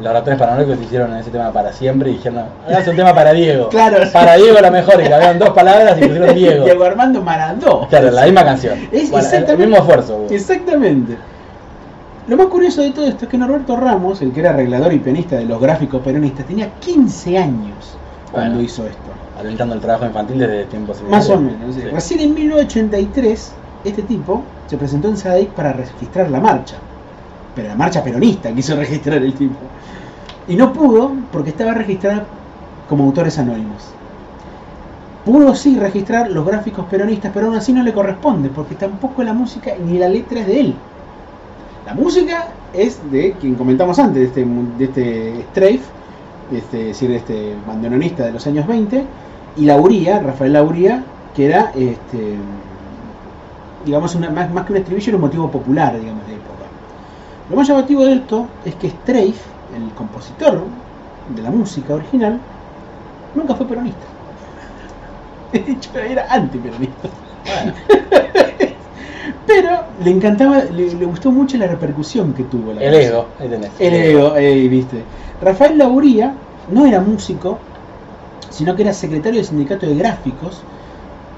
los 0.00 0.12
ratones 0.12 0.38
paranoicos 0.38 0.80
hicieron 0.80 1.14
ese 1.16 1.30
tema 1.30 1.52
para 1.52 1.72
siempre 1.72 2.10
y 2.10 2.14
dijeron, 2.14 2.44
hagamos 2.66 2.88
un 2.88 2.96
tema 2.96 3.14
para 3.14 3.32
Diego. 3.34 3.68
Claro. 3.68 3.98
Para 4.12 4.36
Diego 4.36 4.58
la 4.60 4.70
mejor, 4.70 4.94
y 5.00 5.08
cambiaron 5.08 5.38
dos 5.38 5.50
palabras 5.50 5.98
y 5.98 6.02
pusieron 6.06 6.34
Diego. 6.34 6.64
Diego 6.64 6.84
Armando 6.84 7.20
Maradó. 7.22 7.86
Claro, 7.88 8.10
la 8.10 8.24
misma 8.24 8.44
canción. 8.44 8.78
Es 8.90 9.10
Bueno, 9.10 9.28
el- 9.30 9.58
mismo 9.58 9.76
esfuerzo. 9.76 10.26
Exactamente. 10.30 11.16
Lo 12.28 12.36
más 12.36 12.46
curioso 12.46 12.82
de 12.82 12.92
todo 12.92 13.04
esto 13.06 13.24
es 13.24 13.30
que 13.30 13.36
Norberto 13.36 13.76
Ramos, 13.76 14.22
el 14.22 14.32
que 14.32 14.40
era 14.40 14.50
arreglador 14.50 14.92
y 14.92 15.00
pianista 15.00 15.36
de 15.36 15.44
los 15.44 15.60
gráficos 15.60 16.00
peronistas, 16.02 16.46
tenía 16.46 16.68
15 16.78 17.36
años 17.36 17.96
cuando 18.30 18.50
Bueno. 18.54 18.62
hizo 18.64 18.86
esto. 18.86 18.98
Alentando 19.38 19.74
el 19.74 19.80
trabajo 19.80 20.06
infantil 20.06 20.38
desde 20.38 20.64
tiempos 20.66 21.02
Más 21.10 21.28
o 21.28 21.36
menos. 21.36 21.74
sí. 21.74 21.80
Recién 21.82 22.20
en 22.20 22.34
1983, 22.34 23.52
este 23.84 24.02
tipo 24.02 24.42
se 24.68 24.76
presentó 24.76 25.08
en 25.08 25.16
Sadaic 25.16 25.48
para 25.50 25.72
registrar 25.72 26.30
la 26.30 26.38
marcha. 26.38 26.76
Pero 27.54 27.68
la 27.68 27.74
marcha 27.74 28.02
peronista 28.02 28.52
quiso 28.52 28.76
registrar 28.76 29.22
el 29.22 29.34
tipo. 29.34 29.54
Y 30.48 30.56
no 30.56 30.72
pudo 30.72 31.12
porque 31.30 31.50
estaba 31.50 31.74
registrada 31.74 32.26
como 32.88 33.04
autores 33.04 33.38
anónimos. 33.38 33.88
Pudo 35.24 35.54
sí 35.54 35.78
registrar 35.78 36.30
los 36.30 36.44
gráficos 36.44 36.86
peronistas, 36.86 37.30
pero 37.32 37.46
aún 37.46 37.56
así 37.56 37.72
no 37.72 37.82
le 37.82 37.92
corresponde, 37.92 38.48
porque 38.48 38.74
tampoco 38.74 39.22
la 39.22 39.32
música 39.32 39.72
ni 39.84 39.98
la 39.98 40.08
letra 40.08 40.40
es 40.40 40.46
de 40.46 40.60
él. 40.60 40.74
La 41.86 41.94
música 41.94 42.48
es 42.72 42.98
de 43.10 43.32
quien 43.40 43.54
comentamos 43.54 43.98
antes, 43.98 44.16
de 44.16 44.24
este, 44.24 44.44
de 44.44 44.84
este 44.84 45.44
Strafe, 45.50 45.80
este, 46.52 46.80
es 46.80 46.86
decir, 46.88 47.10
de 47.10 47.16
este 47.16 47.54
bandoneonista 47.66 48.24
de 48.24 48.32
los 48.32 48.46
años 48.46 48.66
20, 48.66 49.04
y 49.56 49.64
Lauría, 49.64 50.18
Rafael 50.20 50.52
Lauría, 50.54 51.04
que 51.34 51.46
era, 51.46 51.72
este, 51.74 52.36
digamos, 53.84 54.14
más, 54.16 54.52
más 54.52 54.66
que 54.66 54.72
un 54.72 54.78
estribillo, 54.78 55.08
era 55.08 55.16
un 55.16 55.22
motivo 55.22 55.50
popular, 55.50 55.98
digamos, 55.98 56.26
de. 56.26 56.41
Lo 57.52 57.58
más 57.58 57.68
llamativo 57.68 58.02
de 58.06 58.14
esto 58.14 58.46
es 58.64 58.74
que 58.76 58.88
Strafe, 58.88 59.34
el 59.76 59.92
compositor 59.94 60.62
de 61.36 61.42
la 61.42 61.50
música 61.50 61.92
original, 61.92 62.40
nunca 63.34 63.54
fue 63.54 63.66
peronista. 63.66 64.06
De 65.52 65.58
hecho, 65.70 65.90
era 65.98 66.24
antiperonista. 66.30 67.10
Pero 69.46 69.68
le 70.02 70.10
encantaba, 70.12 70.60
le, 70.64 70.94
le 70.94 71.04
gustó 71.04 71.30
mucho 71.30 71.58
la 71.58 71.66
repercusión 71.66 72.32
que 72.32 72.44
tuvo 72.44 72.72
la 72.72 72.80
El 72.80 72.90
música. 72.94 73.08
ego, 73.10 73.26
ahí 73.38 73.48
tenés. 73.50 73.70
El 73.78 73.94
ego, 73.96 74.34
eh, 74.34 74.68
viste. 74.68 75.02
Rafael 75.42 75.76
Lauría 75.76 76.32
no 76.72 76.86
era 76.86 77.00
músico, 77.00 77.58
sino 78.48 78.74
que 78.74 78.80
era 78.80 78.94
secretario 78.94 79.40
del 79.40 79.46
sindicato 79.46 79.84
de 79.84 79.94
gráficos, 79.96 80.62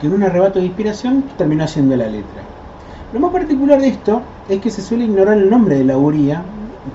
que 0.01 0.07
en 0.07 0.13
un 0.13 0.23
arrebato 0.23 0.61
de 0.61 0.67
inspiración 0.67 1.25
terminó 1.37 1.65
haciendo 1.65 1.97
la 1.97 2.07
letra. 2.07 2.43
Lo 3.15 3.21
más 3.21 3.31
particular 3.31 3.81
de 3.81 3.87
esto 3.87 4.23
es 4.49 4.61
que 4.61 4.73
se 4.73 4.83
suele 4.83 5.05
ignorar 5.05 5.39
el 5.39 5.49
nombre 5.49 5.77
de 5.77 5.85
Lauría, 5.85 6.45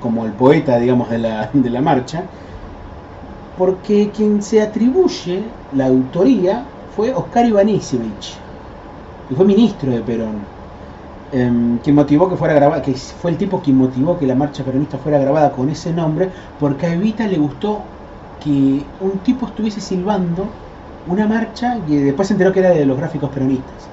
como 0.01 0.25
el 0.25 0.33
poeta, 0.33 0.77
digamos, 0.77 1.09
de 1.09 1.17
la, 1.17 1.49
de 1.53 1.69
la 1.69 1.81
marcha, 1.81 2.23
porque 3.57 4.11
quien 4.13 4.41
se 4.41 4.61
atribuye 4.61 5.43
la 5.71 5.85
autoría 5.85 6.65
fue 6.93 7.13
Oscar 7.13 7.45
Ivanisevich, 7.45 8.37
que 9.29 9.35
fue 9.35 9.45
ministro 9.45 9.91
de 9.91 10.01
Perón 10.01 10.35
quien 11.31 11.95
motivó 11.95 12.29
que 12.29 12.35
fuera 12.35 12.53
grabada, 12.53 12.81
que 12.81 12.93
fue 12.95 13.31
el 13.31 13.37
tipo 13.37 13.61
quien 13.61 13.77
motivó 13.77 14.17
que 14.19 14.25
la 14.25 14.35
marcha 14.35 14.65
peronista 14.65 14.97
fuera 14.97 15.19
grabada 15.19 15.53
con 15.53 15.69
ese 15.69 15.93
nombre, 15.93 16.31
porque 16.57 16.87
a 16.87 16.93
Evita 16.93 17.27
le 17.27 17.37
gustó 17.37 17.77
que 18.39 18.83
un 18.99 19.19
tipo 19.19 19.47
estuviese 19.47 19.79
silbando 19.79 20.43
una 21.05 21.27
marcha 21.27 21.77
y 21.87 21.95
después 21.95 22.27
se 22.27 22.33
enteró 22.33 22.51
que 22.51 22.59
era 22.59 22.71
de 22.71 22.85
los 22.85 22.97
gráficos 22.97 23.29
peronistas. 23.29 23.87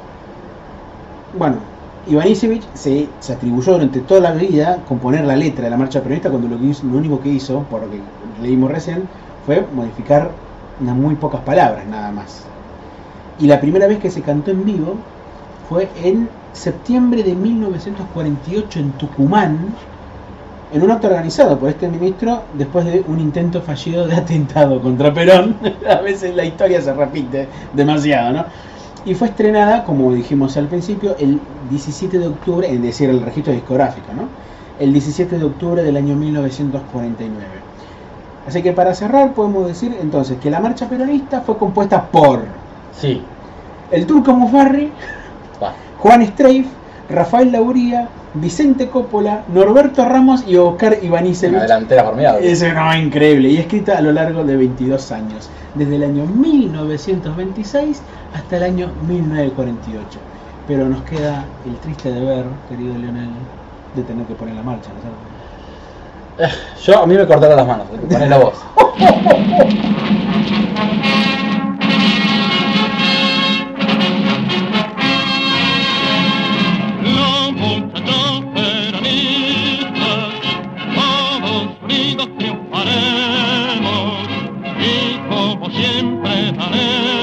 Bueno, 1.32 1.76
Ivanisevich 2.09 2.62
se, 2.74 3.09
se 3.19 3.33
atribuyó 3.33 3.73
durante 3.73 4.01
toda 4.01 4.20
la 4.20 4.33
vida 4.33 4.78
componer 4.87 5.24
la 5.24 5.37
letra 5.37 5.65
de 5.65 5.70
la 5.70 5.77
marcha 5.77 6.01
peronista 6.01 6.31
cuando 6.31 6.49
lo, 6.49 6.59
que 6.59 6.87
lo 6.87 6.99
único 6.99 7.20
que 7.20 7.31
hizo, 7.31 7.62
por 7.65 7.83
lo 7.83 7.91
que 7.91 8.01
leímos 8.41 8.70
recién, 8.70 9.09
fue 9.45 9.66
modificar 9.74 10.31
unas 10.81 10.95
muy 10.95 11.16
pocas 11.16 11.41
palabras 11.41 11.87
nada 11.87 12.12
más. 12.12 12.45
Y 13.41 13.47
la 13.47 13.61
primera 13.61 13.87
vez 13.87 13.99
que 13.99 14.11
se 14.11 14.23
cantó 14.23 14.51
en 14.51 14.65
vivo 14.65 14.97
fue 15.69 15.89
en 16.03 16.28
septiembre 16.53 17.23
de 17.23 17.35
1948 17.35 18.78
en 18.78 18.93
Tucumán, 18.93 19.59
en 20.73 20.83
un 20.83 20.91
acto 20.91 21.09
organizado 21.09 21.59
por 21.59 21.70
este 21.70 21.89
ministro 21.89 22.43
después 22.55 22.85
de 22.85 23.05
un 23.07 23.20
intento 23.20 23.61
fallido 23.62 24.07
de 24.07 24.15
atentado 24.15 24.81
contra 24.81 25.12
Perón. 25.12 25.57
A 25.89 26.01
veces 26.01 26.35
la 26.35 26.45
historia 26.45 26.81
se 26.81 26.93
repite 26.93 27.49
demasiado, 27.73 28.33
¿no? 28.33 28.45
Y 29.07 29.15
fue 29.15 29.28
estrenada, 29.28 29.85
como 29.85 30.12
dijimos 30.12 30.57
al 30.57 30.66
principio, 30.66 31.16
el 31.19 31.41
17 31.70 32.19
de 32.19 32.27
octubre, 32.27 32.70
es 32.70 32.83
decir, 32.83 33.09
el 33.09 33.23
registro 33.23 33.53
discográfico, 33.53 34.12
¿no? 34.12 34.24
El 34.78 34.93
17 34.93 35.39
de 35.39 35.45
octubre 35.45 35.83
del 35.83 35.97
año 35.97 36.16
1949. 36.16 37.47
Así 38.47 38.62
que 38.62 38.73
para 38.73 38.95
cerrar 38.95 39.33
podemos 39.33 39.66
decir 39.66 39.97
entonces 40.01 40.39
que 40.39 40.51
la 40.51 40.61
marcha 40.61 40.89
peronista 40.89 41.41
fue 41.41 41.57
compuesta 41.57 42.05
por 42.07 42.45
Sí, 43.01 43.23
el 43.91 44.07
turco 44.07 44.33
Mufarri. 44.35 44.91
Juan 45.99 46.27
Streif, 46.27 46.66
Rafael 47.09 47.53
Lauría, 47.53 48.09
Vicente 48.35 48.89
Coppola, 48.89 49.45
Norberto 49.53 50.05
Ramos 50.05 50.45
y 50.47 50.57
Oscar 50.57 50.95
Una 50.99 51.07
Ivanisevich. 51.07 51.61
delantera 51.61 52.05
formidable. 52.05 52.51
Es 52.51 52.62
no, 52.62 52.95
increíble 52.97 53.51
y 53.51 53.59
escrita 53.59 53.99
a 53.99 54.01
lo 54.01 54.12
largo 54.12 54.45
de 54.45 54.57
22 54.57 55.12
años, 55.12 55.51
desde 55.74 55.97
el 55.97 56.05
año 56.05 56.24
1926 56.27 58.01
hasta 58.35 58.57
el 58.57 58.62
año 58.65 58.91
1948. 59.07 60.19
Pero 60.66 60.89
nos 60.89 61.03
queda 61.03 61.45
el 61.65 61.77
triste 61.77 62.11
deber, 62.11 62.45
querido 62.69 62.99
Leonel, 62.99 63.28
de 63.95 64.03
tener 64.03 64.27
que 64.27 64.35
poner 64.35 64.57
la 64.57 64.62
marcha, 64.62 64.91
¿no 64.91 65.01
sabes? 65.01 65.16
Yo, 66.83 67.03
a 67.03 67.07
mí 67.07 67.15
me 67.15 67.27
cortaron 67.27 67.57
las 67.57 67.66
manos, 67.66 67.87
ponés 68.11 68.28
la 68.28 68.39
voz. 68.39 68.55
siempre 86.22 86.52
daremos 86.52 87.15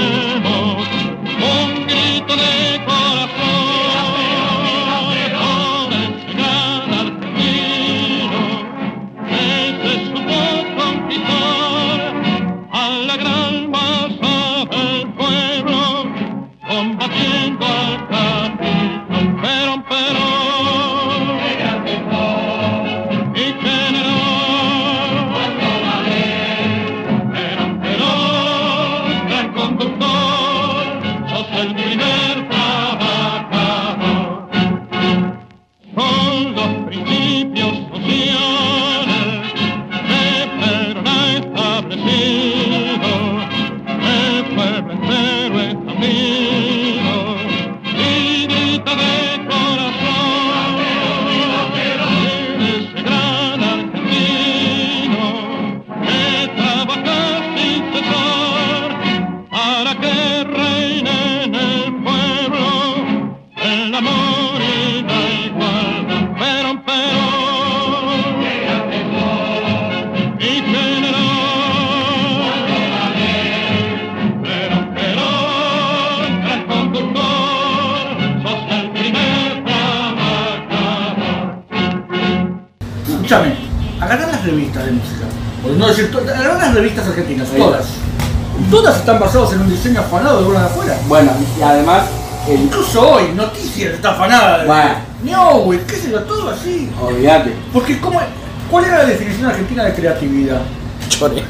de 99.82 99.94
creatividad? 99.94 100.62
Chore. 101.10 101.44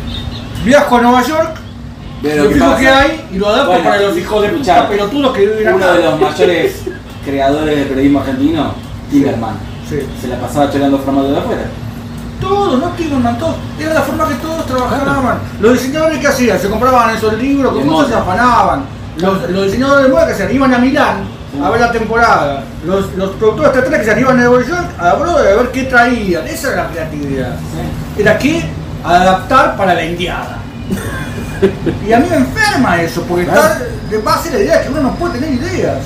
Viajo 0.64 0.96
a 0.98 1.02
Nueva 1.02 1.22
York, 1.24 1.58
lo 2.24 2.78
que 2.78 2.88
hay 2.88 3.26
y 3.34 3.38
lo 3.38 3.50
adapto 3.50 3.72
Bueno, 3.72 3.84
para 3.84 4.02
los 4.02 4.18
hijos 4.18 4.42
de 4.44 4.50
puta 4.50 4.88
pelotudos 4.88 5.34
que 5.36 5.42
viven 5.46 5.74
Uno 5.74 5.84
acá. 5.86 5.94
de 5.94 6.04
los 6.04 6.22
mayores 6.22 6.76
creadores 7.26 7.76
del 7.76 7.88
periodismo 7.88 8.20
argentino, 8.20 8.74
Timerman, 9.12 9.56
Sí. 9.90 10.00
se 10.22 10.28
la 10.30 10.38
pasaba 10.38 10.72
choreando 10.72 10.98
formato 11.00 11.32
de 11.32 11.38
afuera. 11.38 11.64
Todos, 12.40 12.80
no 12.80 12.88
Tigerman, 12.90 13.38
todos. 13.38 13.56
Era 13.80 13.94
la 13.94 14.02
forma 14.02 14.28
que 14.28 14.36
todos 14.36 14.66
trabajaban. 14.66 15.40
Los 15.60 15.74
diseñadores 15.74 16.20
que 16.20 16.28
hacían, 16.28 16.60
se 16.60 16.70
compraban 16.70 17.16
esos 17.16 17.34
libros, 17.38 17.74
con 17.74 18.08
se 18.08 18.16
afanaban. 18.16 18.86
Los, 19.18 19.50
los 19.50 19.66
diseñadores 19.66 20.06
de 20.06 20.12
moda 20.12 20.28
que 20.28 20.34
hacían, 20.34 20.54
iban 20.56 20.74
a 20.74 20.78
Milán 20.78 21.24
a 21.64 21.70
ver 21.70 21.82
la 21.82 21.92
temporada. 21.92 22.64
Los, 22.86 23.14
los 23.16 23.32
productores 23.32 23.72
teatrales 23.74 24.06
que 24.08 24.14
se 24.14 24.20
iban 24.20 24.40
a 24.40 24.44
Nueva 24.44 24.66
York 24.66 24.90
a 25.00 25.14
Broadway 25.14 25.54
a 25.54 25.56
ver 25.56 25.72
qué 25.72 25.84
traían. 25.84 26.48
Esa 26.48 26.74
era 26.74 26.84
la 26.84 26.90
creatividad. 26.90 27.56
Era 28.18 28.38
que 28.38 28.64
adaptar 29.04 29.76
para 29.78 29.94
la 29.94 30.06
indiada. 30.06 30.58
Y 32.06 32.12
a 32.12 32.20
mí 32.20 32.28
me 32.30 32.36
enferma 32.36 33.02
eso, 33.02 33.22
porque 33.24 33.44
está 33.44 33.80
de 34.10 34.18
base 34.18 34.52
la 34.52 34.60
idea 34.60 34.78
de 34.80 34.84
que 34.84 34.90
uno 34.92 35.02
no 35.04 35.16
puede 35.16 35.40
tener 35.40 35.54
ideas. 35.54 36.00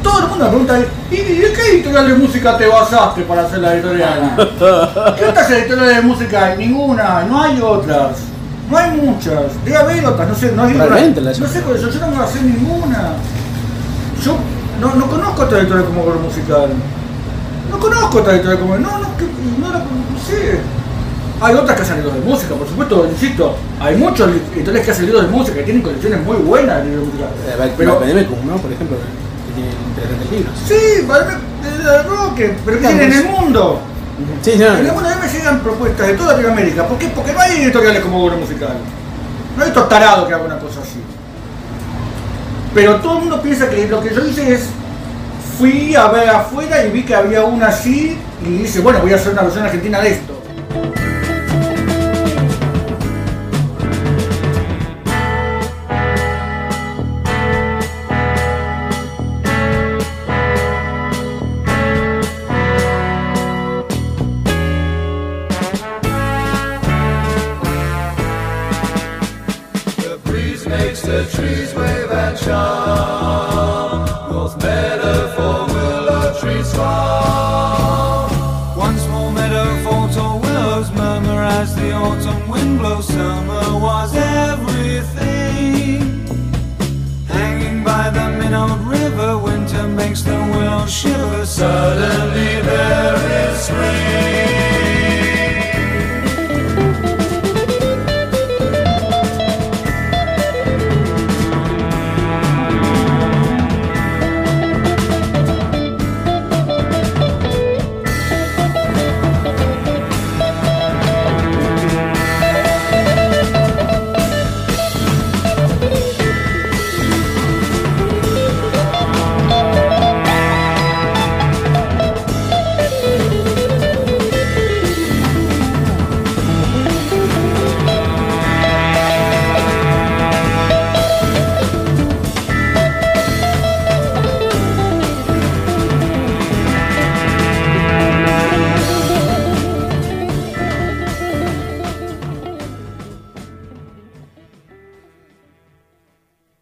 Todo 0.00 0.20
el 0.20 0.28
mundo 0.28 0.44
me 0.44 0.50
pregunta, 0.50 0.78
¿y 1.10 1.16
de 1.16 1.52
qué 1.52 1.70
editorial 1.74 2.08
de 2.08 2.14
música 2.14 2.56
te 2.56 2.68
basaste 2.68 3.22
para 3.22 3.42
hacer 3.42 3.58
la 3.58 3.74
editorial? 3.74 4.34
¿Qué 5.18 5.24
otras 5.24 5.50
editoriales 5.50 5.96
de 5.96 6.02
música 6.02 6.44
hay? 6.46 6.58
Ninguna, 6.58 7.24
no 7.28 7.42
hay 7.42 7.60
otras. 7.60 8.10
No 8.70 8.78
hay 8.78 8.90
muchas. 8.92 9.42
Debe 9.64 9.76
haber 9.76 10.06
otras, 10.06 10.28
no 10.28 10.34
sé, 10.36 10.52
no 10.52 10.62
hay 10.64 10.72
Realmente 10.74 11.20
no 11.20 11.26
las- 11.30 11.36
sé 11.36 11.62
con 11.62 11.76
eso, 11.76 11.90
yo 11.90 12.00
no 12.00 12.06
me 12.08 12.18
basé 12.18 12.38
en 12.38 12.54
ninguna. 12.54 13.12
Yo 14.24 14.36
no, 14.80 14.94
no 14.94 15.06
conozco 15.08 15.42
otra 15.42 15.58
editorial 15.58 15.86
como 15.86 16.04
Goro 16.04 16.20
Musical. 16.20 16.68
No 17.70 17.78
conozco 17.78 18.18
otra 18.18 18.34
editorial 18.34 18.60
como 18.60 18.76
no, 18.76 18.88
no, 18.98 18.98
no, 19.58 19.72
la- 19.72 19.78
no 19.80 20.18
sé. 20.24 20.60
Hay 21.42 21.56
otras 21.56 21.76
que 21.76 21.82
hacen 21.82 21.96
libros 21.96 22.14
de 22.14 22.20
música, 22.20 22.54
por 22.54 22.68
supuesto, 22.68 23.04
insisto, 23.10 23.56
hay 23.80 23.96
muchos 23.96 24.30
editores 24.54 24.84
que 24.84 24.90
hacen 24.92 25.06
libros 25.06 25.24
de 25.24 25.28
música, 25.28 25.56
que 25.56 25.64
tienen 25.64 25.82
colecciones 25.82 26.24
muy 26.24 26.36
buenas 26.36 26.78
de 26.78 26.90
libros 26.90 27.06
de 27.06 27.12
música. 27.12 27.30
Pero, 27.58 27.72
Pero, 27.76 28.00
Bademecum, 28.00 28.46
¿no? 28.46 28.56
Por 28.58 28.72
ejemplo, 28.72 28.96
que 28.96 29.54
tiene 29.54 29.70
interesantes 29.88 30.30
libros. 30.30 30.54
sí, 30.68 31.04
pero 32.64 32.76
que 32.76 32.76
tienen 32.76 33.00
en 33.00 33.12
el 33.12 33.24
mundo. 33.24 33.80
Sí, 34.40 34.52
no, 34.56 34.66
En 34.66 34.86
el 34.86 34.92
mundo 34.92 35.08
me 35.20 35.28
llegan 35.28 35.60
propuestas 35.60 36.06
de 36.06 36.14
toda 36.14 36.32
Latinoamérica. 36.32 36.86
¿Por 36.86 36.96
qué? 36.98 37.08
Porque 37.08 37.32
no 37.32 37.40
hay 37.40 37.62
editoriales 37.62 38.02
como 38.02 38.20
Goro 38.20 38.36
Musical. 38.36 38.76
No 39.56 39.62
hay 39.64 39.68
estos 39.68 39.88
tarados 39.88 40.28
que 40.28 40.34
hagan 40.34 40.46
una 40.46 40.58
cosa 40.60 40.80
así. 40.80 41.00
Pero 42.72 42.96
todo 42.96 43.14
el 43.14 43.20
mundo 43.20 43.42
piensa 43.42 43.68
que 43.68 43.88
lo 43.88 44.00
que 44.00 44.14
yo 44.14 44.24
hice 44.24 44.54
es. 44.54 44.66
Fui 45.58 45.94
a 45.94 46.06
ver 46.08 46.28
afuera 46.28 46.84
y 46.84 46.90
vi 46.90 47.02
que 47.02 47.14
había 47.14 47.44
una 47.44 47.68
así 47.68 48.16
y 48.44 48.48
dice, 48.58 48.80
bueno, 48.80 49.00
voy 49.00 49.12
a 49.12 49.16
hacer 49.16 49.32
una 49.32 49.42
versión 49.42 49.64
argentina 49.64 50.00
de 50.00 50.10
esto. 50.10 50.42